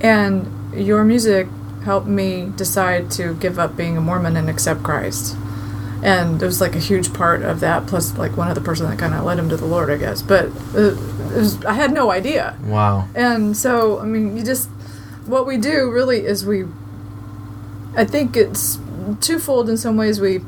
and 0.00 0.48
your 0.74 1.04
music 1.04 1.48
helped 1.84 2.06
me 2.06 2.52
decide 2.56 3.10
to 3.12 3.34
give 3.34 3.58
up 3.58 3.76
being 3.76 3.96
a 3.96 4.00
Mormon 4.00 4.36
and 4.36 4.48
accept 4.48 4.82
Christ." 4.82 5.36
And 6.02 6.40
it 6.40 6.46
was 6.46 6.60
like 6.60 6.76
a 6.76 6.80
huge 6.80 7.12
part 7.12 7.42
of 7.42 7.60
that, 7.60 7.86
plus 7.86 8.16
like 8.16 8.36
one 8.36 8.48
other 8.48 8.60
person 8.60 8.88
that 8.88 8.98
kind 8.98 9.14
of 9.14 9.24
led 9.24 9.38
him 9.38 9.48
to 9.48 9.56
the 9.56 9.66
Lord, 9.66 9.90
I 9.90 9.96
guess. 9.96 10.22
But 10.22 10.46
uh, 10.74 10.94
it 10.94 11.36
was, 11.36 11.64
I 11.64 11.72
had 11.72 11.92
no 11.92 12.10
idea. 12.10 12.56
Wow. 12.64 13.08
And 13.14 13.56
so, 13.56 13.98
I 13.98 14.04
mean, 14.04 14.36
you 14.36 14.44
just, 14.44 14.68
what 15.26 15.46
we 15.46 15.56
do 15.56 15.90
really 15.90 16.24
is 16.24 16.46
we, 16.46 16.66
I 17.96 18.04
think 18.04 18.36
it's 18.36 18.78
twofold 19.20 19.68
in 19.68 19.76
some 19.76 19.96
ways. 19.96 20.20
We 20.20 20.40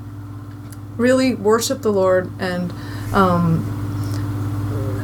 really 0.96 1.34
worship 1.34 1.82
the 1.82 1.92
Lord 1.92 2.30
and, 2.38 2.72
um, 3.12 3.76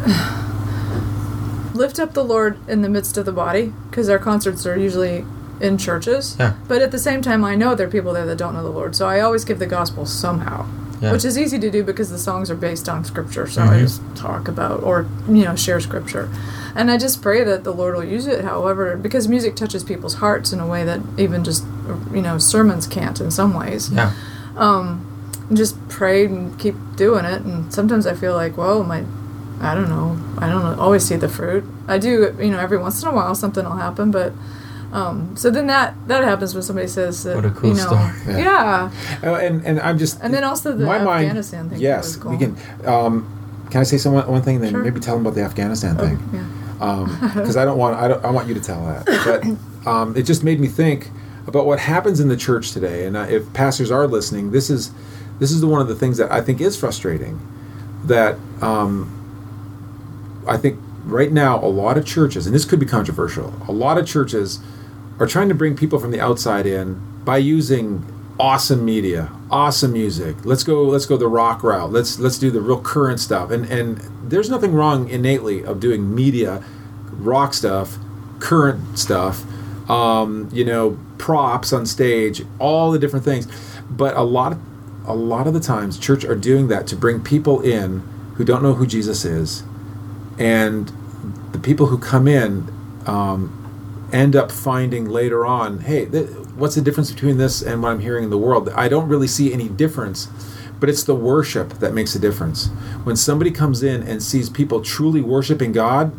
lift 1.74 1.98
up 1.98 2.14
the 2.14 2.24
Lord 2.24 2.56
in 2.68 2.82
the 2.82 2.88
midst 2.88 3.18
of 3.18 3.26
the 3.26 3.32
body 3.32 3.72
because 3.90 4.08
our 4.08 4.18
concerts 4.18 4.64
are 4.64 4.78
usually 4.78 5.24
in 5.60 5.78
churches. 5.78 6.36
Yeah. 6.38 6.54
But 6.68 6.82
at 6.82 6.90
the 6.90 6.98
same 6.98 7.22
time, 7.22 7.44
I 7.44 7.54
know 7.54 7.74
there 7.74 7.86
are 7.86 7.90
people 7.90 8.12
there 8.12 8.26
that 8.26 8.36
don't 8.38 8.54
know 8.54 8.62
the 8.62 8.70
Lord, 8.70 8.94
so 8.96 9.06
I 9.08 9.20
always 9.20 9.44
give 9.44 9.58
the 9.58 9.66
gospel 9.66 10.04
somehow, 10.06 10.66
Yeah. 11.00 11.12
which 11.12 11.24
is 11.24 11.38
easy 11.38 11.58
to 11.58 11.70
do 11.70 11.82
because 11.82 12.10
the 12.10 12.18
songs 12.18 12.50
are 12.50 12.54
based 12.56 12.88
on 12.88 13.04
scripture. 13.04 13.46
So 13.46 13.62
I 13.62 13.66
Mhm. 13.76 13.78
just 13.80 14.00
talk 14.14 14.48
about 14.48 14.82
or 14.82 15.06
you 15.28 15.44
know 15.44 15.54
share 15.56 15.80
scripture, 15.80 16.28
and 16.74 16.90
I 16.90 16.98
just 16.98 17.22
pray 17.22 17.42
that 17.44 17.64
the 17.64 17.72
Lord 17.72 17.94
will 17.96 18.04
use 18.04 18.26
it. 18.26 18.44
However, 18.44 18.96
because 18.96 19.28
music 19.28 19.56
touches 19.56 19.82
people's 19.84 20.14
hearts 20.14 20.52
in 20.52 20.60
a 20.60 20.66
way 20.66 20.84
that 20.84 21.00
even 21.16 21.42
just 21.44 21.64
you 22.12 22.22
know 22.22 22.38
sermons 22.38 22.86
can't 22.86 23.20
in 23.20 23.30
some 23.30 23.54
ways 23.54 23.90
Yeah. 23.92 24.10
um, 24.56 25.00
just 25.52 25.76
pray 25.88 26.24
and 26.26 26.58
keep 26.58 26.74
doing 26.96 27.24
it. 27.24 27.42
And 27.42 27.72
sometimes 27.72 28.06
I 28.06 28.14
feel 28.14 28.34
like, 28.34 28.56
well, 28.58 28.82
my, 28.82 29.04
I 29.60 29.74
don't 29.74 29.88
know, 29.88 30.16
I 30.38 30.48
don't 30.48 30.78
always 30.78 31.04
see 31.04 31.16
the 31.16 31.28
fruit. 31.28 31.62
I 31.86 31.98
do, 31.98 32.34
you 32.40 32.50
know, 32.50 32.58
every 32.58 32.78
once 32.78 33.00
in 33.02 33.08
a 33.08 33.12
while 33.12 33.34
something 33.34 33.64
will 33.64 33.76
happen, 33.76 34.10
but. 34.10 34.32
Um, 34.92 35.36
so 35.36 35.50
then 35.50 35.66
that 35.66 35.94
that 36.06 36.22
happens 36.24 36.54
when 36.54 36.62
somebody 36.62 36.86
says 36.88 37.22
that 37.24 37.34
What 37.34 37.44
a 37.44 37.50
cool 37.50 37.70
you 37.70 37.76
know 37.76 37.86
story. 37.86 38.38
Yeah. 38.38 38.90
yeah. 39.22 39.32
Uh, 39.32 39.34
and 39.36 39.64
and 39.66 39.80
I'm 39.80 39.98
just 39.98 40.20
and 40.22 40.32
then 40.32 40.44
also 40.44 40.72
the 40.72 40.84
my 40.86 40.98
mind- 40.98 41.26
Afghanistan 41.26 41.68
thing 41.68 41.80
Yes, 41.80 42.04
was 42.06 42.16
cool. 42.16 42.30
we 42.32 42.38
can. 42.38 42.56
Um, 42.84 43.26
can 43.70 43.80
I 43.80 43.84
say 43.84 43.98
some 43.98 44.14
one 44.14 44.42
thing? 44.42 44.60
Then 44.60 44.70
Sure. 44.72 44.82
maybe 44.84 45.00
tell 45.00 45.16
them 45.16 45.26
about 45.26 45.34
the 45.34 45.42
Afghanistan 45.42 45.96
thing. 45.96 46.18
yeah. 46.32 46.44
because 47.34 47.56
I 47.56 47.64
don't 47.64 47.78
want 47.78 47.96
I 47.96 48.06
don't 48.08 48.24
I 48.24 48.30
want 48.30 48.46
you 48.48 48.54
to 48.54 48.60
tell 48.60 48.84
that. 48.86 49.06
But 49.84 49.90
um, 49.90 50.16
it 50.16 50.22
just 50.22 50.44
made 50.44 50.60
me 50.60 50.68
think 50.68 51.10
about 51.46 51.66
what 51.66 51.78
happens 51.80 52.20
in 52.20 52.28
the 52.28 52.36
church 52.36 52.72
today. 52.72 53.06
And 53.06 53.16
uh, 53.16 53.20
if 53.28 53.52
pastors 53.54 53.90
are 53.90 54.06
listening, 54.06 54.50
this 54.52 54.70
is 54.70 54.90
this 55.38 55.50
is 55.50 55.60
the, 55.60 55.66
one 55.66 55.80
of 55.80 55.88
the 55.88 55.94
things 55.94 56.16
that 56.18 56.30
I 56.30 56.40
think 56.40 56.60
is 56.60 56.76
frustrating. 56.76 57.40
That 58.04 58.36
um, 58.62 59.12
I 60.46 60.56
think 60.56 60.78
right 61.04 61.32
now 61.32 61.62
a 61.62 61.66
lot 61.66 61.98
of 61.98 62.04
churches, 62.06 62.46
and 62.46 62.54
this 62.54 62.64
could 62.64 62.78
be 62.80 62.86
controversial, 62.86 63.52
a 63.68 63.72
lot 63.72 63.98
of 63.98 64.06
churches 64.06 64.60
are 65.18 65.26
trying 65.26 65.48
to 65.48 65.54
bring 65.54 65.76
people 65.76 65.98
from 65.98 66.10
the 66.10 66.20
outside 66.20 66.66
in 66.66 67.00
by 67.24 67.38
using 67.38 68.04
awesome 68.38 68.84
media, 68.84 69.30
awesome 69.50 69.92
music. 69.92 70.36
Let's 70.44 70.62
go 70.62 70.82
let's 70.82 71.06
go 71.06 71.16
the 71.16 71.28
rock 71.28 71.62
route. 71.62 71.90
Let's 71.90 72.18
let's 72.18 72.38
do 72.38 72.50
the 72.50 72.60
real 72.60 72.80
current 72.80 73.20
stuff. 73.20 73.50
And 73.50 73.64
and 73.66 73.98
there's 74.22 74.50
nothing 74.50 74.72
wrong 74.72 75.08
innately 75.08 75.64
of 75.64 75.80
doing 75.80 76.14
media, 76.14 76.62
rock 77.12 77.54
stuff, 77.54 77.96
current 78.38 78.98
stuff, 78.98 79.44
um, 79.90 80.48
you 80.52 80.64
know, 80.64 80.98
props 81.18 81.72
on 81.72 81.86
stage, 81.86 82.42
all 82.58 82.90
the 82.90 82.98
different 82.98 83.24
things. 83.24 83.46
But 83.88 84.16
a 84.16 84.22
lot 84.22 84.52
of 84.52 84.60
a 85.06 85.14
lot 85.14 85.46
of 85.46 85.54
the 85.54 85.60
times 85.60 85.98
church 85.98 86.24
are 86.24 86.34
doing 86.34 86.68
that 86.68 86.86
to 86.88 86.96
bring 86.96 87.22
people 87.22 87.60
in 87.60 88.00
who 88.34 88.44
don't 88.44 88.62
know 88.62 88.74
who 88.74 88.86
Jesus 88.86 89.24
is. 89.24 89.62
And 90.38 90.92
the 91.52 91.58
people 91.58 91.86
who 91.86 91.96
come 91.96 92.28
in 92.28 92.68
um, 93.06 93.65
end 94.12 94.36
up 94.36 94.52
finding 94.52 95.06
later 95.06 95.44
on, 95.44 95.80
hey, 95.80 96.06
th- 96.06 96.28
what's 96.56 96.74
the 96.74 96.80
difference 96.80 97.10
between 97.10 97.38
this 97.38 97.62
and 97.62 97.82
what 97.82 97.90
I'm 97.90 98.00
hearing 98.00 98.24
in 98.24 98.30
the 98.30 98.38
world? 98.38 98.68
I 98.70 98.88
don't 98.88 99.08
really 99.08 99.26
see 99.26 99.52
any 99.52 99.68
difference, 99.68 100.28
but 100.78 100.88
it's 100.88 101.04
the 101.04 101.14
worship 101.14 101.74
that 101.80 101.92
makes 101.92 102.14
a 102.14 102.18
difference. 102.18 102.68
When 103.04 103.16
somebody 103.16 103.50
comes 103.50 103.82
in 103.82 104.02
and 104.02 104.22
sees 104.22 104.48
people 104.48 104.80
truly 104.80 105.20
worshiping 105.20 105.72
God, 105.72 106.12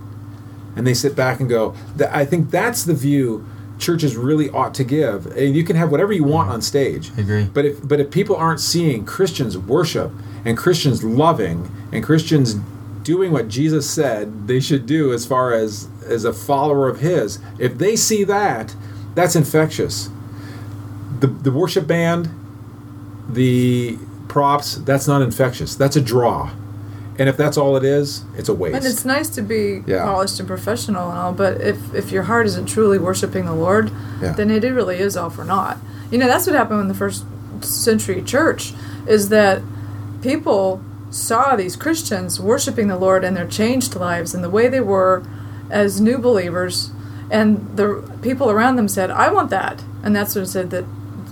and 0.75 0.85
they 0.85 0.93
sit 0.93 1.15
back 1.15 1.39
and 1.39 1.49
go, 1.49 1.73
I 2.11 2.23
think 2.23 2.51
that's 2.51 2.83
the 2.83 2.93
view 2.93 3.47
churches 3.79 4.15
really 4.15 4.49
ought 4.49 4.73
to 4.75 4.83
give. 4.83 5.25
And 5.27 5.55
you 5.55 5.63
can 5.63 5.75
have 5.75 5.91
whatever 5.91 6.13
you 6.13 6.23
want 6.23 6.49
on 6.49 6.61
stage. 6.61 7.11
I 7.17 7.21
agree. 7.21 7.43
But 7.45 7.65
if 7.65 7.87
but 7.87 7.99
if 7.99 8.11
people 8.11 8.35
aren't 8.35 8.59
seeing 8.59 9.05
Christians 9.05 9.57
worship 9.57 10.11
and 10.45 10.57
Christians 10.57 11.03
loving 11.03 11.71
and 11.91 12.03
Christians 12.03 12.55
doing 13.07 13.31
what 13.31 13.47
Jesus 13.47 13.89
said 13.89 14.47
they 14.49 14.59
should 14.59 14.85
do 14.85 15.13
as 15.13 15.25
far 15.25 15.53
as 15.53 15.87
as 16.05 16.25
a 16.25 16.33
follower 16.33 16.89
of 16.89 16.99
his, 16.99 17.39
if 17.57 17.77
they 17.77 17.95
see 17.95 18.25
that, 18.25 18.75
that's 19.15 19.33
infectious. 19.35 20.09
The 21.21 21.27
the 21.27 21.51
worship 21.51 21.87
band, 21.87 22.29
the 23.29 23.97
props, 24.27 24.75
that's 24.75 25.07
not 25.07 25.21
infectious. 25.21 25.73
That's 25.75 25.95
a 25.95 26.01
draw. 26.01 26.51
And 27.19 27.27
if 27.29 27.37
that's 27.37 27.57
all 27.57 27.75
it 27.77 27.83
is, 27.83 28.23
it's 28.37 28.49
a 28.49 28.53
waste. 28.53 28.75
And 28.75 28.85
it's 28.85 29.05
nice 29.05 29.29
to 29.29 29.41
be 29.41 29.83
Yeah. 29.87 30.03
polished 30.05 30.37
and 30.39 30.47
professional 30.47 31.09
and 31.09 31.17
all, 31.17 31.31
but 31.33 31.59
if, 31.61 31.77
if 31.95 32.11
your 32.11 32.23
heart 32.23 32.45
isn't 32.45 32.67
truly 32.67 32.99
worshiping 32.99 33.45
the 33.45 33.55
Lord, 33.55 33.89
Yeah. 34.21 34.33
then 34.33 34.51
it 34.51 34.61
really 34.63 34.99
is 34.99 35.17
all 35.17 35.29
for 35.31 35.43
naught. 35.43 35.77
You 36.11 36.17
know, 36.19 36.27
that's 36.27 36.45
what 36.45 36.55
happened 36.55 36.81
in 36.81 36.87
the 36.89 36.93
first 36.93 37.23
century 37.61 38.21
church, 38.21 38.73
is 39.07 39.29
that 39.29 39.61
people 40.21 40.79
saw 41.09 41.55
these 41.55 41.75
Christians 41.75 42.39
worshiping 42.39 42.87
the 42.87 42.97
Lord 42.97 43.23
and 43.23 43.35
their 43.37 43.47
changed 43.47 43.95
lives 43.95 44.33
and 44.35 44.43
the 44.43 44.49
way 44.49 44.67
they 44.67 44.81
were 44.81 45.23
as 45.69 45.99
new 46.01 46.17
believers, 46.17 46.91
and 47.29 47.75
the 47.75 48.09
people 48.21 48.49
around 48.49 48.75
them 48.77 48.87
said, 48.87 49.09
I 49.11 49.31
want 49.31 49.49
that. 49.49 49.83
And 50.03 50.15
that's 50.15 50.35
what 50.35 50.43
it 50.43 50.47
said 50.47 50.69
that 50.71 50.85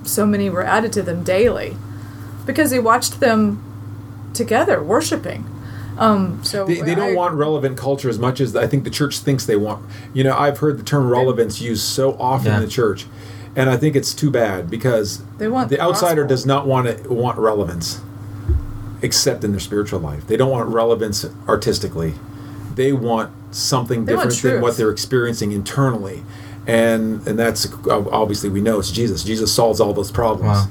so 0.04 0.26
many 0.26 0.50
were 0.50 0.64
added 0.64 0.92
to 0.94 1.02
them 1.02 1.24
daily 1.24 1.76
because 2.46 2.70
they 2.72 2.80
watched 2.80 3.20
them 3.20 3.62
together 4.34 4.84
worshiping. 4.84 5.46
Um, 5.98 6.44
so 6.44 6.66
They, 6.66 6.82
they 6.82 6.94
don't 6.96 7.12
I- 7.12 7.16
want 7.16 7.36
relevant 7.36 7.78
culture 7.78 8.10
as 8.10 8.20
much 8.20 8.42
as 8.42 8.56
I 8.56 8.68
think 8.68 8.84
the 8.84 8.90
church 8.90 9.20
thinks 9.20 9.46
they 9.46 9.56
want. 9.56 9.86
You 10.14 10.24
know, 10.26 10.38
I've 10.38 10.58
heard 10.60 10.78
the 10.78 10.84
term 10.84 11.10
relevance 11.10 11.62
used 11.62 11.84
so 11.84 12.14
often 12.20 12.48
Yeah. 12.48 12.56
in 12.58 12.62
the 12.64 12.68
church, 12.70 13.06
and 13.56 13.70
I 13.70 13.78
think 13.78 13.96
it's 13.96 14.14
too 14.14 14.30
bad 14.30 14.70
because 14.70 15.22
They 15.38 15.48
want 15.48 15.70
the 15.70 15.78
the 15.78 15.82
outsider 15.82 16.24
gospel. 16.24 16.28
does 16.36 16.46
not 16.46 16.68
want 16.68 17.04
to 17.04 17.14
want 17.14 17.38
relevance, 17.40 18.02
except 19.02 19.44
in 19.44 19.52
their 19.52 19.60
spiritual 19.60 20.00
life. 20.00 20.26
They 20.28 20.38
don't 20.38 20.52
want 20.52 20.70
relevance 20.70 21.26
artistically. 21.48 22.14
They 22.76 22.92
want 22.94 23.32
something 23.52 24.06
They 24.06 24.16
want 24.16 24.30
different 24.32 24.54
than 24.56 24.62
what 24.62 24.78
they're 24.78 24.90
experiencing 24.92 25.52
internally, 25.52 26.24
and 26.68 27.26
and 27.28 27.38
that's 27.40 27.68
obviously 27.90 28.50
we 28.50 28.62
know 28.62 28.80
it's 28.80 28.92
Jesus. 28.92 29.24
Jesus 29.24 29.54
solves 29.54 29.80
all 29.80 29.94
those 29.94 30.12
problems, 30.12 30.58
Wow. 30.58 30.68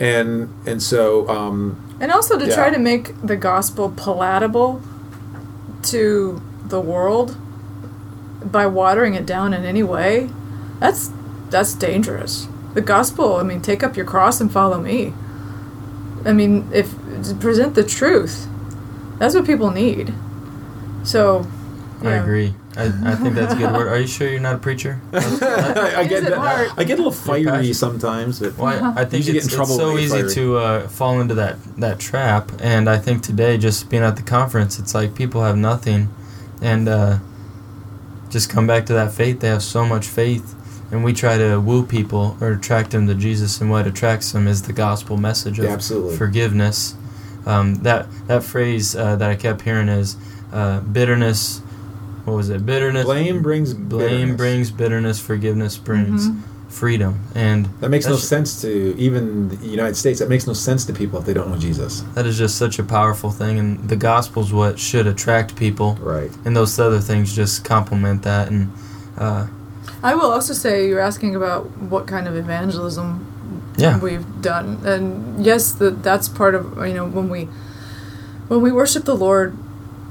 and 0.00 0.48
and 0.66 0.82
so 0.82 1.28
um, 1.28 1.76
And 2.00 2.10
also 2.12 2.38
to 2.38 2.46
Yeah. 2.46 2.54
try 2.54 2.70
to 2.70 2.78
make 2.78 3.14
the 3.22 3.36
gospel 3.36 3.92
palatable 3.94 4.80
to 5.84 6.40
the 6.66 6.80
world 6.80 7.36
by 8.44 8.66
watering 8.66 9.14
it 9.14 9.26
down 9.26 9.52
in 9.54 9.64
any 9.64 9.82
way, 9.82 10.30
that's 10.80 11.10
that's 11.50 11.74
dangerous. 11.74 12.48
The 12.74 12.80
gospel, 12.80 13.36
I 13.36 13.42
mean, 13.42 13.60
take 13.60 13.82
up 13.82 13.96
your 13.96 14.06
cross 14.06 14.40
and 14.40 14.50
follow 14.50 14.80
me. 14.80 15.12
I 16.24 16.32
mean, 16.32 16.68
if 16.72 16.94
to 17.24 17.34
present 17.34 17.74
the 17.74 17.84
truth, 17.84 18.46
that's 19.18 19.34
what 19.34 19.46
people 19.46 19.70
need. 19.70 20.12
So, 21.04 21.46
I 22.00 22.04
yeah. 22.04 22.22
agree. 22.22 22.54
I, 22.76 22.86
I 23.04 23.14
think 23.14 23.34
that's 23.36 23.54
a 23.54 23.56
good 23.56 23.72
word. 23.72 23.86
Are 23.86 23.98
you 24.00 24.06
sure 24.06 24.28
you're 24.28 24.40
not 24.40 24.56
a 24.56 24.58
preacher? 24.58 25.00
I, 25.12 25.94
I 25.98 26.04
get 26.06 26.24
it? 26.24 26.32
I 26.32 26.82
get 26.84 26.94
a 26.94 27.02
little 27.02 27.12
fiery 27.12 27.72
sometimes, 27.72 28.40
but 28.40 28.58
Well, 28.58 28.84
I, 28.96 29.02
I 29.02 29.04
think 29.04 29.26
Usually 29.26 29.38
it's, 29.38 29.46
get 29.46 29.52
in 29.52 29.56
trouble 29.56 29.74
it's 29.74 29.82
so 29.82 29.98
easy 29.98 30.22
fire. 30.22 30.30
to 30.30 30.56
uh, 30.58 30.88
fall 30.88 31.20
into 31.20 31.34
that, 31.34 31.62
that 31.76 32.00
trap. 32.00 32.50
And 32.60 32.88
I 32.90 32.98
think 32.98 33.22
today, 33.22 33.58
just 33.58 33.90
being 33.90 34.02
at 34.02 34.16
the 34.16 34.22
conference, 34.22 34.78
it's 34.80 34.92
like 34.94 35.14
people 35.14 35.42
have 35.44 35.56
nothing. 35.56 36.08
And 36.60 36.88
uh, 36.88 37.18
just 38.30 38.50
come 38.50 38.66
back 38.66 38.86
to 38.86 38.92
that 38.94 39.12
faith. 39.12 39.38
They 39.40 39.48
have 39.48 39.62
so 39.62 39.86
much 39.86 40.06
faith. 40.06 40.56
And 40.90 41.04
we 41.04 41.12
try 41.12 41.38
to 41.38 41.58
woo 41.60 41.84
people 41.86 42.36
or 42.40 42.52
attract 42.52 42.90
them 42.90 43.06
to 43.06 43.14
Jesus. 43.14 43.60
And 43.60 43.70
what 43.70 43.86
attracts 43.86 44.32
them 44.32 44.48
is 44.48 44.62
the 44.62 44.72
gospel 44.72 45.16
message 45.16 45.58
of 45.60 45.66
Yeah, 45.66 45.72
absolutely. 45.72 46.16
forgiveness. 46.16 46.96
Um, 47.46 47.74
that, 47.82 48.06
that 48.26 48.42
phrase 48.42 48.96
uh, 48.96 49.16
that 49.16 49.30
I 49.30 49.36
kept 49.36 49.62
hearing 49.62 49.88
is 49.88 50.16
uh, 50.52 50.80
bitterness. 50.80 51.60
What 52.24 52.34
was 52.34 52.48
it? 52.48 52.64
Bitterness. 52.64 53.04
blame 53.04 53.42
brings 53.42 53.74
Blame 53.74 54.08
bitterness. 54.08 54.36
brings 54.36 54.70
bitterness. 54.70 55.20
Forgiveness 55.20 55.76
brings 55.76 56.28
freedom. 56.70 57.20
And 57.34 57.66
That 57.80 57.90
makes 57.90 58.06
no 58.06 58.16
sense 58.16 58.60
to 58.62 58.96
even 58.98 59.48
the 59.48 59.66
United 59.66 59.94
States. 59.96 60.18
That 60.20 60.28
makes 60.28 60.46
no 60.46 60.54
sense 60.54 60.84
to 60.86 60.92
people 60.92 61.18
if 61.20 61.26
they 61.26 61.34
don't 61.34 61.50
know 61.50 61.58
Jesus. 61.58 62.00
That 62.14 62.26
is 62.26 62.36
just 62.38 62.56
such 62.56 62.78
a 62.78 62.82
powerful 62.82 63.30
thing, 63.30 63.58
and 63.58 63.88
the 63.88 63.96
gospel's 63.96 64.52
what 64.52 64.78
should 64.78 65.06
attract 65.06 65.54
people, 65.54 65.96
Right. 66.00 66.30
and 66.44 66.56
those 66.56 66.78
other 66.80 66.98
things 66.98 67.36
just 67.36 67.62
complement 67.64 68.22
that. 68.22 68.48
And 68.50 68.72
uh, 69.18 69.46
I 70.02 70.14
will 70.14 70.32
also 70.32 70.52
say 70.54 70.88
you're 70.88 70.98
asking 71.00 71.36
about 71.36 71.70
what 71.78 72.06
kind 72.06 72.26
of 72.26 72.34
evangelism 72.36 73.24
yeah, 73.76 73.98
we've 73.98 74.40
done 74.40 74.80
and 74.84 75.44
yes 75.44 75.72
that 75.72 76.02
that's 76.02 76.28
part 76.28 76.54
of 76.54 76.76
you 76.86 76.94
know 76.94 77.06
when 77.06 77.28
we 77.28 77.44
when 78.48 78.60
we 78.60 78.70
worship 78.70 79.04
the 79.04 79.14
lord 79.14 79.56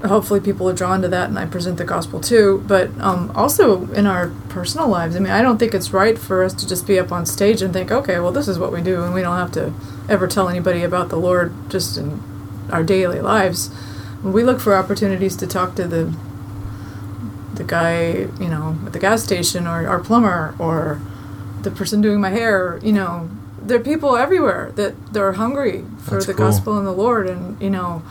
hopefully 0.05 0.41
people 0.41 0.69
are 0.69 0.73
drawn 0.73 1.01
to 1.01 1.07
that 1.07 1.29
and 1.29 1.39
i 1.39 1.45
present 1.45 1.77
the 1.77 1.85
gospel 1.85 2.19
too 2.19 2.61
but 2.67 2.89
um, 2.99 3.31
also 3.35 3.89
in 3.93 4.05
our 4.05 4.31
personal 4.49 4.87
lives 4.87 5.15
i 5.15 5.19
mean 5.19 5.31
i 5.31 5.41
don't 5.41 5.59
think 5.59 5.73
it's 5.73 5.93
right 5.93 6.19
for 6.19 6.43
us 6.43 6.53
to 6.53 6.67
just 6.67 6.85
be 6.85 6.99
up 6.99 7.11
on 7.11 7.25
stage 7.25 7.61
and 7.61 7.71
think 7.71 7.89
okay 7.89 8.19
well 8.19 8.31
this 8.31 8.49
is 8.49 8.59
what 8.59 8.71
we 8.71 8.81
do 8.81 9.03
and 9.03 9.13
we 9.13 9.21
don't 9.21 9.37
have 9.37 9.51
to 9.51 9.73
ever 10.09 10.27
tell 10.27 10.49
anybody 10.49 10.83
about 10.83 11.07
the 11.07 11.15
lord 11.15 11.53
just 11.69 11.97
in 11.97 12.21
our 12.71 12.83
daily 12.83 13.21
lives. 13.21 13.69
We 14.23 14.43
look 14.43 14.59
for 14.59 14.75
opportunities 14.75 15.35
to 15.37 15.47
talk 15.47 15.75
to 15.75 15.87
the 15.87 16.13
the 17.53 17.63
guy 17.63 18.13
you 18.39 18.49
know 18.49 18.75
at 18.83 18.93
the 18.93 18.99
gas 18.99 19.23
station 19.23 19.67
or 19.67 19.87
our 19.87 19.99
plumber 19.99 20.55
or 20.57 20.99
the 21.61 21.69
person 21.69 22.01
doing 22.01 22.19
my 22.19 22.31
hair 22.31 22.79
you 22.81 22.91
know 22.91 23.29
there 23.67 23.77
are 23.79 23.83
people 23.83 24.15
everywhere 24.15 24.71
that 24.75 24.93
they're 25.13 25.33
hungry 25.33 25.83
for 26.03 26.11
That's 26.15 26.25
the 26.27 26.33
cool. 26.33 26.47
gospel 26.47 26.77
and 26.77 26.85
the 26.87 26.91
lord 26.91 27.27
and 27.29 27.61
you 27.61 27.69
know 27.69 28.01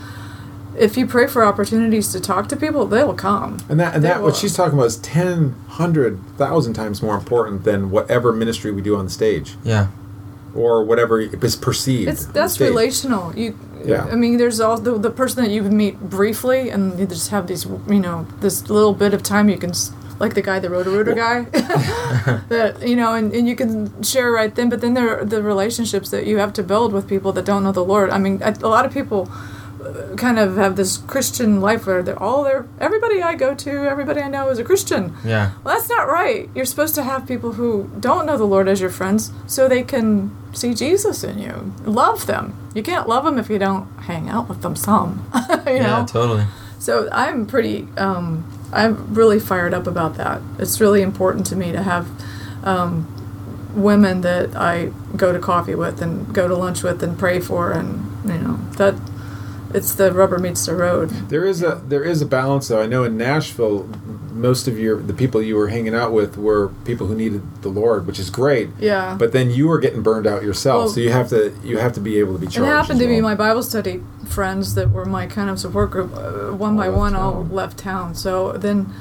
if 0.78 0.96
you 0.96 1.06
pray 1.06 1.26
for 1.26 1.44
opportunities 1.44 2.10
to 2.12 2.18
talk 2.18 2.48
to 2.48 2.56
people, 2.56 2.86
they'll 2.86 3.12
come. 3.12 3.58
And 3.68 3.78
that 3.78 3.94
and 3.94 4.02
They 4.02 4.08
that 4.08 4.20
will. 4.20 4.28
what 4.28 4.36
she's 4.36 4.54
talking 4.56 4.72
about 4.78 4.86
is 4.86 4.96
ten, 4.96 5.54
hundred, 5.68 6.18
thousand 6.38 6.72
times 6.72 7.02
more 7.02 7.14
important 7.14 7.64
than 7.64 7.90
whatever 7.90 8.32
ministry 8.32 8.70
we 8.72 8.80
do 8.80 8.96
on 8.96 9.04
the 9.04 9.10
stage 9.10 9.56
Yeah. 9.64 9.88
or 10.54 10.82
whatever 10.82 11.20
is 11.20 11.56
perceived. 11.56 12.08
It's 12.08 12.24
that's 12.24 12.58
relational. 12.58 13.36
You, 13.36 13.54
Yeah. 13.84 14.08
I 14.10 14.14
mean, 14.14 14.38
there's 14.38 14.60
all 14.60 14.78
the, 14.78 14.96
the 14.96 15.10
person 15.10 15.44
that 15.44 15.50
you 15.50 15.62
would 15.62 15.74
meet 15.74 16.00
briefly, 16.00 16.70
and 16.70 16.98
you 16.98 17.04
just 17.06 17.28
have 17.28 17.48
these, 17.48 17.66
you 17.66 18.00
know, 18.00 18.26
this 18.40 18.70
little 18.70 18.94
bit 18.94 19.12
of 19.12 19.22
time 19.22 19.50
you 19.50 19.58
can, 19.58 19.70
s- 19.70 19.92
like 20.18 20.34
the 20.34 20.42
guy, 20.42 20.58
the 20.58 20.70
Roto-Rooter 20.70 21.14
guy, 21.14 21.42
that 22.48 22.78
you 22.86 22.96
know, 22.96 23.14
and, 23.14 23.32
and 23.32 23.48
you 23.48 23.56
can 23.56 24.02
share 24.02 24.30
right 24.30 24.54
then. 24.54 24.68
But 24.68 24.80
then 24.80 24.94
there 24.94 25.20
are 25.20 25.24
the 25.24 25.42
relationships 25.42 26.10
that 26.10 26.26
you 26.26 26.38
have 26.38 26.52
to 26.54 26.62
build 26.62 26.92
with 26.92 27.08
people 27.08 27.32
that 27.32 27.44
don't 27.44 27.62
know 27.64 27.72
the 27.72 27.84
Lord. 27.84 28.10
I 28.10 28.18
mean, 28.18 28.40
a 28.42 28.52
lot 28.68 28.84
of 28.86 28.92
people 28.92 29.28
uh, 29.82 30.14
kind 30.16 30.38
of 30.38 30.56
have 30.56 30.76
this 30.76 30.98
Christian 30.98 31.60
life 31.60 31.86
where 31.86 32.02
they're 32.02 32.22
all 32.22 32.44
there. 32.44 32.66
Everybody 32.80 33.22
I 33.22 33.34
go 33.34 33.54
to, 33.54 33.70
everybody 33.84 34.20
I 34.20 34.28
know 34.28 34.48
is 34.50 34.58
a 34.58 34.64
Christian. 34.64 35.14
Yeah. 35.24 35.52
Well, 35.64 35.74
that's 35.76 35.88
not 35.88 36.06
right. 36.08 36.48
You're 36.54 36.64
supposed 36.66 36.94
to 36.96 37.02
have 37.02 37.26
people 37.26 37.52
who 37.54 37.90
don't 37.98 38.26
know 38.26 38.36
the 38.36 38.44
Lord 38.46 38.68
as 38.68 38.80
your 38.80 38.90
friends 38.90 39.32
so 39.46 39.68
they 39.68 39.82
can 39.82 40.30
see 40.52 40.72
Jesus 40.74 41.24
in 41.24 41.38
you. 41.38 41.72
Love 41.84 42.26
them. 42.26 42.54
You 42.74 42.82
can't 42.82 43.08
love 43.08 43.24
them 43.24 43.38
if 43.38 43.50
you 43.50 43.58
don't 43.58 43.86
hang 44.02 44.28
out 44.28 44.48
with 44.48 44.62
them 44.62 44.76
some. 44.76 45.28
you 45.66 45.72
Yeah, 45.74 46.00
know? 46.00 46.06
totally. 46.06 46.44
So 46.78 47.08
I'm 47.12 47.46
pretty, 47.46 47.86
um, 47.96 48.44
I'm 48.72 49.14
really 49.14 49.38
fired 49.38 49.74
up 49.74 49.86
about 49.86 50.16
that. 50.16 50.40
It's 50.58 50.80
really 50.80 51.02
important 51.02 51.46
to 51.46 51.56
me 51.56 51.72
to 51.72 51.82
have 51.82 52.08
um, 52.64 53.06
women 53.74 54.22
that 54.22 54.54
I 54.56 54.92
go 55.16 55.32
to 55.32 55.38
coffee 55.38 55.74
with 55.74 56.00
and 56.00 56.34
go 56.34 56.48
to 56.48 56.54
lunch 56.54 56.82
with 56.82 57.02
and 57.02 57.18
pray 57.18 57.40
for, 57.40 57.70
and 57.70 58.06
you 58.24 58.38
know 58.38 58.56
that 58.76 58.94
it's 59.74 59.94
the 59.94 60.12
rubber 60.12 60.38
meets 60.38 60.66
the 60.66 60.74
road. 60.74 61.10
There 61.28 61.44
is 61.44 61.62
a 61.62 61.82
there 61.86 62.04
is 62.04 62.22
a 62.22 62.26
balance 62.26 62.68
though. 62.68 62.80
I 62.80 62.86
know 62.86 63.04
in 63.04 63.16
Nashville, 63.16 63.88
most 64.34 64.66
of 64.68 64.78
your 64.78 65.00
the 65.00 65.12
people 65.12 65.40
you 65.42 65.56
were 65.56 65.68
hanging 65.68 65.94
out 65.94 66.12
with 66.12 66.36
were 66.36 66.68
people 66.84 67.06
who 67.06 67.14
needed 67.14 67.42
the 67.62 67.68
Lord, 67.68 68.06
which 68.06 68.18
is 68.18 68.30
great. 68.30 68.70
Yeah. 68.80 69.16
But 69.18 69.32
then 69.32 69.50
you 69.50 69.68
were 69.68 69.78
getting 69.78 70.02
burned 70.02 70.26
out 70.26 70.42
yourself, 70.42 70.84
Well- 70.84 70.88
so 70.94 71.00
you 71.00 71.10
have 71.12 71.28
to 71.30 71.52
you 71.62 71.78
have 71.78 71.92
to 71.94 72.00
be 72.00 72.18
able 72.18 72.34
to 72.34 72.38
be 72.40 72.46
It 72.46 72.52
happened 72.54 73.00
to 73.00 73.06
be 73.06 73.20
my 73.20 73.34
Bible 73.34 73.62
study 73.62 74.02
friends 74.28 74.74
that 74.74 74.90
were 74.90 75.04
my 75.04 75.26
kind 75.26 75.50
of 75.50 75.58
support 75.60 75.90
group. 75.90 76.12
Uh, 76.14 76.52
one 76.54 76.72
All 76.72 76.76
by 76.78 76.88
one, 76.88 77.14
all 77.14 77.44
left 77.50 77.78
town. 77.78 78.14
So 78.14 78.52
then, 78.52 78.92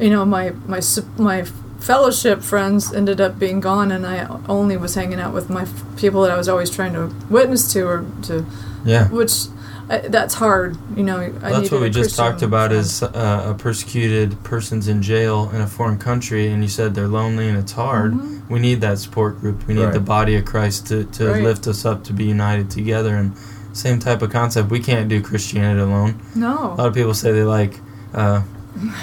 you 0.00 0.10
know, 0.10 0.24
my 0.24 0.52
my 0.66 0.80
my 1.18 1.44
fellowship 1.80 2.42
friends 2.42 2.92
ended 2.94 3.20
up 3.20 3.38
being 3.38 3.58
gone, 3.60 3.90
and 3.90 4.06
I 4.06 4.26
only 4.48 4.76
was 4.76 4.94
hanging 4.94 5.18
out 5.18 5.34
with 5.34 5.50
my 5.50 5.62
f- 5.62 5.82
people 5.96 6.22
that 6.22 6.30
I 6.30 6.36
was 6.36 6.48
always 6.48 6.70
trying 6.70 6.92
to 6.92 7.12
witness 7.28 7.72
to, 7.72 7.82
or 7.88 8.04
to 8.22 8.46
Yeah. 8.84 9.08
which 9.08 9.46
uh, 9.90 10.00
that's 10.08 10.34
hard. 10.34 10.76
You 10.96 11.02
know, 11.02 11.18
I 11.20 11.28
That's 11.50 11.70
what 11.70 11.80
we 11.80 11.90
just 11.90 12.16
talked 12.16 12.42
about 12.42 12.70
friend. 12.70 12.80
is 12.84 13.02
uh, 13.02 13.46
a 13.50 13.54
persecuted 13.54 14.42
person's 14.44 14.88
in 14.88 15.02
jail 15.02 15.50
in 15.52 15.60
a 15.60 15.66
foreign 15.66 15.98
country, 15.98 16.48
and 16.48 16.62
you 16.62 16.68
said 16.68 16.94
they're 16.94 17.08
lonely 17.08 17.48
and 17.48 17.58
it's 17.58 17.72
hard. 17.72 18.14
We 18.48 18.58
need 18.60 18.80
that 18.82 18.98
support 18.98 19.40
group. 19.40 19.66
We 19.66 19.74
need 19.74 19.84
Right. 19.84 19.92
the 19.92 20.00
body 20.00 20.36
of 20.36 20.44
Christ 20.44 20.86
to, 20.88 21.04
to 21.04 21.28
Right. 21.32 21.42
lift 21.42 21.66
us 21.66 21.84
up 21.84 22.04
to 22.04 22.12
be 22.12 22.24
united 22.24 22.70
together. 22.70 23.16
And 23.16 23.32
same 23.72 23.98
type 23.98 24.22
of 24.22 24.30
concept. 24.30 24.70
We 24.70 24.80
can't 24.80 25.08
do 25.08 25.20
Christianity 25.22 25.80
alone. 25.80 26.20
No. 26.34 26.74
A 26.74 26.76
lot 26.76 26.86
of 26.88 26.94
people 26.94 27.14
say 27.14 27.32
they 27.32 27.44
like 27.44 27.80
uh, 28.14 28.42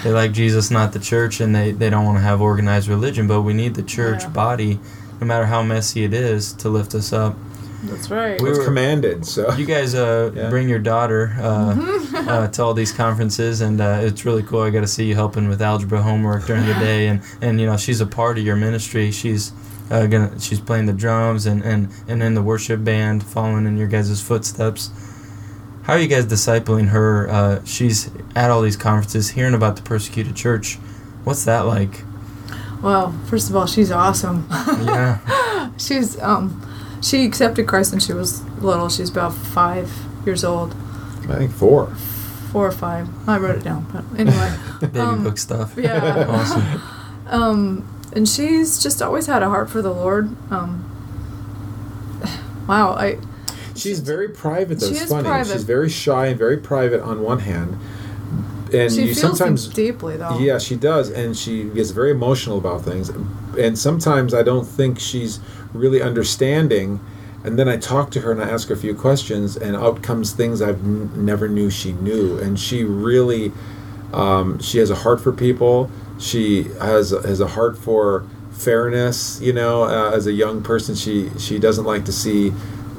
they 0.04 0.12
like 0.12 0.32
Jesus, 0.32 0.70
not 0.72 0.94
the 0.94 1.00
church, 1.00 1.40
and 1.42 1.56
they, 1.56 1.72
they 1.72 1.90
don't 1.90 2.06
want 2.06 2.18
to 2.18 2.24
have 2.24 2.42
organized 2.42 2.88
religion. 2.88 3.28
But 3.28 3.42
we 3.42 3.54
need 3.54 3.76
the 3.76 3.84
church 3.84 4.24
Yeah. 4.24 4.30
body, 4.30 4.80
no 5.22 5.28
matter 5.28 5.46
how 5.46 5.62
messy 5.64 6.04
it 6.04 6.14
is, 6.14 6.54
to 6.54 6.70
lift 6.70 6.94
us 6.96 7.12
up. 7.14 7.36
That's 7.84 8.10
right. 8.12 8.42
We 8.42 8.50
It's 8.50 8.60
were- 8.60 8.66
commanded. 8.66 9.26
So 9.26 9.54
You 9.54 9.66
guys 9.66 9.96
uh, 9.96 10.32
Yeah. 10.36 10.50
bring 10.50 10.68
your 10.68 10.80
daughter 10.80 11.34
uh, 11.40 11.76
uh, 12.16 12.48
to 12.50 12.64
all 12.64 12.74
these 12.74 12.92
conferences, 12.92 13.62
and 13.62 13.80
uh, 13.80 14.00
it's 14.02 14.26
really 14.26 14.44
cool. 14.44 14.62
I 14.62 14.70
got 14.70 14.82
to 14.82 14.88
see 14.88 15.06
you 15.06 15.16
helping 15.16 15.48
with 15.48 15.62
algebra 15.62 16.02
homework 16.02 16.46
during 16.46 16.66
the 16.66 16.74
day, 16.74 17.08
and, 17.08 17.22
and 17.42 17.60
you 17.60 17.66
know 17.66 17.78
she's 17.78 18.02
a 18.02 18.06
part 18.06 18.38
of 18.38 18.44
your 18.44 18.56
ministry. 18.58 19.12
She's 19.12 19.54
uh, 19.92 20.06
gonna 20.08 20.40
she's 20.40 20.60
playing 20.60 20.86
the 20.88 20.94
drums 20.94 21.46
and, 21.46 21.64
and, 21.64 21.90
and 22.08 22.22
in 22.22 22.34
the 22.36 22.44
worship 22.44 22.84
band, 22.84 23.24
following 23.24 23.66
in 23.66 23.78
your 23.78 23.88
guys' 23.88 24.22
footsteps. 24.22 24.92
How 25.84 25.94
are 25.94 26.00
you 26.00 26.08
guys 26.08 26.26
discipling 26.26 26.90
her? 26.90 27.28
Uh, 27.30 27.64
she's 27.66 28.12
at 28.36 28.52
all 28.52 28.62
these 28.62 28.78
conferences, 28.78 29.30
hearing 29.32 29.54
about 29.56 29.76
the 29.78 29.82
persecuted 29.82 30.36
church. 30.36 30.76
What's 31.24 31.46
that 31.46 31.62
like? 31.62 32.04
well, 32.84 33.12
first 33.28 33.50
of 33.50 33.56
all, 33.56 33.66
she's 33.66 33.90
awesome. 33.92 34.46
Yeah, 34.50 35.72
she's 35.78 36.20
um, 36.22 36.62
she 37.02 37.26
accepted 37.26 37.68
Christ 37.68 37.92
when 37.92 38.00
she 38.00 38.14
was 38.14 38.44
little. 38.62 38.90
She's 38.90 39.10
about 39.10 39.34
five 39.34 39.92
years 40.26 40.44
old. 40.44 40.76
I 41.30 41.36
think 41.38 41.52
four. 41.52 41.88
four 42.52 42.68
or 42.68 42.72
five. 42.72 43.08
I 43.28 43.38
wrote 43.38 43.58
it 43.58 43.64
down, 43.64 43.86
but 43.94 44.04
anyway. 44.20 44.56
baby 44.82 45.00
Um, 45.00 45.24
book 45.24 45.38
stuff. 45.38 45.74
yeah. 45.78 46.26
awesome. 46.30 46.82
Um, 47.28 48.02
and 48.14 48.28
she's 48.28 48.82
just 48.82 49.02
always 49.02 49.28
had 49.28 49.44
a 49.44 49.50
heart 49.50 49.70
for 49.70 49.82
the 49.82 49.92
Lord. 49.94 50.36
Um, 50.52 50.86
wow, 52.68 52.94
I 52.94 53.18
She's 53.76 54.00
very 54.02 54.30
private. 54.30 54.80
Though 54.80 54.88
She 54.88 54.94
it's 54.94 55.04
is 55.04 55.10
funny. 55.10 55.28
private. 55.28 55.54
She's 55.54 55.64
very 55.64 55.90
shy 55.90 56.28
and 56.28 56.38
very 56.38 56.58
private 56.58 57.02
on 57.02 57.22
one 57.22 57.40
hand, 57.40 57.78
and 58.74 58.92
she 58.92 59.02
you 59.04 59.16
feels 59.16 59.20
sometimes 59.38 59.68
deeply 59.68 60.18
though. 60.18 60.38
Yeah, 60.40 60.58
she 60.58 60.76
does, 60.76 61.10
and 61.12 61.38
she 61.38 61.66
gets 61.66 61.92
very 61.92 62.12
emotional 62.12 62.58
about 62.58 62.82
things. 62.84 63.10
And 63.58 63.78
sometimes 63.78 64.34
I 64.34 64.44
don't 64.44 64.66
think 64.66 65.00
she's 65.00 65.40
really 65.74 66.02
understanding. 66.02 67.00
And 67.44 67.58
then 67.58 67.70
I 67.70 67.78
talk 67.78 68.12
to 68.12 68.22
her 68.22 68.32
and 68.32 68.42
I 68.42 68.50
ask 68.50 68.68
her 68.68 68.74
a 68.74 68.78
few 68.78 68.94
questions, 68.94 69.56
and 69.56 69.76
out 69.76 70.02
comes 70.04 70.32
things 70.34 70.62
I've 70.62 70.84
n- 70.84 71.10
never 71.16 71.48
knew 71.48 71.70
she 71.70 71.94
knew. 71.94 72.38
And 72.38 72.60
she 72.60 72.84
really, 72.84 73.54
um, 74.14 74.60
she 74.60 74.78
has 74.80 74.90
a 74.90 74.96
heart 74.96 75.22
for 75.22 75.32
people. 75.32 75.90
She 76.18 76.64
has 76.82 77.12
has 77.12 77.40
a 77.40 77.48
heart 77.48 77.78
for 77.78 78.26
fairness. 78.52 79.40
You 79.42 79.54
know, 79.54 79.84
uh, 79.84 80.12
as 80.14 80.28
a 80.28 80.34
young 80.34 80.62
person, 80.62 80.96
she 80.96 81.30
she 81.38 81.60
doesn't 81.60 81.86
like 81.86 82.04
to 82.06 82.12
see, 82.12 82.52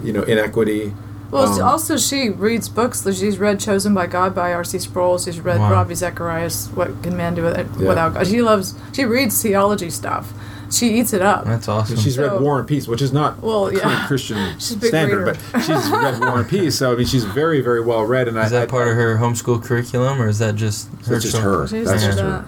you 0.03 0.13
know, 0.13 0.23
inequity. 0.23 0.95
Well, 1.31 1.45
Um, 1.53 1.63
also 1.63 1.97
she 1.97 2.29
reads 2.31 2.69
books. 2.69 3.05
She's 3.05 3.39
read 3.39 3.61
"Chosen 3.61 3.93
by 3.95 4.07
God" 4.07 4.35
by 4.35 4.53
R.C. 4.55 4.79
Sproul. 4.79 5.19
She's 5.19 5.39
read 5.39 5.61
Wow. 5.61 5.71
Ravi 5.73 5.95
Zacharias. 5.95 6.71
What 6.75 7.03
can 7.03 7.17
man 7.17 7.35
do 7.35 7.43
with 7.45 7.57
it 7.59 7.67
Yeah. 7.79 7.89
without 7.89 8.15
God? 8.15 8.27
She 8.27 8.41
loves. 8.43 8.75
She 8.93 9.05
reads 9.05 9.41
theology 9.41 9.91
stuff. 9.91 10.33
She 10.71 10.99
eats 11.01 11.13
it 11.13 11.21
up. 11.23 11.45
That's 11.45 11.69
awesome. 11.69 11.97
She's 11.97 12.17
read 12.19 12.41
War 12.41 12.59
and 12.59 12.67
Peace, 12.69 12.87
which 12.89 13.03
is 13.03 13.13
not 13.13 13.43
Well, 13.43 13.67
current 13.71 13.83
yeah. 13.85 14.07
Christian 14.07 14.55
She's 14.59 14.73
a 14.73 14.77
big 14.79 14.89
standard, 14.89 15.27
reader. 15.27 15.39
but 15.53 15.61
she's 15.61 15.91
read 15.91 16.21
War 16.21 16.39
and 16.41 16.49
Peace. 16.49 16.79
So 16.79 16.93
I 16.93 16.97
mean, 16.97 17.07
she's 17.07 17.25
very, 17.25 17.61
very 17.61 17.81
well 17.81 18.05
read. 18.05 18.29
And 18.29 18.39
I, 18.39 18.45
Is 18.45 18.51
that 18.53 18.63
I- 18.63 18.67
part 18.67 18.89
of 18.89 18.95
her 18.95 19.17
homeschool 19.17 19.63
curriculum, 19.65 20.21
or 20.23 20.29
is 20.29 20.39
that 20.39 20.55
just 20.55 20.89
her? 20.89 20.97
That's 21.13 21.25
just 21.25 21.37
her. 21.39 21.67
She's 21.67 21.87
That's 21.87 22.03
into 22.05 22.17
just 22.17 22.19
that. 22.19 22.45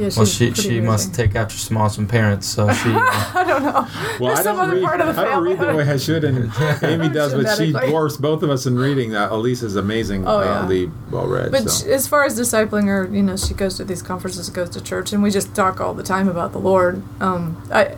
Her. 0.00 0.08
Yeah, 0.08 0.14
Well, 0.16 0.26
she 0.26 0.46
pretty 0.50 0.62
she 0.62 0.80
must 0.80 1.14
take 1.14 1.34
after 1.34 1.54
some 1.56 1.76
awesome 1.76 2.06
parents, 2.06 2.46
so 2.46 2.70
she. 2.72 2.90
I 2.90 3.44
don't 3.46 3.62
know. 3.62 3.72
Well, 4.18 4.34
There's 4.34 4.38
I 4.40 4.42
some 4.42 4.56
don't 4.56 4.64
other 4.66 4.74
read. 4.76 4.84
part 4.84 5.00
of 5.00 5.14
the 5.14 5.20
I 5.22 5.24
don't 5.26 5.44
read 5.44 5.58
the 5.58 5.74
way 5.74 5.88
I 5.88 5.96
should, 5.96 6.24
and 6.24 6.50
Amy 6.82 7.08
does, 7.08 7.34
but 7.34 7.56
she 7.56 7.72
dwarfs 7.72 8.16
both 8.16 8.42
of 8.42 8.50
us 8.50 8.66
in 8.66 8.76
reading. 8.76 9.14
Uh, 9.14 9.28
Elise 9.30 9.62
is 9.62 9.76
amazing, 9.76 10.26
Oh, 10.26 10.40
yeah. 10.40 10.60
uh, 10.60 10.90
well 11.10 11.26
read. 11.26 11.50
But 11.52 11.68
so. 11.70 11.86
sh 11.86 11.88
as 11.90 12.06
far 12.08 12.24
as 12.24 12.38
discipling 12.38 12.86
her, 12.86 13.08
you 13.12 13.22
know, 13.22 13.36
she 13.36 13.54
goes 13.54 13.76
to 13.76 13.84
these 13.84 14.02
conferences, 14.02 14.48
goes 14.50 14.70
to 14.70 14.80
church, 14.82 15.12
and 15.12 15.22
we 15.22 15.30
just 15.30 15.54
talk 15.54 15.80
all 15.80 15.94
the 15.94 16.02
time 16.02 16.28
about 16.28 16.52
the 16.52 16.58
Lord. 16.58 17.02
Um, 17.20 17.62
I, 17.72 17.96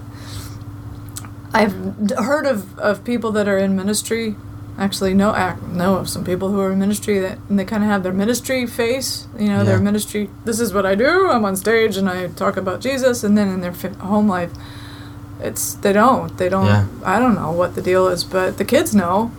I've 1.55 1.73
heard 2.19 2.47
of, 2.47 2.79
of 2.79 3.05
people 3.05 3.31
that 3.33 3.47
are 3.47 3.59
in 3.59 3.77
ministry. 3.77 4.37
Actually, 4.79 5.13
know 5.15 5.35
ac- 5.37 5.61
know 5.71 5.97
of 5.97 6.09
some 6.09 6.25
people 6.25 6.49
who 6.51 6.59
are 6.61 6.73
in 6.73 6.79
ministry 6.79 7.19
that 7.21 7.39
and 7.49 7.59
they 7.59 7.65
kind 7.65 7.83
of 7.85 7.91
have 7.91 8.03
their 8.03 8.13
ministry 8.13 8.67
face. 8.67 9.27
You 9.39 9.49
know, 9.49 9.65
their 9.65 9.79
ministry. 9.79 10.31
This 10.45 10.61
is 10.61 10.73
what 10.73 10.87
I 10.87 10.95
do. 10.95 11.29
I'm 11.31 11.45
on 11.45 11.57
stage 11.57 11.97
and 11.97 12.09
I 12.09 12.29
talk 12.29 12.57
about 12.57 12.81
Jesus, 12.81 13.23
and 13.23 13.37
then 13.37 13.49
in 13.49 13.61
their 13.61 13.73
fi- 13.75 13.89
home 14.01 14.29
life, 14.29 14.51
it's 15.41 15.75
they 15.75 15.93
don't. 15.93 16.37
They 16.39 16.49
don't. 16.49 16.67
Yeah. 16.67 16.87
I 17.05 17.19
don't 17.19 17.35
know 17.35 17.53
what 17.53 17.75
the 17.75 17.83
deal 17.83 18.09
is, 18.09 18.25
but 18.25 18.57
the 18.59 18.65
kids 18.65 18.95
know. 18.95 19.31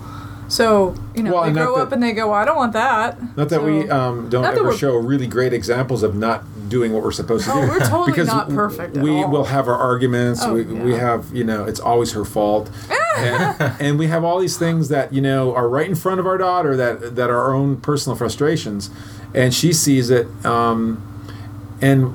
So 0.49 0.93
you 1.15 1.23
know, 1.23 1.33
Well, 1.33 1.43
they 1.45 1.51
grow 1.51 1.75
that- 1.77 1.81
up 1.83 1.91
and 1.93 2.03
they 2.03 2.11
go, 2.11 2.27
well, 2.27 2.35
"I 2.35 2.45
don't 2.45 2.57
want 2.57 2.73
that." 2.73 3.17
Not 3.35 3.49
that 3.49 3.63
we 3.63 3.89
um, 3.89 4.29
don't 4.29 4.45
ever 4.45 4.71
show 4.77 4.95
really 4.97 5.25
great 5.25 5.51
examples 5.53 6.03
of 6.03 6.13
not 6.15 6.43
doing 6.69 6.93
what 6.93 7.03
we're 7.03 7.11
supposed 7.11 7.45
to 7.45 7.53
No, 7.53 7.61
do. 7.61 7.67
we're 7.67 7.79
totally 7.79 8.11
because 8.11 8.27
not 8.27 8.49
perfect 8.49 8.97
We 8.97 9.11
all. 9.23 9.29
will 9.29 9.45
have 9.45 9.67
our 9.67 9.75
arguments. 9.77 10.41
Oh, 10.43 10.53
we, 10.53 10.63
we 10.63 10.93
have, 10.93 11.33
you 11.33 11.43
know, 11.43 11.65
it's 11.65 11.79
always 11.79 12.13
her 12.13 12.25
fault, 12.25 12.69
and, 13.17 13.61
and 13.81 13.99
we 13.99 14.07
have 14.07 14.23
all 14.23 14.39
these 14.39 14.57
things 14.57 14.89
that 14.89 15.13
you 15.13 15.21
know 15.21 15.53
are 15.55 15.67
right 15.69 15.87
in 15.87 15.95
front 15.95 16.19
of 16.19 16.25
our 16.27 16.37
daughter 16.37 16.75
that 16.75 17.15
that 17.15 17.29
are 17.29 17.37
our 17.39 17.53
own 17.53 17.77
personal 17.77 18.15
frustrations, 18.15 18.89
and 19.33 19.53
she 19.53 19.73
sees 19.73 20.09
it, 20.09 20.27
um, 20.45 21.01
and 21.81 22.13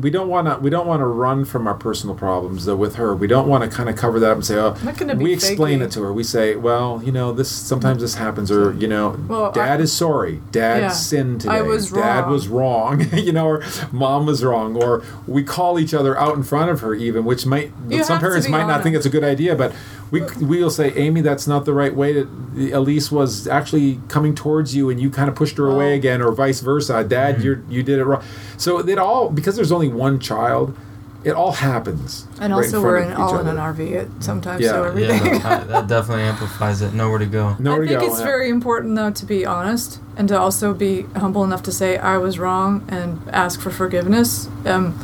we 0.00 0.10
don't 0.10 0.28
want 0.28 0.46
to 0.48 0.58
we 0.58 0.70
don't 0.70 0.86
want 0.86 1.00
to 1.00 1.06
run 1.06 1.44
from 1.44 1.66
our 1.66 1.74
personal 1.74 2.14
problems 2.14 2.64
though 2.64 2.76
with 2.76 2.96
her. 2.96 3.14
We 3.14 3.26
don't 3.26 3.48
want 3.48 3.68
to 3.68 3.74
kind 3.74 3.88
of 3.88 3.96
cover 3.96 4.18
that 4.20 4.30
up 4.30 4.36
and 4.36 4.44
say, 4.44 4.56
oh, 4.56 4.76
not 4.84 4.96
gonna 4.96 5.14
be 5.14 5.24
we 5.24 5.32
explain 5.32 5.80
fakey. 5.80 5.84
it 5.84 5.90
to 5.92 6.02
her. 6.02 6.12
We 6.12 6.22
say, 6.22 6.56
well, 6.56 7.00
you 7.04 7.12
know, 7.12 7.32
this 7.32 7.50
sometimes 7.50 8.02
this 8.02 8.14
happens, 8.14 8.50
or 8.50 8.72
you 8.74 8.88
know, 8.88 9.18
Well, 9.28 9.50
dad 9.52 9.80
I- 9.80 9.82
is 9.84 9.92
sorry, 9.92 10.40
dad 10.52 10.82
Yeah. 10.82 10.88
sinned 10.90 11.40
today, 11.42 11.54
I 11.54 11.62
was 11.62 11.90
dad 11.90 12.22
wrong. 12.24 12.30
was 12.32 12.48
wrong, 12.48 13.06
you 13.12 13.32
know, 13.32 13.46
or 13.46 13.62
mom 13.92 14.26
was 14.26 14.44
wrong, 14.44 14.76
or 14.82 15.02
we 15.26 15.42
call 15.42 15.78
each 15.78 15.94
other 15.94 16.18
out 16.18 16.36
in 16.36 16.42
front 16.42 16.70
of 16.70 16.80
her 16.80 16.94
even, 16.94 17.24
which 17.24 17.46
might 17.46 17.72
You 17.88 18.04
some 18.04 18.18
parents 18.20 18.48
might 18.48 18.66
not 18.66 18.82
think 18.82 18.96
it's 18.96 19.06
a 19.06 19.10
good 19.10 19.24
idea, 19.24 19.54
but 19.56 19.72
we 20.10 20.22
we'll 20.40 20.70
say, 20.70 20.92
Amy, 20.94 21.20
that's 21.20 21.46
not 21.46 21.64
the 21.64 21.72
right 21.72 21.94
way. 21.94 22.12
To, 22.12 22.72
Elise 22.72 23.10
was 23.10 23.46
actually 23.48 24.00
coming 24.08 24.34
towards 24.34 24.74
you, 24.74 24.88
and 24.90 25.00
you 25.00 25.10
kind 25.10 25.28
of 25.28 25.34
pushed 25.34 25.56
her 25.58 25.66
away 25.66 25.94
again, 25.94 26.22
or 26.22 26.32
vice 26.32 26.60
versa. 26.60 27.02
Dad, 27.04 27.42
you 27.42 27.64
you 27.68 27.82
did 27.82 27.98
it 27.98 28.04
wrong. 28.04 28.22
So 28.56 28.78
it 28.78 28.98
all 28.98 29.30
because 29.30 29.56
there's 29.56 29.72
only 29.72 29.88
one 29.88 30.20
child, 30.20 30.76
it 31.24 31.32
all 31.34 31.50
happens. 31.52 32.24
And 32.40 32.52
right 32.52 32.64
also, 32.64 32.80
front 32.80 32.84
we're 32.84 32.96
of 32.98 33.06
in, 33.06 33.12
each 33.12 33.18
all 33.18 33.38
in 33.38 33.46
an 33.48 33.56
RV 33.56 33.96
at 34.16 34.22
sometimes, 34.22 34.62
Yeah. 34.62 34.70
so 34.70 34.82
Yeah, 34.82 34.88
everything. 34.88 35.26
Yeah, 35.26 35.38
that, 35.40 35.68
that 35.68 35.86
definitely 35.88 36.22
amplifies 36.22 36.82
it. 36.82 36.94
Nowhere 36.94 37.18
to 37.18 37.26
go. 37.26 37.56
Nowhere 37.58 37.82
I 37.82 37.86
to 37.86 37.88
think 37.88 38.00
go, 38.00 38.06
it's 38.06 38.20
yeah. 38.20 38.26
very 38.26 38.48
important 38.48 38.94
though 38.94 39.10
to 39.10 39.26
be 39.26 39.44
honest 39.44 40.00
and 40.16 40.28
to 40.28 40.38
also 40.38 40.72
be 40.72 41.02
humble 41.16 41.42
enough 41.42 41.64
to 41.64 41.72
say 41.72 41.98
I 41.98 42.16
was 42.18 42.38
wrong 42.38 42.84
and 42.88 43.20
ask 43.32 43.60
for 43.60 43.70
forgiveness. 43.70 44.48
Um, 44.64 44.94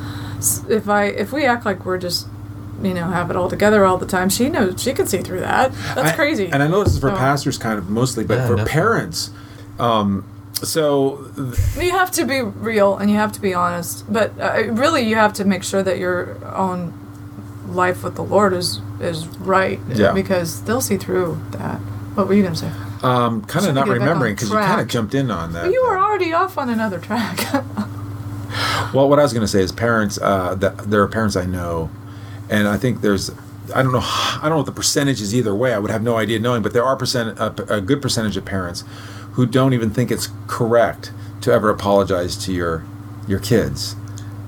if 0.68 0.88
I 0.88 1.07
if 1.07 1.32
we 1.32 1.44
act 1.44 1.64
like 1.66 1.84
we're 1.84 1.98
just 1.98 2.28
you 2.85 2.95
know 2.95 3.05
have 3.09 3.30
it 3.30 3.37
all 3.37 3.49
together 3.49 3.85
all 3.85 3.97
the 3.99 4.07
time, 4.07 4.28
she 4.28 4.49
knows 4.49 4.80
she 4.83 4.93
can 4.93 5.07
see 5.07 5.18
through 5.18 5.41
that. 5.41 5.72
That's 5.95 6.12
I- 6.12 6.16
cally. 6.16 6.51
And 6.53 6.62
I 6.62 6.68
know 6.68 6.83
this 6.85 6.95
is 6.95 6.99
for 7.01 7.11
So- 7.11 7.16
pastors, 7.16 7.59
kind 7.59 7.78
of 7.78 7.89
mostly, 7.91 8.24
but 8.24 8.39
Yeah, 8.39 8.47
for 8.47 8.57
definitely. 8.57 8.72
parents. 8.72 9.30
Um, 9.78 10.24
so 10.62 11.26
You 11.80 11.91
have 11.91 12.11
to 12.12 12.24
be 12.24 12.41
real 12.43 12.97
and 12.97 13.11
you 13.11 13.16
have 13.16 13.33
to 13.33 13.41
be 13.41 13.53
honest, 13.55 14.05
but 14.12 14.33
uh, 14.41 14.64
really 14.72 15.03
you 15.03 15.16
have 15.16 15.33
to 15.35 15.45
make 15.45 15.64
sure 15.64 15.83
that 15.83 15.99
your 15.99 16.37
own 16.55 16.93
life 17.68 18.05
with 18.05 18.14
the 18.16 18.22
Lord 18.24 18.53
is 18.53 18.80
is 19.01 19.26
right. 19.39 19.80
Yeah. 19.89 20.12
Because 20.12 20.62
they'll 20.62 20.80
see 20.80 20.97
through 20.99 21.41
that. 21.53 21.78
What 22.14 22.28
were 22.28 22.35
you 22.35 22.43
gonna 22.45 22.55
say? 22.55 22.70
um, 23.03 23.43
kind 23.47 23.66
of 23.66 23.74
not 23.74 23.87
get 23.87 23.93
back 23.95 24.01
on 24.03 24.07
remembering 24.07 24.35
because 24.35 24.51
you 24.51 24.55
kind 24.57 24.80
of 24.80 24.87
jumped 24.87 25.12
in 25.14 25.28
on 25.33 25.53
that. 25.55 25.72
You 25.72 25.83
were 25.85 25.99
already 25.99 26.33
off 26.33 26.57
on 26.59 26.68
another 26.68 26.99
track. 27.01 27.41
Well, 28.93 29.09
what 29.09 29.18
I 29.18 29.22
was 29.22 29.33
going 29.33 29.41
to 29.41 29.49
say 29.49 29.62
is 29.62 29.72
parents. 29.72 30.18
Uh, 30.20 30.55
that 30.57 30.76
there 30.91 31.01
are 31.01 31.09
parents 31.09 31.37
I 31.37 31.47
know, 31.47 31.89
and 32.51 32.68
I 32.68 32.76
think 32.76 33.01
there's. 33.01 33.30
I 33.74 33.82
don't 33.82 33.93
know. 33.93 34.01
I 34.03 34.40
don't 34.43 34.51
know 34.51 34.57
what 34.59 34.66
the 34.66 34.72
percentage 34.72 35.20
is 35.20 35.34
either 35.34 35.55
way. 35.55 35.72
I 35.72 35.78
would 35.78 35.90
have 35.90 36.03
no 36.03 36.16
idea 36.18 36.38
knowing, 36.38 36.62
but 36.62 36.72
there 36.72 36.84
are 36.84 36.97
percent 36.97 37.38
a, 37.38 37.76
a 37.76 37.80
good 37.80 38.03
percentage 38.03 38.36
of 38.36 38.45
parents 38.45 38.84
who 39.32 39.47
don't 39.47 39.72
even 39.72 39.90
think 39.90 40.11
it's 40.11 40.28
correct 40.47 41.12
to 41.43 41.53
ever 41.53 41.70
apologize 41.70 42.36
to 42.45 42.53
your 42.53 42.84
your 43.28 43.38
kids, 43.38 43.95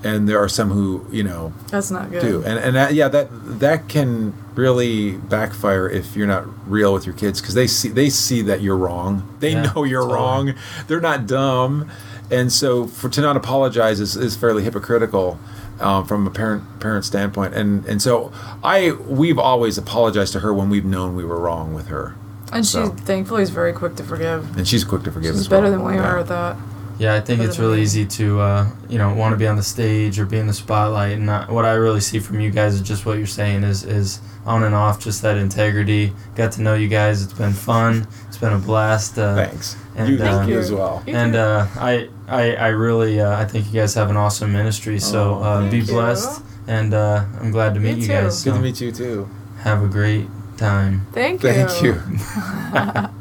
and 0.03 0.27
there 0.27 0.37
are 0.37 0.49
some 0.49 0.69
who 0.71 1.05
you 1.11 1.23
know 1.23 1.53
That's 1.71 1.89
not 1.89 2.11
good. 2.11 2.21
do, 2.21 2.43
and 2.43 2.59
and 2.59 2.75
that, 2.75 2.93
yeah, 2.93 3.07
that 3.07 3.29
that 3.59 3.87
can 3.87 4.33
really 4.53 5.13
backfire 5.17 5.89
if 5.89 6.15
you're 6.15 6.27
not 6.27 6.45
real 6.69 6.93
with 6.93 7.05
your 7.05 7.15
kids 7.15 7.39
because 7.41 7.55
they 7.55 7.67
see 7.67 7.87
they 7.89 8.09
see 8.09 8.41
that 8.43 8.61
you're 8.61 8.77
wrong. 8.77 9.33
They 9.39 9.53
Yeah, 9.53 9.71
know 9.73 9.83
you're 9.85 10.01
totally. 10.01 10.13
wrong. 10.19 10.53
They're 10.87 11.01
not 11.01 11.25
dumb, 11.25 11.89
and 12.29 12.51
so 12.51 12.85
for 12.85 13.07
to 13.09 13.21
not 13.21 13.37
apologize 13.37 13.99
is, 14.01 14.15
is 14.17 14.35
fairly 14.35 14.63
hypocritical. 14.63 15.39
Um, 15.79 16.05
from 16.05 16.25
a 16.25 16.29
parent 16.29 16.63
parent 16.79 17.03
standpoint, 17.03 17.53
and 17.53 17.85
and 17.85 18.01
so 18.01 18.31
I 18.63 18.91
we've 18.91 19.37
always 19.37 19.77
apologized 19.77 20.31
to 20.33 20.39
her 20.39 20.53
when 20.53 20.69
we've 20.69 20.85
known 20.85 21.15
we 21.17 21.25
were 21.25 21.37
wrong 21.39 21.73
with 21.73 21.87
her, 21.87 22.15
And 22.53 22.65
she 22.65 22.81
thankfully 22.85 23.43
is 23.43 23.49
very 23.49 23.73
quick 23.73 23.95
to 23.97 24.03
forgive. 24.03 24.55
and 24.57 24.65
she's 24.65 24.85
quick 24.85 25.03
to 25.03 25.11
forgive. 25.11 25.33
She's 25.33 25.41
as 25.41 25.49
well. 25.49 25.59
better 25.61 25.71
than 25.71 25.83
we 25.83 25.95
Yeah. 25.95 26.09
are 26.09 26.19
at 26.19 26.27
that. 26.27 26.55
Yeah, 26.97 27.13
I 27.13 27.19
think 27.21 27.41
it's 27.41 27.59
really 27.59 27.81
easy 27.81 28.05
to, 28.05 28.39
uh, 28.39 28.69
you 28.87 28.97
know, 28.97 29.13
want 29.13 29.33
to 29.33 29.37
be 29.37 29.47
on 29.47 29.57
the 29.57 29.63
stage 29.63 30.17
or 30.19 30.25
be 30.25 30.37
in 30.37 30.47
the 30.47 30.53
spotlight. 30.53 31.13
And 31.17 31.25
not, 31.25 31.49
what 31.49 31.65
I 31.65 31.73
really 31.73 31.99
see 31.99 32.19
from 32.19 32.39
you 32.39 32.51
guys 32.51 32.73
is 32.75 32.81
just 32.81 33.05
what 33.05 33.17
you're 33.17 33.27
saying 33.27 33.63
is, 33.63 33.83
is 33.83 34.21
on 34.45 34.63
and 34.63 34.73
off, 34.73 34.99
just 35.01 35.21
that 35.23 35.35
integrity. 35.37 36.13
Got 36.35 36.53
to 36.53 36.61
know 36.61 36.73
you 36.75 36.87
guys. 36.87 37.21
It's 37.21 37.33
been 37.33 37.51
fun. 37.53 38.07
It's 38.27 38.37
been 38.37 38.53
a 38.53 38.57
blast. 38.57 39.17
Uh, 39.19 39.35
Thanks. 39.35 39.75
And, 39.97 40.07
you, 40.17 40.23
uh, 40.23 40.45
you 40.47 40.57
as 40.57 40.71
well. 40.71 41.03
And 41.07 41.35
uh, 41.35 41.67
I, 41.75 42.07
I, 42.27 42.55
I 42.55 42.67
really, 42.69 43.19
uh, 43.19 43.37
I 43.37 43.43
think 43.45 43.67
you 43.67 43.73
guys 43.73 43.93
have 43.95 44.09
an 44.09 44.15
awesome 44.17 44.53
ministry. 44.53 44.99
So 44.99 45.35
Oh, 45.35 45.43
uh, 45.43 45.63
be 45.63 45.79
thank 45.79 45.87
you. 45.87 45.93
blessed. 45.95 46.41
And 46.67 46.93
uh, 46.93 47.25
I'm 47.41 47.51
glad 47.51 47.73
to 47.73 47.79
meet 47.81 47.95
Me 47.95 48.01
you 48.01 48.07
too. 48.07 48.13
guys. 48.13 48.43
Good 48.43 48.53
to 48.53 48.59
meet 48.59 48.79
you 48.81 48.91
too. 48.91 49.29
have 49.59 49.83
a 49.83 49.87
great 49.87 50.27
time. 50.57 51.05
Thank 51.11 51.43
you. 51.43 51.51
Thank 51.51 51.81
you. 51.83 53.09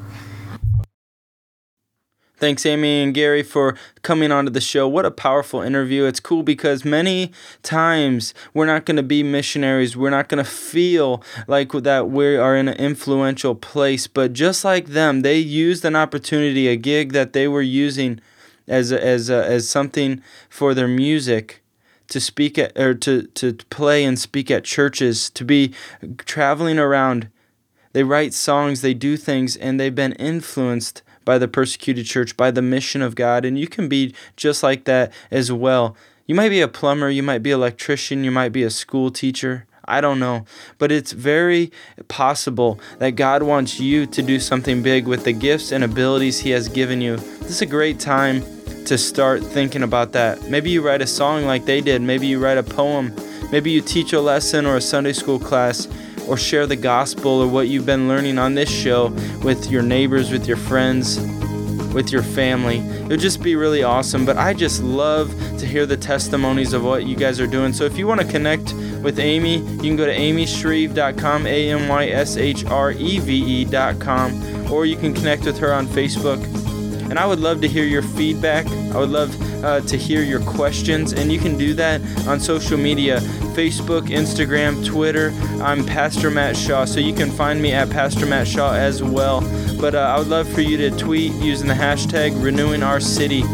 Thanks, 2.44 2.66
Amy 2.66 3.02
and 3.02 3.14
Gary, 3.14 3.42
for 3.42 3.74
coming 4.02 4.30
onto 4.30 4.50
the 4.50 4.60
show. 4.60 4.86
What 4.86 5.06
a 5.06 5.10
powerful 5.10 5.62
interview. 5.62 6.04
It's 6.04 6.20
cool 6.20 6.42
because 6.42 6.84
many 6.84 7.32
times 7.62 8.34
we're 8.52 8.66
not 8.66 8.84
going 8.84 8.98
to 8.98 9.02
be 9.02 9.22
missionaries. 9.22 9.96
We're 9.96 10.10
not 10.10 10.28
going 10.28 10.44
to 10.44 10.50
feel 10.50 11.24
like 11.46 11.72
that 11.72 12.10
we 12.10 12.36
are 12.36 12.54
in 12.54 12.68
an 12.68 12.76
influential 12.76 13.54
place. 13.54 14.06
But 14.06 14.34
just 14.34 14.62
like 14.62 14.88
them, 14.88 15.22
they 15.22 15.38
used 15.38 15.86
an 15.86 15.96
opportunity, 15.96 16.68
a 16.68 16.76
gig 16.76 17.12
that 17.12 17.32
they 17.32 17.48
were 17.48 17.62
using 17.62 18.20
as, 18.68 18.92
a, 18.92 19.02
as, 19.02 19.30
a, 19.30 19.42
as 19.46 19.66
something 19.66 20.22
for 20.50 20.74
their 20.74 20.86
music 20.86 21.62
to 22.08 22.20
speak 22.20 22.58
at 22.58 22.78
or 22.78 22.92
to, 22.92 23.22
to 23.28 23.54
play 23.70 24.04
and 24.04 24.18
speak 24.18 24.50
at 24.50 24.64
churches, 24.64 25.30
to 25.30 25.46
be 25.46 25.72
traveling 26.18 26.78
around 26.78 27.30
they 27.94 28.02
write 28.02 28.34
songs, 28.34 28.80
they 28.80 28.92
do 28.92 29.16
things, 29.16 29.56
and 29.56 29.78
they've 29.78 29.94
been 29.94 30.14
influenced 30.14 31.03
by 31.24 31.38
the 31.38 31.48
persecuted 31.48 32.06
church, 32.06 32.36
by 32.36 32.50
the 32.50 32.62
mission 32.62 33.02
of 33.02 33.14
God. 33.14 33.44
And 33.44 33.58
you 33.58 33.66
can 33.66 33.88
be 33.88 34.14
just 34.36 34.62
like 34.62 34.84
that 34.84 35.12
as 35.30 35.50
well. 35.50 35.96
You 36.26 36.34
might 36.34 36.48
be 36.48 36.60
a 36.60 36.68
plumber, 36.68 37.10
you 37.10 37.22
might 37.22 37.42
be 37.42 37.52
an 37.52 37.58
electrician, 37.58 38.24
you 38.24 38.30
might 38.30 38.52
be 38.52 38.62
a 38.62 38.70
school 38.70 39.10
teacher. 39.10 39.66
I 39.86 40.00
don't 40.00 40.18
know. 40.18 40.46
But 40.78 40.90
it's 40.90 41.12
very 41.12 41.70
possible 42.08 42.80
that 42.98 43.12
God 43.12 43.42
wants 43.42 43.78
you 43.78 44.06
to 44.06 44.22
do 44.22 44.40
something 44.40 44.82
big 44.82 45.06
with 45.06 45.24
the 45.24 45.32
gifts 45.32 45.72
and 45.72 45.84
abilities 45.84 46.40
He 46.40 46.50
has 46.50 46.68
given 46.68 47.00
you. 47.00 47.16
This 47.16 47.50
is 47.50 47.62
a 47.62 47.66
great 47.66 48.00
time 48.00 48.42
to 48.86 48.98
start 48.98 49.42
thinking 49.42 49.82
about 49.82 50.12
that. 50.12 50.48
Maybe 50.48 50.70
you 50.70 50.82
write 50.82 51.02
a 51.02 51.06
song 51.06 51.44
like 51.44 51.64
they 51.64 51.80
did, 51.80 52.02
maybe 52.02 52.26
you 52.26 52.38
write 52.38 52.58
a 52.58 52.62
poem, 52.62 53.14
maybe 53.50 53.70
you 53.70 53.80
teach 53.80 54.12
a 54.12 54.20
lesson 54.20 54.66
or 54.66 54.76
a 54.76 54.80
Sunday 54.80 55.12
school 55.12 55.38
class 55.38 55.86
or 56.28 56.36
share 56.36 56.66
the 56.66 56.76
gospel 56.76 57.42
or 57.42 57.48
what 57.48 57.68
you've 57.68 57.86
been 57.86 58.08
learning 58.08 58.38
on 58.38 58.54
this 58.54 58.70
show 58.70 59.08
with 59.42 59.70
your 59.70 59.82
neighbors, 59.82 60.30
with 60.30 60.46
your 60.46 60.56
friends, 60.56 61.18
with 61.94 62.10
your 62.10 62.22
family. 62.22 62.78
It 62.78 63.08
would 63.08 63.20
just 63.20 63.42
be 63.42 63.56
really 63.56 63.82
awesome. 63.82 64.26
But 64.26 64.36
I 64.36 64.52
just 64.52 64.82
love 64.82 65.30
to 65.58 65.66
hear 65.66 65.86
the 65.86 65.96
testimonies 65.96 66.72
of 66.72 66.84
what 66.84 67.04
you 67.06 67.16
guys 67.16 67.40
are 67.40 67.46
doing. 67.46 67.72
So 67.72 67.84
if 67.84 67.96
you 67.96 68.06
want 68.06 68.20
to 68.20 68.26
connect 68.26 68.72
with 69.02 69.18
Amy, 69.18 69.58
you 69.58 69.82
can 69.82 69.96
go 69.96 70.06
to 70.06 70.14
amyshreve.com, 70.14 71.46
A 71.46 71.70
M 71.70 71.88
Y 71.88 72.06
S 72.08 72.36
H 72.36 72.64
R 72.66 72.92
E 72.92 73.18
V 73.20 73.62
E.com, 73.62 74.72
or 74.72 74.84
you 74.86 74.96
can 74.96 75.14
connect 75.14 75.44
with 75.44 75.58
her 75.58 75.72
on 75.72 75.86
Facebook. 75.86 76.63
And 77.14 77.20
I 77.20 77.26
would 77.26 77.38
love 77.38 77.60
to 77.60 77.68
hear 77.68 77.84
your 77.84 78.02
feedback. 78.02 78.66
I 78.66 78.98
would 78.98 79.10
love 79.10 79.40
uh, 79.62 79.82
to 79.82 79.96
hear 79.96 80.24
your 80.24 80.40
questions. 80.40 81.12
And 81.12 81.30
you 81.30 81.38
can 81.38 81.56
do 81.56 81.72
that 81.74 82.00
on 82.26 82.40
social 82.40 82.76
media 82.76 83.20
Facebook, 83.54 84.08
Instagram, 84.08 84.84
Twitter. 84.84 85.32
I'm 85.62 85.86
Pastor 85.86 86.28
Matt 86.28 86.56
Shaw. 86.56 86.84
So 86.84 86.98
you 86.98 87.14
can 87.14 87.30
find 87.30 87.62
me 87.62 87.72
at 87.72 87.88
Pastor 87.88 88.26
Matt 88.26 88.48
Shaw 88.48 88.72
as 88.74 89.00
well. 89.00 89.42
But 89.80 89.94
uh, 89.94 90.00
I 90.00 90.18
would 90.18 90.26
love 90.26 90.48
for 90.52 90.60
you 90.60 90.76
to 90.78 90.90
tweet 90.90 91.32
using 91.34 91.68
the 91.68 91.74
hashtag 91.74 92.42
renewing 92.42 92.82
our 92.82 92.98
city. 92.98 93.44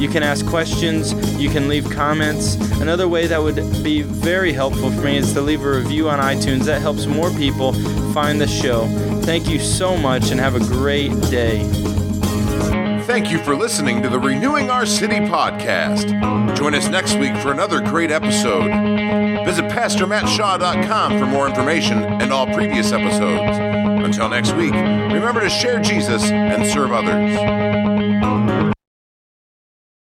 You 0.00 0.08
can 0.08 0.22
ask 0.22 0.46
questions, 0.46 1.12
you 1.38 1.50
can 1.50 1.68
leave 1.68 1.90
comments. 1.90 2.54
Another 2.80 3.06
way 3.06 3.26
that 3.26 3.42
would 3.42 3.56
be 3.84 4.00
very 4.00 4.54
helpful 4.54 4.90
for 4.90 5.02
me 5.02 5.18
is 5.18 5.34
to 5.34 5.42
leave 5.42 5.62
a 5.62 5.70
review 5.70 6.08
on 6.08 6.20
iTunes. 6.20 6.64
That 6.64 6.80
helps 6.80 7.04
more 7.04 7.28
people 7.32 7.74
find 8.14 8.40
the 8.40 8.48
show. 8.48 8.86
Thank 9.24 9.46
you 9.46 9.58
so 9.58 9.94
much 9.94 10.30
and 10.30 10.40
have 10.40 10.54
a 10.54 10.60
great 10.60 11.12
day. 11.24 11.99
Thank 13.10 13.32
you 13.32 13.38
for 13.42 13.56
listening 13.56 14.02
to 14.02 14.08
the 14.08 14.20
Renewing 14.20 14.70
Our 14.70 14.86
City 14.86 15.16
podcast. 15.16 16.56
Join 16.56 16.76
us 16.76 16.88
next 16.88 17.16
week 17.16 17.36
for 17.38 17.50
another 17.50 17.80
great 17.80 18.12
episode. 18.12 18.70
Visit 19.44 19.64
PastorMattShaw.com 19.64 21.18
for 21.18 21.26
more 21.26 21.48
information 21.48 22.04
and 22.04 22.32
all 22.32 22.46
previous 22.46 22.92
episodes. 22.92 23.58
Until 23.58 24.28
next 24.28 24.52
week, 24.52 24.74
remember 24.74 25.40
to 25.40 25.50
share 25.50 25.80
Jesus 25.80 26.22
and 26.30 26.64
serve 26.64 26.92
others. 26.92 27.89